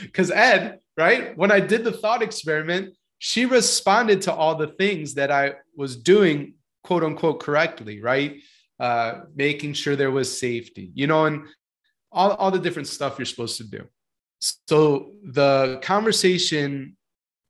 Because 0.00 0.30
Ed, 0.30 0.78
right, 0.96 1.36
when 1.36 1.52
I 1.52 1.60
did 1.60 1.84
the 1.84 1.92
thought 1.92 2.22
experiment, 2.22 2.96
she 3.18 3.44
responded 3.44 4.22
to 4.22 4.32
all 4.32 4.54
the 4.54 4.68
things 4.68 5.14
that 5.14 5.30
I 5.30 5.54
was 5.76 5.96
doing, 5.96 6.54
quote 6.82 7.04
unquote, 7.04 7.40
correctly, 7.40 8.00
right? 8.00 8.40
uh, 8.80 9.20
making 9.34 9.74
sure 9.74 9.96
there 9.96 10.10
was 10.10 10.38
safety, 10.38 10.90
you 10.94 11.06
know, 11.06 11.26
and 11.26 11.46
all, 12.10 12.32
all 12.32 12.50
the 12.50 12.58
different 12.58 12.88
stuff 12.88 13.18
you're 13.18 13.26
supposed 13.26 13.56
to 13.58 13.64
do. 13.64 13.84
So 14.40 15.12
the 15.22 15.78
conversation 15.82 16.96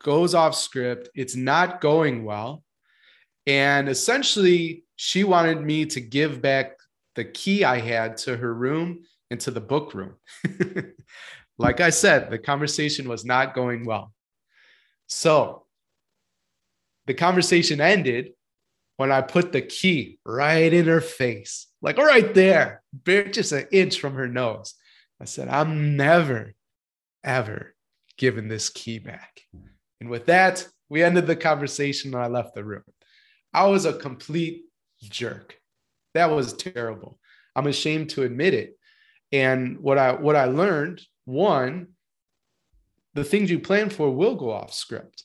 goes 0.03 0.35
off 0.35 0.55
script. 0.55 1.09
It's 1.15 1.37
not 1.37 1.81
going 1.81 2.25
well. 2.25 2.63
And 3.47 3.89
essentially, 3.89 4.85
she 4.97 5.25
wanted 5.25 5.61
me 5.61 5.87
to 5.87 6.01
give 6.01 6.41
back 6.41 6.77
the 7.15 7.25
key 7.25 7.65
I 7.65 7.79
had 7.79 8.17
to 8.19 8.37
her 8.37 8.53
room 8.53 9.05
and 9.31 9.41
to 9.41 9.51
the 9.51 9.61
book 9.61 9.95
room. 9.95 10.15
like 11.59 11.81
I 11.81 11.91
said, 11.91 12.31
the 12.31 12.39
conversation 12.39 13.09
was 13.09 13.25
not 13.25 13.55
going 13.55 13.85
well. 13.85 14.13
So 15.07 15.67
the 17.07 17.15
conversation 17.15 17.81
ended 17.81 18.33
when 18.97 19.13
I 19.13 19.21
put 19.21 19.53
the 19.53 19.63
key 19.63 20.19
right 20.25 20.73
in 20.73 20.87
her 20.87 21.01
face, 21.01 21.67
like 21.83 21.99
right 21.99 22.33
there, 22.33 22.83
just 23.05 23.53
an 23.53 23.67
inch 23.73 24.01
from 24.01 24.15
her 24.15 24.29
nose. 24.29 24.75
I 25.21 25.25
said, 25.25 25.49
I'm 25.49 25.97
never, 25.97 26.55
ever 27.23 27.75
giving 28.17 28.49
this 28.49 28.69
key 28.69 28.99
back. 28.99 29.41
And 30.01 30.11
with 30.11 30.27
that, 30.27 30.67
we 30.89 31.03
ended 31.03 31.27
the 31.27 31.37
conversation 31.37 32.15
and 32.15 32.23
I 32.23 32.29
left 32.29 32.55
the 32.55 32.65
room. 32.65 32.85
I 33.55 33.67
was 33.69 33.85
a 33.87 33.93
complete 33.93 34.65
jerk. 35.03 35.57
That 36.15 36.31
was 36.31 36.53
terrible. 36.53 37.19
I'm 37.57 37.67
ashamed 37.67 38.11
to 38.11 38.25
admit 38.25 38.55
it. 38.55 38.77
And 39.33 39.79
what 39.79 39.97
I 39.97 40.13
what 40.13 40.37
I 40.37 40.47
learned, 40.47 41.01
one, 41.25 41.89
the 43.15 43.25
things 43.25 43.51
you 43.51 43.61
plan 43.61 43.91
for 43.91 44.11
will 44.11 44.35
go 44.35 44.51
off 44.51 44.75
script. 44.75 45.25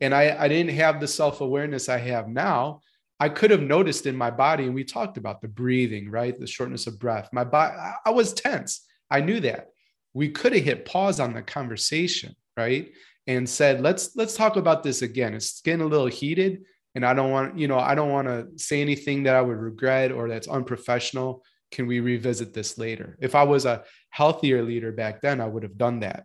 And 0.00 0.14
I, 0.14 0.44
I 0.44 0.48
didn't 0.48 0.76
have 0.76 1.00
the 1.00 1.08
self-awareness 1.08 1.88
I 1.88 1.98
have 1.98 2.28
now. 2.28 2.80
I 3.18 3.28
could 3.28 3.50
have 3.50 3.60
noticed 3.60 4.06
in 4.06 4.16
my 4.16 4.30
body, 4.30 4.64
and 4.64 4.74
we 4.74 4.84
talked 4.84 5.18
about 5.18 5.42
the 5.42 5.48
breathing, 5.48 6.10
right? 6.10 6.38
The 6.38 6.46
shortness 6.46 6.86
of 6.86 6.98
breath. 6.98 7.28
My 7.34 7.44
body, 7.44 7.76
I 8.06 8.10
was 8.10 8.32
tense. 8.32 8.86
I 9.10 9.20
knew 9.20 9.40
that. 9.40 9.68
We 10.14 10.30
could 10.30 10.54
have 10.54 10.64
hit 10.64 10.86
pause 10.86 11.20
on 11.20 11.34
the 11.34 11.42
conversation, 11.42 12.34
right? 12.56 12.92
And 13.26 13.48
said, 13.48 13.82
let's 13.82 14.16
let's 14.16 14.36
talk 14.36 14.56
about 14.56 14.82
this 14.82 15.02
again. 15.02 15.34
It's 15.34 15.60
getting 15.60 15.82
a 15.82 15.86
little 15.86 16.06
heated 16.06 16.62
and 16.94 17.04
I 17.04 17.14
don't 17.14 17.30
want, 17.30 17.58
you 17.58 17.68
know, 17.68 17.78
I 17.78 17.94
don't 17.94 18.10
want 18.10 18.28
to 18.28 18.48
say 18.56 18.80
anything 18.80 19.24
that 19.24 19.36
I 19.36 19.42
would 19.42 19.58
regret 19.58 20.12
or 20.12 20.28
that's 20.28 20.48
unprofessional. 20.48 21.44
Can 21.70 21.86
we 21.86 22.00
revisit 22.00 22.52
this 22.52 22.78
later? 22.78 23.16
If 23.20 23.34
I 23.34 23.44
was 23.44 23.64
a 23.64 23.84
healthier 24.10 24.62
leader 24.62 24.90
back 24.90 25.20
then, 25.20 25.40
I 25.40 25.46
would 25.46 25.62
have 25.62 25.78
done 25.78 26.00
that. 26.00 26.24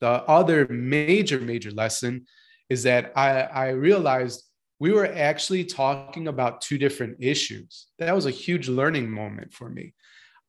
The 0.00 0.08
other 0.08 0.66
major, 0.68 1.40
major 1.40 1.72
lesson 1.72 2.26
is 2.68 2.84
that 2.84 3.12
I, 3.16 3.42
I 3.42 3.68
realized 3.70 4.44
we 4.78 4.92
were 4.92 5.06
actually 5.06 5.64
talking 5.64 6.28
about 6.28 6.62
two 6.62 6.78
different 6.78 7.18
issues. 7.20 7.88
That 7.98 8.14
was 8.14 8.26
a 8.26 8.30
huge 8.30 8.68
learning 8.68 9.10
moment 9.10 9.52
for 9.52 9.68
me. 9.68 9.94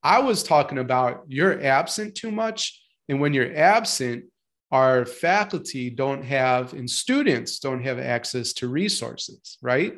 I 0.03 0.19
was 0.19 0.41
talking 0.41 0.77
about 0.77 1.23
you're 1.27 1.61
absent 1.63 2.15
too 2.15 2.31
much. 2.31 2.81
And 3.09 3.19
when 3.19 3.33
you're 3.33 3.55
absent, 3.55 4.25
our 4.71 5.05
faculty 5.05 5.89
don't 5.89 6.23
have 6.23 6.73
and 6.73 6.89
students 6.89 7.59
don't 7.59 7.83
have 7.83 7.99
access 7.99 8.53
to 8.53 8.69
resources, 8.69 9.57
right? 9.61 9.95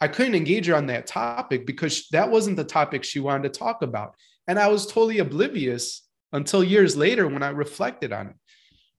I 0.00 0.08
couldn't 0.08 0.34
engage 0.34 0.66
her 0.66 0.76
on 0.76 0.86
that 0.86 1.06
topic 1.06 1.66
because 1.66 2.08
that 2.08 2.30
wasn't 2.30 2.56
the 2.56 2.64
topic 2.64 3.04
she 3.04 3.20
wanted 3.20 3.52
to 3.52 3.58
talk 3.58 3.82
about. 3.82 4.14
And 4.46 4.58
I 4.58 4.68
was 4.68 4.86
totally 4.86 5.18
oblivious 5.18 6.06
until 6.32 6.64
years 6.64 6.96
later 6.96 7.28
when 7.28 7.42
I 7.42 7.50
reflected 7.50 8.12
on 8.12 8.28
it. 8.28 8.34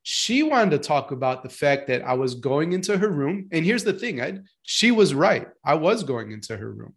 She 0.04 0.44
wanted 0.44 0.72
to 0.72 0.78
talk 0.80 1.12
about 1.12 1.44
the 1.44 1.50
fact 1.50 1.88
that 1.88 2.04
I 2.04 2.14
was 2.14 2.36
going 2.36 2.74
into 2.74 2.98
her 2.98 3.10
room. 3.10 3.48
And 3.54 3.64
here's 3.66 3.86
the 3.86 3.94
thing 3.94 4.46
she 4.64 4.92
was 4.92 5.14
right. 5.14 5.48
I 5.64 5.76
was 5.76 6.04
going 6.04 6.32
into 6.32 6.58
her 6.58 6.70
room. 6.70 6.94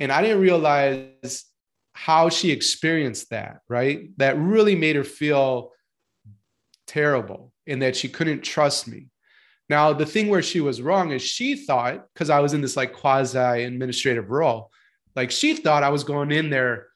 And 0.00 0.10
I 0.10 0.22
didn't 0.22 0.40
realize 0.40 1.44
how 1.92 2.28
she 2.28 2.50
experienced 2.50 3.30
that, 3.30 3.60
right? 3.68 4.10
That 4.16 4.38
really 4.38 4.74
made 4.74 4.96
her 4.96 5.04
feel 5.04 5.72
terrible 6.86 7.49
and 7.70 7.80
that 7.82 7.96
she 7.96 8.08
couldn't 8.08 8.42
trust 8.42 8.88
me. 8.88 9.06
Now, 9.68 9.92
the 9.92 10.06
thing 10.06 10.28
where 10.28 10.42
she 10.42 10.60
was 10.60 10.82
wrong 10.82 11.12
is 11.12 11.22
she 11.22 11.54
thought, 11.54 12.04
because 12.12 12.28
I 12.28 12.40
was 12.40 12.54
in 12.54 12.60
this 12.60 12.76
like 12.76 12.92
quasi 12.92 13.38
administrative 13.38 14.30
role, 14.30 14.70
like 15.14 15.30
she 15.30 15.54
thought 15.54 15.84
I 15.84 15.90
was 15.90 16.04
going 16.04 16.32
in 16.32 16.50
there, 16.50 16.88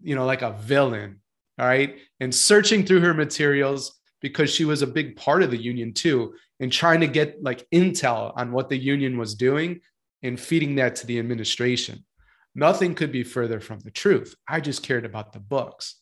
you 0.00 0.14
know, 0.14 0.24
like 0.24 0.42
a 0.42 0.52
villain, 0.52 1.20
all 1.58 1.66
right, 1.66 1.98
and 2.20 2.34
searching 2.34 2.86
through 2.86 3.00
her 3.00 3.14
materials 3.14 4.00
because 4.20 4.50
she 4.50 4.64
was 4.64 4.82
a 4.82 4.86
big 4.86 5.16
part 5.16 5.42
of 5.42 5.50
the 5.50 5.60
union 5.60 5.92
too, 5.92 6.34
and 6.60 6.70
trying 6.70 7.00
to 7.00 7.08
get 7.08 7.42
like 7.42 7.66
intel 7.74 8.32
on 8.36 8.52
what 8.52 8.68
the 8.68 8.78
union 8.78 9.18
was 9.18 9.34
doing 9.34 9.80
and 10.22 10.38
feeding 10.38 10.76
that 10.76 10.94
to 10.96 11.06
the 11.06 11.18
administration. 11.18 12.04
Nothing 12.54 12.94
could 12.94 13.10
be 13.10 13.24
further 13.24 13.60
from 13.60 13.80
the 13.80 13.90
truth. 13.90 14.34
I 14.46 14.60
just 14.60 14.82
cared 14.82 15.04
about 15.04 15.32
the 15.32 15.40
books 15.40 15.96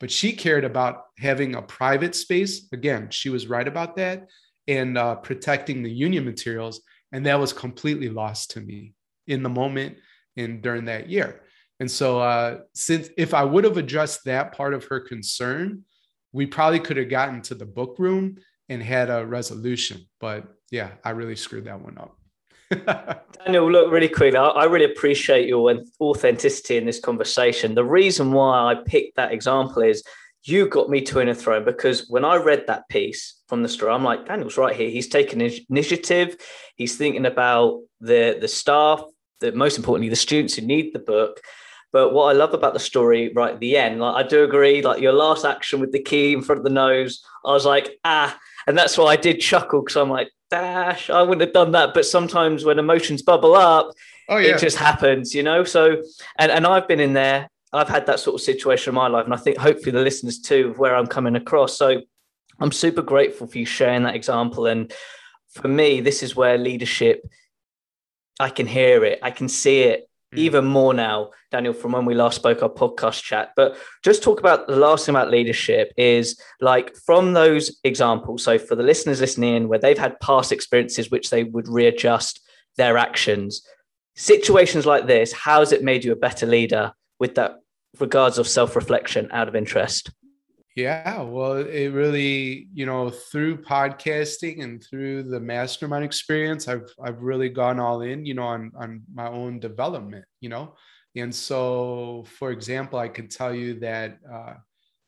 but 0.00 0.10
she 0.10 0.32
cared 0.32 0.64
about 0.64 1.04
having 1.18 1.54
a 1.54 1.62
private 1.62 2.14
space. 2.14 2.68
Again, 2.72 3.08
she 3.10 3.30
was 3.30 3.46
right 3.46 3.66
about 3.66 3.96
that 3.96 4.28
and 4.66 4.98
uh, 4.98 5.16
protecting 5.16 5.82
the 5.82 5.90
union 5.90 6.24
materials. 6.24 6.82
And 7.12 7.26
that 7.26 7.38
was 7.38 7.52
completely 7.52 8.08
lost 8.08 8.52
to 8.52 8.60
me 8.60 8.94
in 9.26 9.42
the 9.42 9.48
moment 9.48 9.96
and 10.36 10.62
during 10.62 10.86
that 10.86 11.08
year. 11.08 11.42
And 11.80 11.90
so, 11.90 12.20
uh, 12.20 12.58
since 12.74 13.08
if 13.16 13.34
I 13.34 13.44
would 13.44 13.64
have 13.64 13.76
addressed 13.76 14.24
that 14.24 14.52
part 14.52 14.74
of 14.74 14.84
her 14.86 15.00
concern, 15.00 15.84
we 16.32 16.46
probably 16.46 16.80
could 16.80 16.96
have 16.96 17.08
gotten 17.08 17.42
to 17.42 17.54
the 17.54 17.66
book 17.66 17.96
room 17.98 18.38
and 18.68 18.82
had 18.82 19.10
a 19.10 19.26
resolution. 19.26 20.06
But 20.20 20.46
yeah, 20.70 20.90
I 21.04 21.10
really 21.10 21.36
screwed 21.36 21.66
that 21.66 21.80
one 21.80 21.98
up. 21.98 22.16
Daniel, 23.44 23.70
look, 23.70 23.92
really 23.92 24.08
quickly, 24.08 24.36
I, 24.36 24.64
really 24.64 24.84
appreciate 24.84 25.48
your 25.48 25.74
authenticity 26.00 26.76
in 26.76 26.86
this 26.86 27.00
conversation. 27.00 27.74
The 27.74 27.84
reason 27.84 28.32
why 28.32 28.72
I 28.72 28.74
picked 28.74 29.16
that 29.16 29.32
example 29.32 29.82
is 29.82 30.02
you 30.44 30.68
got 30.68 30.90
me 30.90 31.00
to 31.02 31.20
in 31.20 31.28
a 31.28 31.34
throne 31.34 31.64
because 31.64 32.08
when 32.08 32.24
I 32.24 32.36
read 32.36 32.66
that 32.66 32.88
piece 32.88 33.40
from 33.48 33.62
the 33.62 33.68
story, 33.68 33.92
I'm 33.92 34.04
like, 34.04 34.26
Daniel's 34.26 34.58
right 34.58 34.76
here. 34.76 34.90
He's 34.90 35.08
taking 35.08 35.40
initiative. 35.40 36.36
He's 36.76 36.96
thinking 36.96 37.26
about 37.26 37.80
the 38.00 38.36
the 38.40 38.48
staff, 38.48 39.02
the 39.40 39.52
most 39.52 39.76
importantly, 39.76 40.10
the 40.10 40.16
students 40.16 40.54
who 40.54 40.62
need 40.62 40.92
the 40.92 40.98
book. 40.98 41.40
But 41.92 42.12
what 42.12 42.24
I 42.24 42.32
love 42.32 42.54
about 42.54 42.74
the 42.74 42.80
story 42.80 43.32
right 43.34 43.54
at 43.54 43.60
the 43.60 43.76
end, 43.76 44.00
like 44.00 44.24
I 44.24 44.26
do 44.26 44.42
agree, 44.42 44.82
like 44.82 45.00
your 45.00 45.12
last 45.12 45.44
action 45.44 45.80
with 45.80 45.92
the 45.92 46.02
key 46.02 46.32
in 46.32 46.42
front 46.42 46.58
of 46.58 46.64
the 46.64 46.70
nose, 46.70 47.24
I 47.44 47.52
was 47.52 47.64
like, 47.64 47.98
ah, 48.04 48.36
and 48.66 48.76
that's 48.76 48.96
why 48.96 49.06
I 49.06 49.16
did 49.16 49.40
chuckle 49.40 49.82
because 49.82 49.96
I'm 49.96 50.10
like, 50.10 50.30
dash, 50.50 51.10
I 51.10 51.22
wouldn't 51.22 51.42
have 51.42 51.52
done 51.52 51.72
that. 51.72 51.94
But 51.94 52.06
sometimes 52.06 52.64
when 52.64 52.78
emotions 52.78 53.22
bubble 53.22 53.54
up, 53.54 53.92
oh, 54.28 54.38
yeah. 54.38 54.54
it 54.54 54.58
just 54.58 54.76
happens, 54.76 55.34
you 55.34 55.42
know? 55.42 55.64
So, 55.64 56.02
and, 56.38 56.50
and 56.50 56.66
I've 56.66 56.88
been 56.88 57.00
in 57.00 57.12
there, 57.12 57.48
I've 57.72 57.88
had 57.88 58.06
that 58.06 58.20
sort 58.20 58.34
of 58.34 58.40
situation 58.40 58.90
in 58.90 58.94
my 58.94 59.08
life. 59.08 59.24
And 59.24 59.34
I 59.34 59.38
think 59.38 59.58
hopefully 59.58 59.92
the 59.92 60.00
listeners 60.00 60.38
too, 60.38 60.70
of 60.70 60.78
where 60.78 60.94
I'm 60.94 61.06
coming 61.06 61.36
across. 61.36 61.76
So 61.76 62.02
I'm 62.60 62.72
super 62.72 63.02
grateful 63.02 63.46
for 63.46 63.58
you 63.58 63.66
sharing 63.66 64.04
that 64.04 64.14
example. 64.14 64.66
And 64.66 64.92
for 65.50 65.68
me, 65.68 66.00
this 66.00 66.22
is 66.22 66.36
where 66.36 66.56
leadership, 66.56 67.22
I 68.40 68.50
can 68.50 68.66
hear 68.66 69.04
it, 69.04 69.18
I 69.22 69.30
can 69.30 69.48
see 69.48 69.82
it 69.82 70.08
Mm. 70.34 70.38
even 70.38 70.64
more 70.64 70.94
now, 70.94 71.30
Daniel, 71.50 71.72
from 71.72 71.92
when 71.92 72.04
we 72.04 72.14
last 72.14 72.36
spoke 72.36 72.62
our 72.62 72.68
podcast 72.68 73.22
chat. 73.22 73.52
But 73.56 73.76
just 74.02 74.22
talk 74.22 74.40
about 74.40 74.66
the 74.66 74.76
last 74.76 75.06
thing 75.06 75.14
about 75.14 75.30
leadership 75.30 75.92
is 75.96 76.40
like 76.60 76.94
from 76.96 77.32
those 77.32 77.80
examples. 77.84 78.42
So 78.42 78.58
for 78.58 78.74
the 78.74 78.82
listeners 78.82 79.20
listening 79.20 79.68
where 79.68 79.78
they've 79.78 79.98
had 79.98 80.20
past 80.20 80.52
experiences 80.52 81.10
which 81.10 81.30
they 81.30 81.44
would 81.44 81.68
readjust 81.68 82.40
their 82.76 82.96
actions, 82.96 83.66
situations 84.16 84.86
like 84.86 85.06
this, 85.06 85.32
how 85.32 85.60
has 85.60 85.72
it 85.72 85.84
made 85.84 86.04
you 86.04 86.12
a 86.12 86.16
better 86.16 86.46
leader 86.46 86.92
with 87.18 87.36
that 87.36 87.60
regards 88.00 88.38
of 88.38 88.48
self-reflection 88.48 89.28
out 89.32 89.48
of 89.48 89.56
interest? 89.56 90.10
Yeah, 90.74 91.22
well, 91.22 91.54
it 91.58 91.88
really, 91.88 92.66
you 92.74 92.84
know, 92.84 93.08
through 93.08 93.58
podcasting 93.62 94.60
and 94.62 94.82
through 94.82 95.22
the 95.24 95.38
mastermind 95.38 96.04
experience, 96.04 96.66
I've 96.66 96.92
I've 97.00 97.22
really 97.22 97.48
gone 97.48 97.78
all 97.78 98.00
in, 98.00 98.26
you 98.26 98.34
know, 98.34 98.42
on 98.42 98.72
on 98.76 99.02
my 99.14 99.28
own 99.28 99.60
development, 99.60 100.24
you 100.40 100.48
know. 100.48 100.74
And 101.14 101.32
so, 101.32 102.24
for 102.38 102.50
example, 102.50 102.98
I 102.98 103.06
could 103.08 103.30
tell 103.30 103.54
you 103.54 103.78
that 103.80 104.18
uh, 104.30 104.54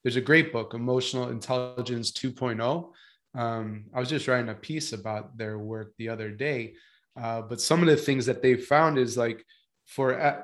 there's 0.05 0.14
a 0.17 0.21
great 0.21 0.53
book, 0.53 0.75
Emotional 0.75 1.31
Intelligence 1.31 2.12
2.0. 2.12 2.93
Um, 3.35 3.87
I 3.93 3.99
was 3.99 4.09
just 4.09 4.29
writing 4.29 4.51
a 4.51 4.55
piece 4.55 4.93
about 4.93 5.37
their 5.37 5.59
work 5.59 5.95
the 5.99 6.09
other 6.09 6.31
day, 6.31 6.75
uh, 7.21 7.43
but 7.43 7.61
some 7.61 7.81
of 7.81 7.89
the 7.89 7.97
things 7.97 8.25
that 8.27 8.41
they 8.41 8.55
found 8.57 8.99
is 8.99 9.17
like 9.17 9.45
for 9.87 10.21
uh, 10.21 10.43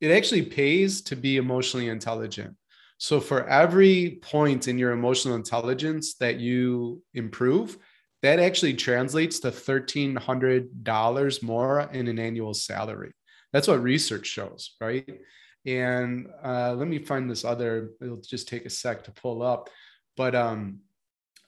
it 0.00 0.12
actually 0.12 0.42
pays 0.42 1.02
to 1.02 1.16
be 1.16 1.38
emotionally 1.38 1.88
intelligent 1.88 2.56
so 3.00 3.18
for 3.18 3.48
every 3.48 4.18
point 4.20 4.68
in 4.68 4.76
your 4.76 4.92
emotional 4.92 5.34
intelligence 5.34 6.16
that 6.16 6.38
you 6.38 7.02
improve, 7.14 7.78
that 8.20 8.38
actually 8.38 8.74
translates 8.74 9.40
to 9.40 9.50
$1,300 9.50 11.42
more 11.42 11.80
in 11.94 12.08
an 12.08 12.18
annual 12.18 12.52
salary. 12.52 13.12
That's 13.54 13.68
what 13.68 13.82
research 13.82 14.26
shows, 14.26 14.76
right? 14.82 15.18
And 15.64 16.28
uh, 16.44 16.74
let 16.74 16.88
me 16.88 16.98
find 16.98 17.30
this 17.30 17.42
other, 17.42 17.92
it'll 18.02 18.18
just 18.20 18.48
take 18.48 18.66
a 18.66 18.70
sec 18.70 19.04
to 19.04 19.12
pull 19.12 19.42
up. 19.42 19.70
But 20.14 20.34
um, 20.34 20.80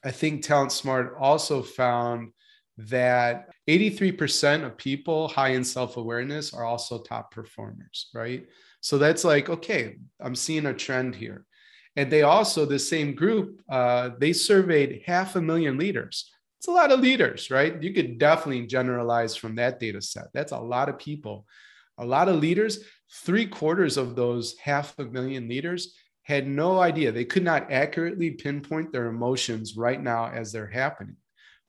I 0.03 0.09
think 0.09 0.41
Talent 0.41 0.71
Smart 0.71 1.15
also 1.19 1.61
found 1.61 2.31
that 2.77 3.49
83% 3.69 4.65
of 4.65 4.75
people 4.75 5.27
high 5.27 5.49
in 5.49 5.63
self 5.63 5.97
awareness 5.97 6.51
are 6.51 6.65
also 6.65 6.97
top 6.97 7.29
performers, 7.29 8.09
right? 8.11 8.47
So 8.83 8.97
that's 8.97 9.23
like, 9.23 9.49
okay, 9.49 9.95
I'm 10.19 10.35
seeing 10.35 10.65
a 10.65 10.73
trend 10.73 11.15
here. 11.15 11.45
And 11.95 12.11
they 12.11 12.23
also, 12.23 12.65
the 12.65 12.77
same 12.77 13.15
group, 13.15 13.61
uh, 13.69 14.09
they 14.19 14.33
surveyed 14.33 15.03
half 15.05 15.37
a 15.37 15.41
million 15.41 15.77
leaders. 15.77 16.29
It's 16.59 16.67
a 16.67 16.71
lot 16.71 16.91
of 16.91 16.99
leaders, 16.99 17.49
right? 17.49 17.81
You 17.81 17.93
could 17.93 18.17
definitely 18.17 18.67
generalize 18.67 19.37
from 19.37 19.55
that 19.55 19.79
data 19.79 20.01
set. 20.01 20.25
That's 20.33 20.51
a 20.51 20.59
lot 20.59 20.89
of 20.89 20.99
people, 20.99 21.45
a 21.97 22.05
lot 22.05 22.27
of 22.27 22.41
leaders. 22.41 22.79
Three 23.09 23.45
quarters 23.45 23.95
of 23.95 24.17
those 24.17 24.57
half 24.57 24.99
a 24.99 25.05
million 25.05 25.47
leaders 25.47 25.95
had 26.23 26.45
no 26.45 26.81
idea. 26.81 27.13
They 27.13 27.25
could 27.25 27.43
not 27.43 27.71
accurately 27.71 28.31
pinpoint 28.31 28.91
their 28.91 29.05
emotions 29.05 29.77
right 29.77 30.01
now 30.01 30.29
as 30.29 30.51
they're 30.51 30.67
happening, 30.67 31.15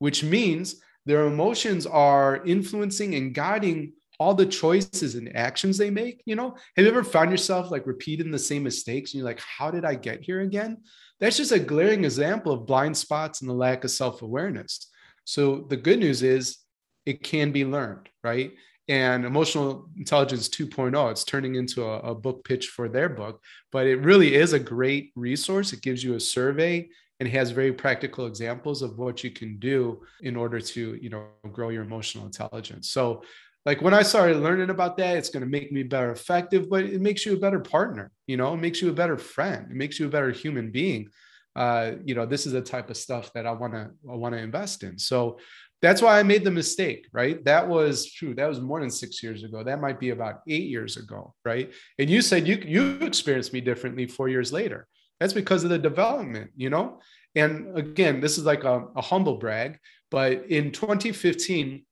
which 0.01 0.25
means 0.25 0.83
their 1.07 1.27
emotions 1.27 1.87
are 1.87 2.45
influencing 2.45 3.15
and 3.15 3.33
guiding 3.33 3.93
all 4.21 4.35
the 4.35 4.47
choices 4.47 5.15
and 5.15 5.35
actions 5.37 5.79
they 5.79 5.91
make 5.91 6.23
you 6.25 6.37
know? 6.37 6.57
Have 6.77 6.85
you 6.85 6.89
ever 6.89 7.05
found 7.05 7.31
yourself 7.31 7.71
like 7.71 7.87
repeating 7.87 8.31
the 8.31 8.39
same 8.39 8.63
mistakes 8.63 9.13
and 9.13 9.19
you're 9.19 9.29
like 9.29 9.41
how 9.41 9.71
did 9.71 9.85
i 9.85 9.95
get 9.95 10.23
here 10.23 10.41
again? 10.41 10.79
That's 11.21 11.37
just 11.37 11.53
a 11.53 11.59
glaring 11.59 12.05
example 12.05 12.53
of 12.53 12.67
blind 12.67 12.97
spots 12.97 13.41
and 13.41 13.49
the 13.49 13.55
lack 13.55 13.85
of 13.85 13.91
self-awareness. 13.91 14.91
So 15.25 15.67
the 15.69 15.77
good 15.77 16.01
news 16.01 16.23
is 16.23 16.59
it 17.07 17.23
can 17.23 17.53
be 17.53 17.65
learned 17.65 18.09
right? 18.23 18.53
And 18.87 19.25
emotional 19.25 19.89
intelligence 19.97 20.49
2.0 20.49 21.11
it's 21.11 21.25
turning 21.25 21.55
into 21.55 21.85
a, 21.85 21.99
a 22.01 22.15
book 22.15 22.45
pitch 22.45 22.69
for 22.69 22.89
their 22.89 23.09
book 23.09 23.43
but 23.73 23.87
it 23.87 23.97
really 23.97 24.35
is 24.35 24.53
a 24.53 24.59
great 24.59 25.13
resource. 25.17 25.73
It 25.73 25.83
gives 25.83 26.05
you 26.05 26.15
a 26.15 26.21
survey 26.21 26.89
and 27.21 27.29
has 27.29 27.51
very 27.51 27.73
practical 27.73 28.27
examples 28.27 28.83
of 28.83 28.99
what 28.99 29.23
you 29.23 29.31
can 29.31 29.59
do 29.59 30.03
in 30.23 30.37
order 30.37 30.61
to 30.61 30.95
you 31.01 31.11
know 31.11 31.27
grow 31.53 31.69
your 31.69 31.83
emotional 31.83 32.27
intelligence. 32.27 32.91
So 32.91 33.23
like 33.65 33.81
when 33.81 33.95
I 33.95 34.03
started 34.03 34.39
learning 34.39 34.71
about 34.71 34.97
that, 34.99 35.17
it's 35.17 35.31
going 35.31 35.43
to 35.43 35.49
make 35.49 35.73
me 35.73 35.83
better 35.83 36.11
effective, 36.11 36.69
but 36.69 36.85
it 36.85 37.01
makes 37.01 37.25
you 37.25 37.35
a 37.35 37.41
better 37.41 37.61
partner, 37.61 38.11
you 38.27 38.37
know, 38.37 38.53
it 38.55 38.59
makes 38.59 38.83
you 38.83 38.91
a 38.91 38.95
better 38.95 39.17
friend, 39.17 39.69
it 39.71 39.77
makes 39.77 39.99
you 39.99 40.07
a 40.07 40.11
better 40.11 40.31
human 40.31 40.71
being. 40.71 41.09
Uh, 41.57 41.93
you 42.05 42.15
know, 42.15 42.27
this 42.27 42.47
is 42.47 42.53
the 42.53 42.61
type 42.61 42.91
of 42.91 42.97
stuff 42.97 43.33
that 43.33 43.47
I 43.47 43.53
want 43.53 43.75
to 43.75 43.91
I 44.11 44.17
want 44.17 44.35
to 44.35 44.41
invest 44.41 44.83
in. 44.83 44.99
So 44.99 45.39
that's 45.81 46.03
why 46.03 46.19
I 46.19 46.23
made 46.23 46.45
the 46.45 46.51
mistake, 46.51 47.07
right? 47.13 47.45
That 47.45 47.69
was 47.69 48.11
true. 48.11 48.35
That 48.35 48.49
was 48.49 48.61
more 48.61 48.81
than 48.81 48.91
six 48.91 49.23
years 49.23 49.45
ago. 49.45 49.63
That 49.63 49.81
might 49.81 50.01
be 50.01 50.11
about 50.11 50.41
eight 50.49 50.65
years 50.65 50.97
ago, 50.97 51.35
right? 51.45 51.73
And 51.99 52.11
you 52.11 52.23
said 52.23 52.49
you 52.49 52.57
you 52.67 52.99
experienced 53.03 53.53
me 53.53 53.61
differently 53.61 54.07
four 54.07 54.29
years 54.29 54.53
later. 54.53 54.89
That's 55.21 55.33
because 55.33 55.63
of 55.63 55.71
the 55.71 55.79
development, 55.79 56.51
you 56.57 56.71
know. 56.71 57.01
And 57.37 57.77
again, 57.79 58.21
this 58.21 58.39
is 58.39 58.45
like 58.45 58.65
a, 58.65 58.87
a 58.97 59.03
humble 59.03 59.37
brag, 59.37 59.79
but 60.11 60.47
in 60.47 60.73
2015, 60.73 61.85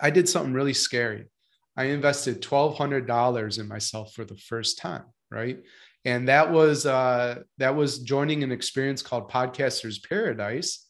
I 0.00 0.10
did 0.10 0.28
something 0.28 0.52
really 0.52 0.74
scary. 0.74 1.26
I 1.76 1.84
invested 1.84 2.42
$1,200 2.42 3.58
in 3.58 3.68
myself 3.68 4.14
for 4.14 4.24
the 4.24 4.36
first 4.36 4.78
time, 4.78 5.04
right? 5.30 5.58
And 6.04 6.28
that 6.28 6.52
was 6.52 6.86
uh, 6.86 7.42
that 7.58 7.74
was 7.74 7.98
joining 7.98 8.44
an 8.44 8.52
experience 8.52 9.02
called 9.02 9.30
Podcasters 9.30 9.98
Paradise. 10.08 10.86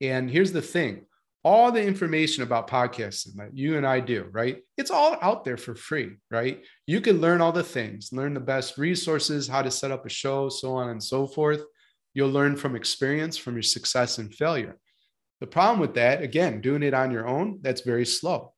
And 0.00 0.30
here's 0.30 0.52
the 0.52 0.62
thing: 0.62 1.06
all 1.42 1.72
the 1.72 1.84
information 1.84 2.42
about 2.42 2.70
podcasting 2.70 3.34
that 3.36 3.56
you 3.56 3.76
and 3.76 3.86
I 3.86 4.00
do, 4.00 4.28
right? 4.30 4.62
It's 4.78 4.92
all 4.92 5.18
out 5.20 5.44
there 5.44 5.56
for 5.56 5.74
free, 5.74 6.12
right? 6.30 6.62
You 6.86 7.00
can 7.00 7.20
learn 7.20 7.40
all 7.40 7.52
the 7.52 7.64
things, 7.64 8.10
learn 8.12 8.32
the 8.32 8.40
best 8.40 8.78
resources, 8.78 9.48
how 9.48 9.60
to 9.60 9.70
set 9.70 9.90
up 9.90 10.06
a 10.06 10.08
show, 10.08 10.48
so 10.48 10.74
on 10.74 10.88
and 10.88 11.02
so 11.02 11.26
forth. 11.26 11.62
You'll 12.14 12.30
learn 12.30 12.56
from 12.56 12.76
experience, 12.76 13.36
from 13.36 13.54
your 13.54 13.62
success 13.62 14.18
and 14.18 14.32
failure. 14.32 14.78
The 15.44 15.50
problem 15.50 15.78
with 15.78 15.92
that, 15.96 16.22
again, 16.22 16.62
doing 16.62 16.82
it 16.82 16.94
on 16.94 17.10
your 17.10 17.28
own, 17.28 17.58
that's 17.60 17.82
very 17.82 18.06
slow. 18.06 18.54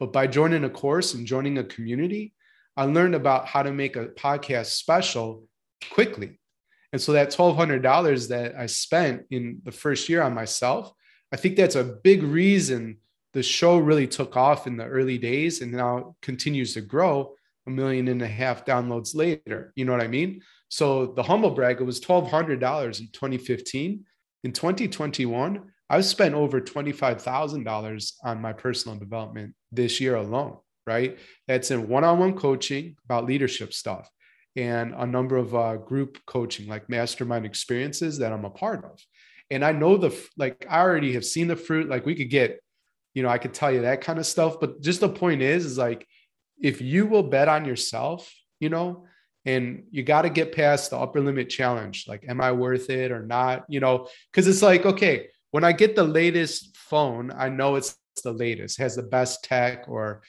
But 0.00 0.12
by 0.12 0.26
joining 0.26 0.64
a 0.64 0.68
course 0.68 1.14
and 1.14 1.28
joining 1.28 1.58
a 1.58 1.62
community, 1.62 2.34
I 2.76 2.86
learned 2.86 3.14
about 3.14 3.46
how 3.46 3.62
to 3.62 3.70
make 3.70 3.94
a 3.94 4.06
podcast 4.06 4.72
special 4.72 5.44
quickly. 5.92 6.40
And 6.92 7.00
so 7.00 7.12
that 7.12 7.30
$1,200 7.30 8.28
that 8.30 8.56
I 8.56 8.66
spent 8.66 9.26
in 9.30 9.60
the 9.62 9.70
first 9.70 10.08
year 10.08 10.22
on 10.22 10.34
myself, 10.34 10.92
I 11.30 11.36
think 11.36 11.54
that's 11.54 11.76
a 11.76 11.84
big 12.02 12.24
reason 12.24 12.96
the 13.32 13.44
show 13.44 13.78
really 13.78 14.08
took 14.08 14.36
off 14.36 14.66
in 14.66 14.76
the 14.76 14.86
early 14.86 15.18
days 15.18 15.62
and 15.62 15.70
now 15.70 16.16
continues 16.20 16.74
to 16.74 16.80
grow 16.80 17.36
a 17.68 17.70
million 17.70 18.08
and 18.08 18.22
a 18.22 18.26
half 18.26 18.64
downloads 18.64 19.14
later. 19.14 19.72
You 19.76 19.84
know 19.84 19.92
what 19.92 20.02
I 20.02 20.08
mean? 20.08 20.42
So 20.68 21.06
the 21.06 21.22
humble 21.22 21.52
brag, 21.52 21.80
it 21.80 21.84
was 21.84 22.00
$1,200 22.00 22.98
in 22.98 23.06
2015. 23.12 24.04
In 24.42 24.52
2021, 24.52 25.70
I've 25.90 26.04
spent 26.04 26.34
over 26.34 26.60
$25,000 26.60 28.12
on 28.24 28.40
my 28.40 28.52
personal 28.52 28.98
development 28.98 29.54
this 29.70 30.00
year 30.00 30.16
alone, 30.16 30.58
right? 30.86 31.18
That's 31.46 31.70
in 31.70 31.88
one 31.88 32.04
on 32.04 32.18
one 32.18 32.36
coaching 32.36 32.96
about 33.04 33.26
leadership 33.26 33.72
stuff 33.72 34.08
and 34.56 34.94
a 34.94 35.06
number 35.06 35.36
of 35.36 35.54
uh, 35.54 35.76
group 35.76 36.18
coaching, 36.26 36.68
like 36.68 36.88
mastermind 36.88 37.44
experiences 37.44 38.18
that 38.18 38.32
I'm 38.32 38.44
a 38.44 38.50
part 38.50 38.84
of. 38.84 38.98
And 39.50 39.64
I 39.64 39.72
know 39.72 39.96
the, 39.96 40.16
like, 40.36 40.66
I 40.70 40.80
already 40.80 41.12
have 41.14 41.24
seen 41.24 41.48
the 41.48 41.56
fruit. 41.56 41.88
Like, 41.88 42.06
we 42.06 42.14
could 42.14 42.30
get, 42.30 42.60
you 43.12 43.22
know, 43.22 43.28
I 43.28 43.38
could 43.38 43.52
tell 43.52 43.70
you 43.70 43.82
that 43.82 44.00
kind 44.00 44.18
of 44.18 44.26
stuff. 44.26 44.58
But 44.58 44.80
just 44.80 45.00
the 45.00 45.08
point 45.08 45.42
is, 45.42 45.66
is 45.66 45.78
like, 45.78 46.06
if 46.58 46.80
you 46.80 47.06
will 47.06 47.24
bet 47.24 47.48
on 47.48 47.64
yourself, 47.64 48.32
you 48.58 48.70
know, 48.70 49.06
and 49.44 49.84
you 49.90 50.02
got 50.02 50.22
to 50.22 50.30
get 50.30 50.54
past 50.54 50.90
the 50.90 50.96
upper 50.96 51.20
limit 51.20 51.50
challenge. 51.50 52.06
Like, 52.08 52.24
am 52.26 52.40
I 52.40 52.52
worth 52.52 52.88
it 52.88 53.12
or 53.12 53.24
not? 53.24 53.64
You 53.68 53.80
know, 53.80 54.08
because 54.32 54.48
it's 54.48 54.62
like, 54.62 54.86
okay, 54.86 55.28
when 55.54 55.62
I 55.62 55.70
get 55.70 55.94
the 55.94 56.02
latest 56.02 56.76
phone, 56.76 57.30
I 57.30 57.48
know 57.48 57.76
it's 57.76 57.96
the 58.24 58.32
latest, 58.32 58.76
has 58.78 58.96
the 58.96 59.04
best 59.04 59.44
tech 59.44 59.84
or, 59.86 60.22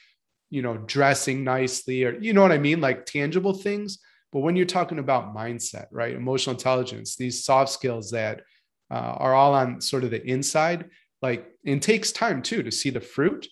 you 0.50 0.62
know, 0.62 0.76
dressing 0.76 1.42
nicely 1.42 2.04
or, 2.04 2.16
you 2.20 2.32
know 2.32 2.42
what 2.42 2.52
I 2.52 2.58
mean? 2.58 2.80
Like 2.80 3.06
tangible 3.06 3.52
things. 3.52 3.98
But 4.32 4.42
when 4.42 4.54
you're 4.54 4.66
talking 4.66 5.00
about 5.00 5.34
mindset, 5.34 5.86
right? 5.90 6.14
Emotional 6.14 6.54
intelligence, 6.54 7.16
these 7.16 7.44
soft 7.44 7.72
skills 7.72 8.12
that 8.12 8.42
uh, 8.88 8.94
are 9.18 9.34
all 9.34 9.52
on 9.52 9.80
sort 9.80 10.04
of 10.04 10.12
the 10.12 10.24
inside, 10.24 10.90
like 11.22 11.50
it 11.64 11.82
takes 11.82 12.12
time 12.12 12.40
too 12.40 12.62
to 12.62 12.70
see 12.70 12.90
the 12.90 13.00
fruit. 13.00 13.48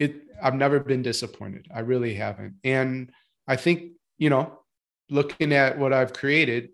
It, 0.00 0.22
I've 0.42 0.56
never 0.56 0.80
been 0.80 1.02
disappointed. 1.02 1.68
I 1.72 1.80
really 1.80 2.14
haven't. 2.14 2.54
And 2.64 3.12
I 3.46 3.54
think, 3.54 3.92
you 4.18 4.28
know, 4.28 4.58
looking 5.08 5.52
at 5.52 5.78
what 5.78 5.92
I've 5.92 6.14
created, 6.14 6.70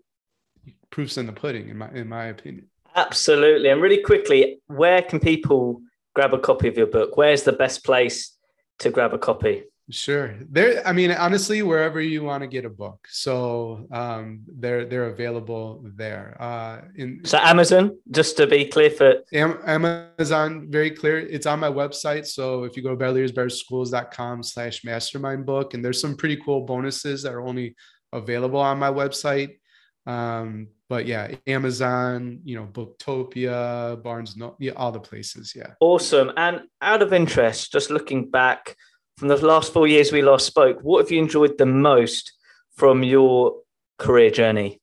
proofs 0.89 1.19
in 1.19 1.27
the 1.27 1.33
pudding, 1.33 1.69
in 1.69 1.77
my 1.77 1.91
in 1.91 2.09
my 2.09 2.25
opinion. 2.25 2.68
Absolutely. 2.99 3.69
And 3.69 3.81
really 3.81 4.01
quickly, 4.01 4.59
where 4.67 5.01
can 5.01 5.19
people 5.19 5.81
grab 6.15 6.33
a 6.33 6.39
copy 6.39 6.67
of 6.67 6.77
your 6.77 6.87
book? 6.87 7.15
Where's 7.15 7.43
the 7.43 7.53
best 7.53 7.85
place 7.85 8.35
to 8.79 8.89
grab 8.89 9.13
a 9.13 9.17
copy? 9.17 9.63
Sure. 9.91 10.35
There, 10.49 10.85
I 10.87 10.91
mean, 10.91 11.11
honestly, 11.11 11.63
wherever 11.63 11.99
you 11.99 12.23
want 12.23 12.41
to 12.43 12.47
get 12.47 12.63
a 12.63 12.69
book. 12.69 13.07
So 13.09 13.87
um, 13.91 14.41
they're 14.61 14.85
they're 14.85 15.09
available 15.09 15.81
there. 15.83 16.37
Uh, 16.39 16.81
in 16.95 17.21
so 17.23 17.39
Amazon, 17.39 17.97
just 18.11 18.37
to 18.37 18.45
be 18.45 18.65
clear 18.65 18.91
for 18.91 19.23
Amazon, 19.33 20.67
very 20.69 20.91
clear. 20.91 21.17
It's 21.17 21.47
on 21.47 21.59
my 21.59 21.69
website. 21.69 22.27
So 22.27 22.65
if 22.65 22.77
you 22.77 22.83
go 22.83 22.95
to 22.95 23.03
betterleadersbetterschools.com 23.03 24.43
slash 24.43 24.83
mastermind 24.83 25.45
book, 25.47 25.73
and 25.73 25.83
there's 25.83 26.01
some 26.01 26.15
pretty 26.15 26.37
cool 26.45 26.61
bonuses 26.65 27.23
that 27.23 27.33
are 27.33 27.41
only 27.41 27.75
available 28.13 28.59
on 28.59 28.77
my 28.77 28.91
website. 28.91 29.57
Um, 30.05 30.69
but 30.89 31.05
yeah, 31.05 31.35
Amazon, 31.45 32.39
you 32.43 32.55
know, 32.55 32.65
Booktopia, 32.65 34.01
Barnes, 34.01 34.35
no, 34.35 34.55
yeah, 34.59 34.71
all 34.75 34.91
the 34.91 34.99
places. 34.99 35.53
Yeah. 35.55 35.73
Awesome. 35.79 36.31
And 36.35 36.61
out 36.81 37.01
of 37.01 37.13
interest, 37.13 37.71
just 37.71 37.91
looking 37.91 38.29
back 38.29 38.75
from 39.17 39.27
the 39.27 39.37
last 39.37 39.71
four 39.71 39.87
years 39.87 40.11
we 40.11 40.21
last 40.21 40.45
spoke, 40.45 40.79
what 40.81 41.03
have 41.03 41.11
you 41.11 41.19
enjoyed 41.19 41.57
the 41.57 41.65
most 41.65 42.33
from 42.75 43.03
your 43.03 43.61
career 43.97 44.31
journey? 44.31 44.79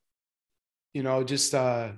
You 0.94 1.02
know, 1.02 1.24
just 1.24 1.54
uh, 1.54 1.92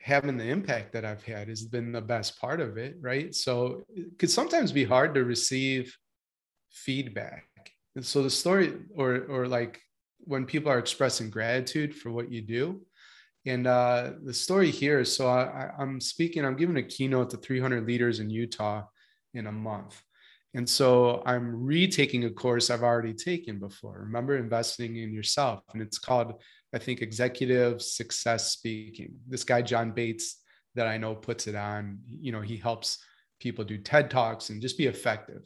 having 0.00 0.36
the 0.36 0.48
impact 0.48 0.92
that 0.92 1.04
I've 1.04 1.24
had 1.24 1.48
has 1.48 1.62
been 1.62 1.92
the 1.92 2.00
best 2.00 2.40
part 2.40 2.60
of 2.60 2.78
it, 2.78 2.96
right? 3.00 3.34
So 3.34 3.84
it 3.94 4.18
could 4.18 4.30
sometimes 4.30 4.72
be 4.72 4.84
hard 4.84 5.14
to 5.14 5.24
receive 5.24 5.96
feedback. 6.70 7.44
And 7.94 8.04
so 8.04 8.22
the 8.22 8.30
story 8.30 8.74
or 8.94 9.24
or 9.28 9.48
like 9.48 9.80
when 10.26 10.44
people 10.44 10.70
are 10.70 10.78
expressing 10.78 11.30
gratitude 11.30 11.94
for 11.94 12.10
what 12.10 12.30
you 12.30 12.42
do. 12.42 12.82
And 13.46 13.66
uh, 13.66 14.12
the 14.24 14.34
story 14.34 14.70
here 14.70 14.98
is 15.00 15.14
so 15.14 15.28
I, 15.28 15.70
I'm 15.78 16.00
speaking, 16.00 16.44
I'm 16.44 16.56
giving 16.56 16.76
a 16.76 16.82
keynote 16.82 17.30
to 17.30 17.36
300 17.36 17.86
leaders 17.86 18.18
in 18.18 18.28
Utah 18.28 18.82
in 19.34 19.46
a 19.46 19.52
month. 19.52 20.02
And 20.54 20.68
so 20.68 21.22
I'm 21.26 21.64
retaking 21.64 22.24
a 22.24 22.30
course 22.30 22.70
I've 22.70 22.82
already 22.82 23.12
taken 23.12 23.58
before. 23.58 24.00
Remember 24.00 24.36
investing 24.36 24.96
in 24.96 25.12
yourself. 25.12 25.60
And 25.72 25.82
it's 25.82 25.98
called, 25.98 26.42
I 26.74 26.78
think, 26.78 27.02
Executive 27.02 27.82
Success 27.82 28.52
Speaking. 28.52 29.14
This 29.28 29.44
guy, 29.44 29.62
John 29.62 29.92
Bates, 29.92 30.42
that 30.74 30.86
I 30.86 30.96
know 30.96 31.14
puts 31.14 31.46
it 31.46 31.54
on, 31.54 31.98
you 32.20 32.32
know, 32.32 32.40
he 32.40 32.56
helps 32.56 32.98
people 33.38 33.64
do 33.64 33.78
TED 33.78 34.10
Talks 34.10 34.50
and 34.50 34.62
just 34.62 34.78
be 34.78 34.86
effective. 34.86 35.42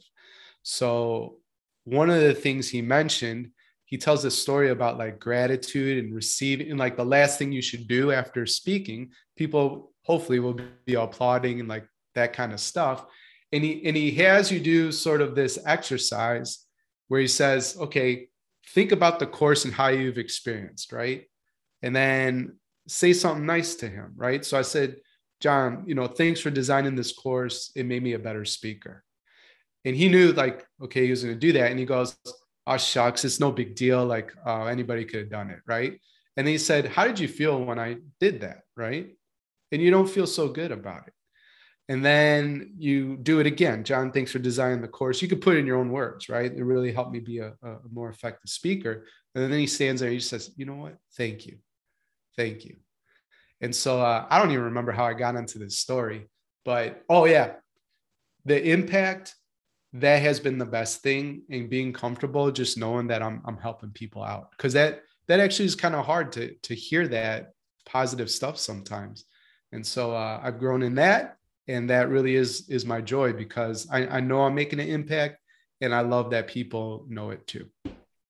So 0.63 1.37
one 1.83 2.09
of 2.09 2.21
the 2.21 2.33
things 2.33 2.69
he 2.69 2.81
mentioned 2.81 3.51
he 3.91 3.97
tells 3.97 4.25
a 4.25 4.31
story 4.31 4.69
about 4.69 4.97
like 4.97 5.19
gratitude 5.19 6.03
and 6.03 6.15
receiving 6.15 6.71
and 6.71 6.79
like 6.79 6.97
the 6.97 7.05
last 7.05 7.37
thing 7.37 7.51
you 7.51 7.61
should 7.61 7.87
do 7.87 8.11
after 8.11 8.47
speaking 8.47 9.11
people 9.37 9.91
hopefully 10.01 10.39
will 10.39 10.59
be 10.85 10.95
applauding 10.95 11.59
and 11.59 11.69
like 11.69 11.85
that 12.15 12.33
kind 12.33 12.51
of 12.51 12.59
stuff 12.59 13.05
and 13.51 13.63
he 13.63 13.85
and 13.85 13.95
he 13.95 14.09
has 14.11 14.51
you 14.51 14.59
do 14.59 14.91
sort 14.91 15.21
of 15.21 15.35
this 15.35 15.59
exercise 15.67 16.65
where 17.07 17.21
he 17.21 17.27
says 17.27 17.77
okay 17.79 18.27
think 18.67 18.91
about 18.91 19.19
the 19.19 19.27
course 19.27 19.65
and 19.65 19.73
how 19.73 19.87
you've 19.87 20.17
experienced, 20.17 20.91
right? 20.91 21.25
And 21.81 21.95
then 21.95 22.57
say 22.87 23.13
something 23.13 23.45
nice 23.45 23.75
to 23.75 23.87
him, 23.87 24.13
right? 24.15 24.43
So 24.45 24.57
I 24.57 24.61
said, 24.61 24.97
John, 25.39 25.83
you 25.87 25.95
know, 25.95 26.07
thanks 26.07 26.39
for 26.39 26.51
designing 26.51 26.95
this 26.95 27.11
course. 27.11 27.71
It 27.75 27.85
made 27.85 28.03
me 28.03 28.13
a 28.13 28.19
better 28.19 28.45
speaker. 28.45 29.03
And 29.83 29.95
he 29.95 30.09
knew, 30.09 30.31
like, 30.33 30.65
okay, 30.81 31.05
he 31.05 31.09
was 31.09 31.23
going 31.23 31.33
to 31.33 31.39
do 31.39 31.53
that. 31.53 31.71
And 31.71 31.79
he 31.79 31.85
goes, 31.85 32.15
oh, 32.67 32.77
shucks, 32.77 33.25
it's 33.25 33.39
no 33.39 33.51
big 33.51 33.75
deal. 33.75 34.05
Like, 34.05 34.33
uh, 34.45 34.65
anybody 34.65 35.05
could 35.05 35.21
have 35.21 35.29
done 35.29 35.49
it, 35.49 35.59
right? 35.65 35.99
And 36.37 36.47
he 36.47 36.57
said, 36.57 36.87
How 36.87 37.05
did 37.05 37.19
you 37.19 37.27
feel 37.27 37.63
when 37.63 37.79
I 37.79 37.97
did 38.19 38.41
that, 38.41 38.61
right? 38.75 39.09
And 39.71 39.81
you 39.81 39.91
don't 39.91 40.09
feel 40.09 40.27
so 40.27 40.47
good 40.47 40.71
about 40.71 41.07
it. 41.07 41.13
And 41.89 42.05
then 42.05 42.73
you 42.77 43.17
do 43.17 43.39
it 43.39 43.47
again. 43.47 43.83
John, 43.83 44.11
thanks 44.11 44.31
for 44.31 44.39
designing 44.39 44.81
the 44.81 44.87
course. 44.87 45.21
You 45.21 45.27
could 45.27 45.41
put 45.41 45.55
it 45.55 45.59
in 45.59 45.65
your 45.65 45.77
own 45.77 45.91
words, 45.91 46.29
right? 46.29 46.51
It 46.51 46.63
really 46.63 46.93
helped 46.93 47.11
me 47.11 47.19
be 47.19 47.39
a, 47.39 47.53
a 47.63 47.79
more 47.91 48.09
effective 48.09 48.49
speaker. 48.49 49.05
And 49.35 49.51
then 49.51 49.59
he 49.59 49.67
stands 49.67 50.01
there 50.01 50.09
and 50.09 50.13
he 50.13 50.21
says, 50.21 50.51
You 50.55 50.65
know 50.65 50.75
what? 50.75 50.97
Thank 51.17 51.45
you. 51.45 51.57
Thank 52.37 52.65
you. 52.65 52.77
And 53.59 53.75
so 53.75 54.01
uh, 54.01 54.25
I 54.29 54.39
don't 54.39 54.51
even 54.51 54.65
remember 54.65 54.91
how 54.91 55.05
I 55.05 55.13
got 55.13 55.35
into 55.35 55.59
this 55.59 55.77
story, 55.77 56.27
but 56.65 57.03
oh, 57.09 57.25
yeah, 57.25 57.53
the 58.45 58.71
impact 58.71 59.35
that 59.93 60.21
has 60.21 60.39
been 60.39 60.57
the 60.57 60.65
best 60.65 61.01
thing 61.01 61.43
in 61.49 61.67
being 61.67 61.91
comfortable, 61.91 62.51
just 62.51 62.77
knowing 62.77 63.07
that 63.07 63.21
I'm, 63.21 63.41
I'm 63.45 63.57
helping 63.57 63.91
people 63.91 64.23
out. 64.23 64.55
Cause 64.57 64.73
that, 64.73 65.01
that 65.27 65.39
actually 65.39 65.65
is 65.65 65.75
kind 65.75 65.95
of 65.95 66.05
hard 66.05 66.31
to, 66.33 66.53
to 66.53 66.75
hear 66.75 67.07
that 67.09 67.53
positive 67.85 68.31
stuff 68.31 68.57
sometimes. 68.57 69.25
And 69.71 69.85
so 69.85 70.15
uh, 70.15 70.39
I've 70.41 70.59
grown 70.59 70.81
in 70.81 70.95
that. 70.95 71.37
And 71.67 71.89
that 71.89 72.09
really 72.09 72.35
is, 72.35 72.69
is 72.69 72.85
my 72.85 73.01
joy 73.01 73.33
because 73.33 73.87
I, 73.91 74.07
I 74.07 74.19
know 74.19 74.41
I'm 74.41 74.55
making 74.55 74.79
an 74.79 74.87
impact 74.87 75.37
and 75.79 75.93
I 75.93 76.01
love 76.01 76.31
that 76.31 76.47
people 76.47 77.05
know 77.07 77.29
it 77.29 77.45
too. 77.47 77.67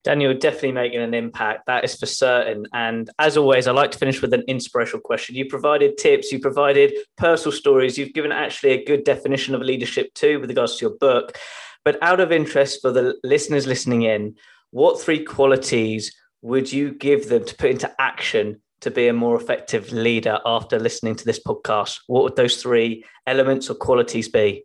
Daniel, 0.04 0.34
definitely 0.34 0.72
making 0.72 1.00
an 1.00 1.14
impact. 1.14 1.66
That 1.66 1.84
is 1.84 1.94
for 1.94 2.06
certain. 2.06 2.66
And 2.72 3.08
as 3.18 3.36
always, 3.36 3.66
I 3.66 3.72
like 3.72 3.92
to 3.92 3.98
finish 3.98 4.20
with 4.20 4.34
an 4.34 4.42
inspirational 4.48 5.00
question. 5.00 5.36
You 5.36 5.46
provided 5.46 5.96
tips, 5.96 6.32
you 6.32 6.40
provided 6.40 6.92
personal 7.16 7.56
stories, 7.56 7.96
you've 7.96 8.12
given 8.12 8.32
actually 8.32 8.72
a 8.72 8.84
good 8.84 9.04
definition 9.04 9.54
of 9.54 9.60
leadership 9.60 10.12
too 10.14 10.40
with 10.40 10.50
regards 10.50 10.76
to 10.76 10.86
your 10.86 10.96
book. 10.96 11.38
But 11.84 12.02
out 12.02 12.20
of 12.20 12.32
interest 12.32 12.80
for 12.82 12.90
the 12.90 13.16
listeners 13.22 13.66
listening 13.66 14.02
in, 14.02 14.36
what 14.70 15.00
three 15.00 15.24
qualities 15.24 16.12
would 16.40 16.72
you 16.72 16.92
give 16.92 17.28
them 17.28 17.44
to 17.44 17.56
put 17.56 17.70
into 17.70 17.92
action 18.00 18.60
to 18.80 18.90
be 18.90 19.06
a 19.06 19.12
more 19.12 19.36
effective 19.36 19.92
leader 19.92 20.40
after 20.44 20.78
listening 20.78 21.14
to 21.16 21.24
this 21.24 21.40
podcast? 21.40 22.00
What 22.08 22.24
would 22.24 22.36
those 22.36 22.60
three 22.60 23.04
elements 23.26 23.70
or 23.70 23.74
qualities 23.74 24.28
be? 24.28 24.64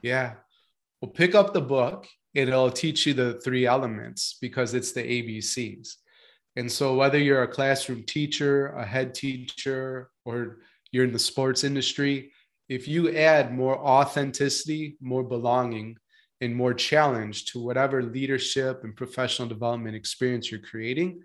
Yeah. 0.00 0.34
Well, 1.00 1.10
pick 1.10 1.34
up 1.34 1.52
the 1.52 1.60
book 1.60 2.06
it'll 2.38 2.70
teach 2.70 3.06
you 3.06 3.14
the 3.14 3.40
three 3.40 3.66
elements 3.66 4.38
because 4.40 4.74
it's 4.74 4.92
the 4.92 5.02
ABCs. 5.02 5.94
And 6.56 6.70
so, 6.70 6.94
whether 6.94 7.18
you're 7.18 7.42
a 7.42 7.48
classroom 7.48 8.04
teacher, 8.04 8.68
a 8.68 8.84
head 8.84 9.14
teacher, 9.14 10.10
or 10.24 10.58
you're 10.92 11.04
in 11.04 11.12
the 11.12 11.18
sports 11.18 11.64
industry, 11.64 12.32
if 12.68 12.86
you 12.86 13.14
add 13.14 13.52
more 13.52 13.78
authenticity, 13.78 14.96
more 15.00 15.22
belonging, 15.22 15.96
and 16.40 16.54
more 16.54 16.74
challenge 16.74 17.46
to 17.46 17.62
whatever 17.62 18.02
leadership 18.02 18.84
and 18.84 18.96
professional 18.96 19.48
development 19.48 19.96
experience 19.96 20.50
you're 20.50 20.60
creating, 20.60 21.20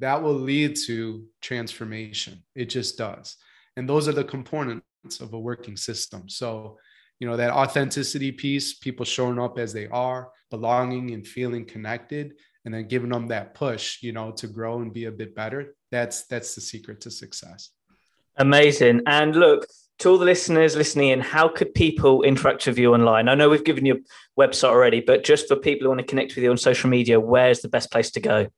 that 0.00 0.22
will 0.22 0.34
lead 0.34 0.76
to 0.86 1.24
transformation. 1.40 2.42
It 2.54 2.66
just 2.66 2.98
does. 2.98 3.36
And 3.76 3.88
those 3.88 4.08
are 4.08 4.12
the 4.12 4.24
components 4.24 5.20
of 5.20 5.32
a 5.32 5.38
working 5.38 5.76
system. 5.76 6.28
So, 6.28 6.78
you 7.18 7.28
know, 7.28 7.36
that 7.36 7.50
authenticity 7.50 8.32
piece, 8.32 8.74
people 8.74 9.04
showing 9.04 9.38
up 9.38 9.58
as 9.58 9.72
they 9.72 9.88
are, 9.88 10.30
belonging 10.50 11.10
and 11.12 11.26
feeling 11.26 11.64
connected 11.64 12.34
and 12.64 12.74
then 12.74 12.86
giving 12.86 13.10
them 13.10 13.28
that 13.28 13.54
push 13.54 14.02
you 14.02 14.12
know 14.12 14.30
to 14.30 14.46
grow 14.46 14.80
and 14.80 14.92
be 14.92 15.04
a 15.06 15.12
bit 15.12 15.34
better 15.34 15.74
that's 15.90 16.26
that's 16.26 16.54
the 16.54 16.60
secret 16.60 17.00
to 17.02 17.10
success. 17.10 17.70
Amazing. 18.36 19.02
And 19.06 19.34
look 19.34 19.66
to 19.98 20.10
all 20.10 20.18
the 20.18 20.24
listeners 20.24 20.76
listening 20.76 21.08
in 21.08 21.20
how 21.20 21.48
could 21.48 21.74
people 21.74 22.22
interact 22.22 22.66
with 22.66 22.78
you 22.78 22.94
online? 22.94 23.28
I 23.28 23.34
know 23.34 23.48
we've 23.48 23.64
given 23.64 23.84
you 23.84 23.94
a 23.94 24.40
website 24.40 24.68
already 24.68 25.00
but 25.00 25.24
just 25.24 25.48
for 25.48 25.56
people 25.56 25.84
who 25.84 25.88
want 25.88 26.00
to 26.00 26.06
connect 26.06 26.34
with 26.34 26.44
you 26.44 26.50
on 26.50 26.56
social 26.56 26.88
media 26.88 27.18
where's 27.18 27.60
the 27.60 27.68
best 27.68 27.90
place 27.90 28.10
to 28.12 28.20
go 28.20 28.48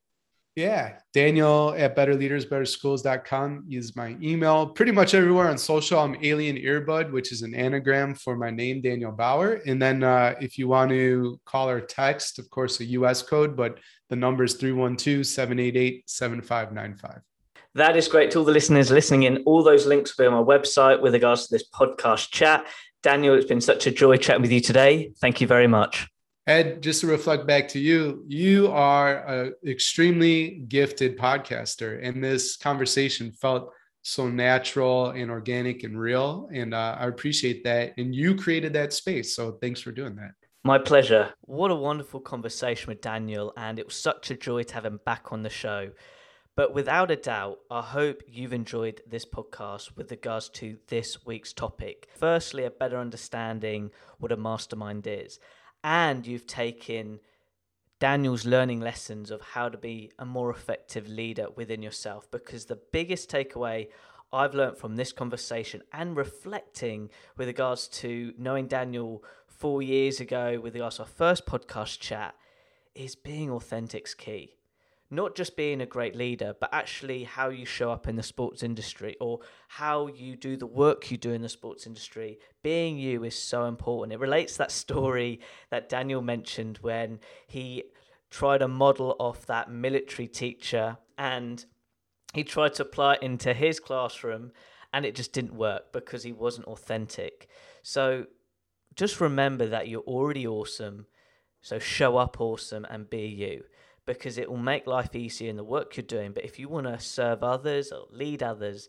yeah, 0.56 0.98
Daniel 1.14 1.74
at 1.76 1.96
betterleadersbetterschools.com 1.96 3.66
is 3.70 3.94
my 3.94 4.16
email. 4.20 4.66
Pretty 4.66 4.92
much 4.92 5.14
everywhere 5.14 5.48
on 5.48 5.56
social, 5.56 6.00
I'm 6.00 6.16
Alien 6.22 6.56
Earbud, 6.56 7.12
which 7.12 7.30
is 7.30 7.42
an 7.42 7.54
anagram 7.54 8.14
for 8.14 8.36
my 8.36 8.50
name, 8.50 8.80
Daniel 8.80 9.12
Bauer. 9.12 9.60
And 9.66 9.80
then 9.80 10.02
uh, 10.02 10.34
if 10.40 10.58
you 10.58 10.66
want 10.68 10.90
to 10.90 11.40
call 11.44 11.68
or 11.68 11.80
text, 11.80 12.38
of 12.38 12.50
course, 12.50 12.80
a 12.80 12.84
US 12.84 13.22
code, 13.22 13.56
but 13.56 13.78
the 14.08 14.16
number 14.16 14.42
is 14.42 14.54
312 14.54 15.24
788 15.24 16.10
7595. 16.10 17.22
That 17.76 17.96
is 17.96 18.08
great 18.08 18.32
to 18.32 18.40
all 18.40 18.44
the 18.44 18.52
listeners 18.52 18.90
listening 18.90 19.22
in. 19.22 19.44
All 19.46 19.62
those 19.62 19.86
links 19.86 20.18
will 20.18 20.24
be 20.24 20.34
on 20.34 20.44
my 20.44 20.58
website 20.58 21.00
with 21.00 21.14
regards 21.14 21.46
to 21.46 21.54
this 21.54 21.68
podcast 21.68 22.30
chat. 22.32 22.66
Daniel, 23.04 23.34
it's 23.34 23.46
been 23.46 23.60
such 23.60 23.86
a 23.86 23.92
joy 23.92 24.16
chatting 24.16 24.42
with 24.42 24.50
you 24.50 24.60
today. 24.60 25.12
Thank 25.20 25.40
you 25.40 25.46
very 25.46 25.68
much. 25.68 26.08
Ed, 26.50 26.82
just 26.82 27.02
to 27.02 27.06
reflect 27.06 27.46
back 27.46 27.68
to 27.68 27.78
you, 27.78 28.24
you 28.26 28.72
are 28.72 29.24
an 29.24 29.54
extremely 29.64 30.64
gifted 30.66 31.16
podcaster, 31.16 32.04
and 32.04 32.24
this 32.24 32.56
conversation 32.56 33.30
felt 33.30 33.72
so 34.02 34.28
natural 34.28 35.10
and 35.10 35.30
organic 35.30 35.84
and 35.84 35.96
real. 35.96 36.48
And 36.52 36.74
uh, 36.74 36.96
I 36.98 37.06
appreciate 37.06 37.62
that. 37.62 37.92
And 37.98 38.12
you 38.12 38.34
created 38.34 38.72
that 38.72 38.92
space. 38.92 39.36
So 39.36 39.58
thanks 39.60 39.80
for 39.80 39.92
doing 39.92 40.16
that. 40.16 40.32
My 40.64 40.76
pleasure. 40.78 41.32
What 41.42 41.70
a 41.70 41.76
wonderful 41.76 42.18
conversation 42.18 42.88
with 42.88 43.00
Daniel. 43.00 43.52
And 43.56 43.78
it 43.78 43.86
was 43.86 43.94
such 43.94 44.32
a 44.32 44.34
joy 44.34 44.64
to 44.64 44.74
have 44.74 44.84
him 44.84 44.98
back 45.06 45.30
on 45.30 45.44
the 45.44 45.50
show. 45.50 45.90
But 46.56 46.74
without 46.74 47.12
a 47.12 47.16
doubt, 47.16 47.58
I 47.70 47.80
hope 47.80 48.22
you've 48.26 48.52
enjoyed 48.52 49.02
this 49.06 49.24
podcast 49.24 49.96
with 49.96 50.10
regards 50.10 50.48
to 50.48 50.78
this 50.88 51.24
week's 51.24 51.52
topic. 51.52 52.08
Firstly, 52.16 52.64
a 52.64 52.70
better 52.70 52.98
understanding 52.98 53.92
what 54.18 54.32
a 54.32 54.36
mastermind 54.36 55.06
is 55.06 55.38
and 55.82 56.26
you've 56.26 56.46
taken 56.46 57.20
Daniel's 57.98 58.46
learning 58.46 58.80
lessons 58.80 59.30
of 59.30 59.40
how 59.40 59.68
to 59.68 59.78
be 59.78 60.10
a 60.18 60.24
more 60.24 60.50
effective 60.50 61.08
leader 61.08 61.48
within 61.54 61.82
yourself. 61.82 62.30
Because 62.30 62.66
the 62.66 62.78
biggest 62.92 63.30
takeaway 63.30 63.88
I've 64.32 64.54
learned 64.54 64.78
from 64.78 64.96
this 64.96 65.12
conversation 65.12 65.82
and 65.92 66.16
reflecting 66.16 67.10
with 67.36 67.48
regards 67.48 67.88
to 67.88 68.32
knowing 68.38 68.68
Daniel 68.68 69.24
four 69.46 69.82
years 69.82 70.20
ago, 70.20 70.60
with 70.62 70.74
regards 70.74 70.96
to 70.96 71.02
our 71.02 71.08
first 71.08 71.46
podcast 71.46 71.98
chat, 71.98 72.34
is 72.94 73.14
being 73.14 73.50
authentic's 73.50 74.14
key 74.14 74.56
not 75.10 75.34
just 75.34 75.56
being 75.56 75.80
a 75.80 75.86
great 75.86 76.14
leader, 76.14 76.54
but 76.60 76.72
actually 76.72 77.24
how 77.24 77.48
you 77.48 77.66
show 77.66 77.90
up 77.90 78.06
in 78.06 78.14
the 78.14 78.22
sports 78.22 78.62
industry 78.62 79.16
or 79.20 79.40
how 79.66 80.06
you 80.06 80.36
do 80.36 80.56
the 80.56 80.66
work 80.66 81.10
you 81.10 81.16
do 81.16 81.32
in 81.32 81.42
the 81.42 81.48
sports 81.48 81.86
industry. 81.86 82.38
Being 82.62 82.96
you 82.96 83.24
is 83.24 83.36
so 83.36 83.64
important. 83.64 84.12
It 84.12 84.20
relates 84.20 84.56
that 84.56 84.70
story 84.70 85.40
that 85.70 85.88
Daniel 85.88 86.22
mentioned 86.22 86.78
when 86.80 87.18
he 87.48 87.84
tried 88.30 88.58
to 88.58 88.68
model 88.68 89.16
off 89.18 89.46
that 89.46 89.68
military 89.68 90.28
teacher 90.28 90.98
and 91.18 91.64
he 92.32 92.44
tried 92.44 92.74
to 92.74 92.82
apply 92.82 93.14
it 93.14 93.22
into 93.22 93.52
his 93.52 93.80
classroom 93.80 94.52
and 94.92 95.04
it 95.04 95.16
just 95.16 95.32
didn't 95.32 95.54
work 95.54 95.92
because 95.92 96.22
he 96.22 96.32
wasn't 96.32 96.66
authentic. 96.68 97.48
So 97.82 98.26
just 98.94 99.20
remember 99.20 99.66
that 99.66 99.88
you're 99.88 100.02
already 100.02 100.46
awesome. 100.46 101.06
So 101.62 101.80
show 101.80 102.16
up 102.16 102.40
awesome 102.40 102.86
and 102.88 103.10
be 103.10 103.26
you 103.26 103.64
because 104.14 104.38
it 104.38 104.50
will 104.50 104.56
make 104.56 104.86
life 104.86 105.14
easier 105.14 105.50
in 105.50 105.56
the 105.56 105.64
work 105.64 105.96
you're 105.96 106.02
doing. 106.02 106.32
But 106.32 106.44
if 106.44 106.58
you 106.58 106.68
want 106.68 106.86
to 106.86 106.98
serve 106.98 107.42
others 107.42 107.92
or 107.92 108.06
lead 108.10 108.42
others, 108.42 108.88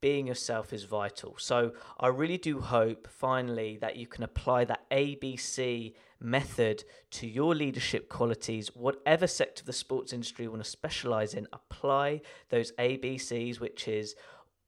being 0.00 0.26
yourself 0.26 0.72
is 0.72 0.84
vital. 0.84 1.34
So 1.38 1.72
I 1.98 2.08
really 2.08 2.38
do 2.38 2.60
hope 2.60 3.08
finally 3.08 3.78
that 3.80 3.96
you 3.96 4.06
can 4.06 4.24
apply 4.24 4.64
that 4.66 4.88
ABC 4.90 5.94
method 6.20 6.84
to 7.12 7.26
your 7.26 7.54
leadership 7.54 8.08
qualities, 8.08 8.74
whatever 8.74 9.26
sector 9.26 9.62
of 9.62 9.66
the 9.66 9.72
sports 9.72 10.12
industry 10.12 10.44
you 10.44 10.50
want 10.50 10.64
to 10.64 10.70
specialize 10.70 11.34
in, 11.34 11.46
apply 11.52 12.20
those 12.50 12.72
ABCs, 12.72 13.60
which 13.60 13.88
is 13.88 14.14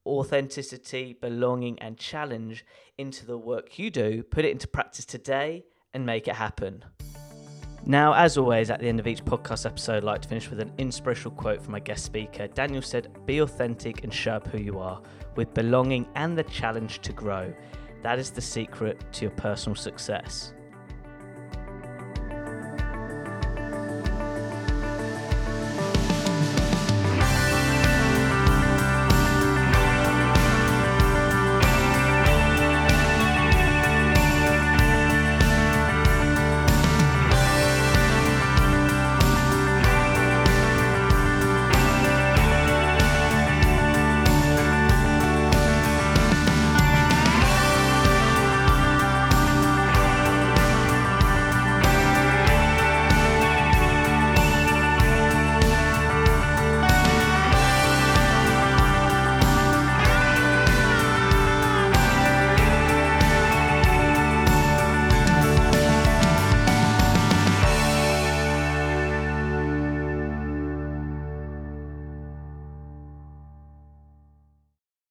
authenticity, 0.05 1.13
belonging, 1.13 1.77
and 1.79 1.97
challenge 1.97 2.65
into 2.97 3.25
the 3.25 3.37
work 3.37 3.77
you 3.77 3.91
do, 3.91 4.23
put 4.23 4.45
it 4.45 4.51
into 4.51 4.67
practice 4.67 5.05
today, 5.05 5.65
and 5.93 6.05
make 6.05 6.27
it 6.27 6.35
happen. 6.35 6.83
Now, 7.89 8.13
as 8.13 8.37
always, 8.37 8.69
at 8.69 8.81
the 8.81 8.87
end 8.87 8.99
of 8.99 9.07
each 9.07 9.25
podcast 9.25 9.65
episode, 9.65 9.97
I'd 9.97 10.03
like 10.03 10.21
to 10.21 10.29
finish 10.29 10.47
with 10.51 10.59
an 10.59 10.71
inspirational 10.77 11.31
quote 11.31 11.59
from 11.59 11.71
my 11.71 11.79
guest 11.79 12.05
speaker. 12.05 12.45
Daniel 12.45 12.83
said, 12.83 13.07
Be 13.25 13.39
authentic 13.39 14.03
and 14.03 14.13
show 14.13 14.33
up 14.33 14.45
who 14.45 14.59
you 14.59 14.77
are, 14.77 15.01
with 15.35 15.55
belonging 15.55 16.07
and 16.13 16.37
the 16.37 16.43
challenge 16.43 16.99
to 16.99 17.13
grow. 17.13 17.51
That 18.03 18.19
is 18.19 18.29
the 18.29 18.41
secret 18.41 19.03
to 19.13 19.21
your 19.25 19.31
personal 19.31 19.75
success. 19.75 20.53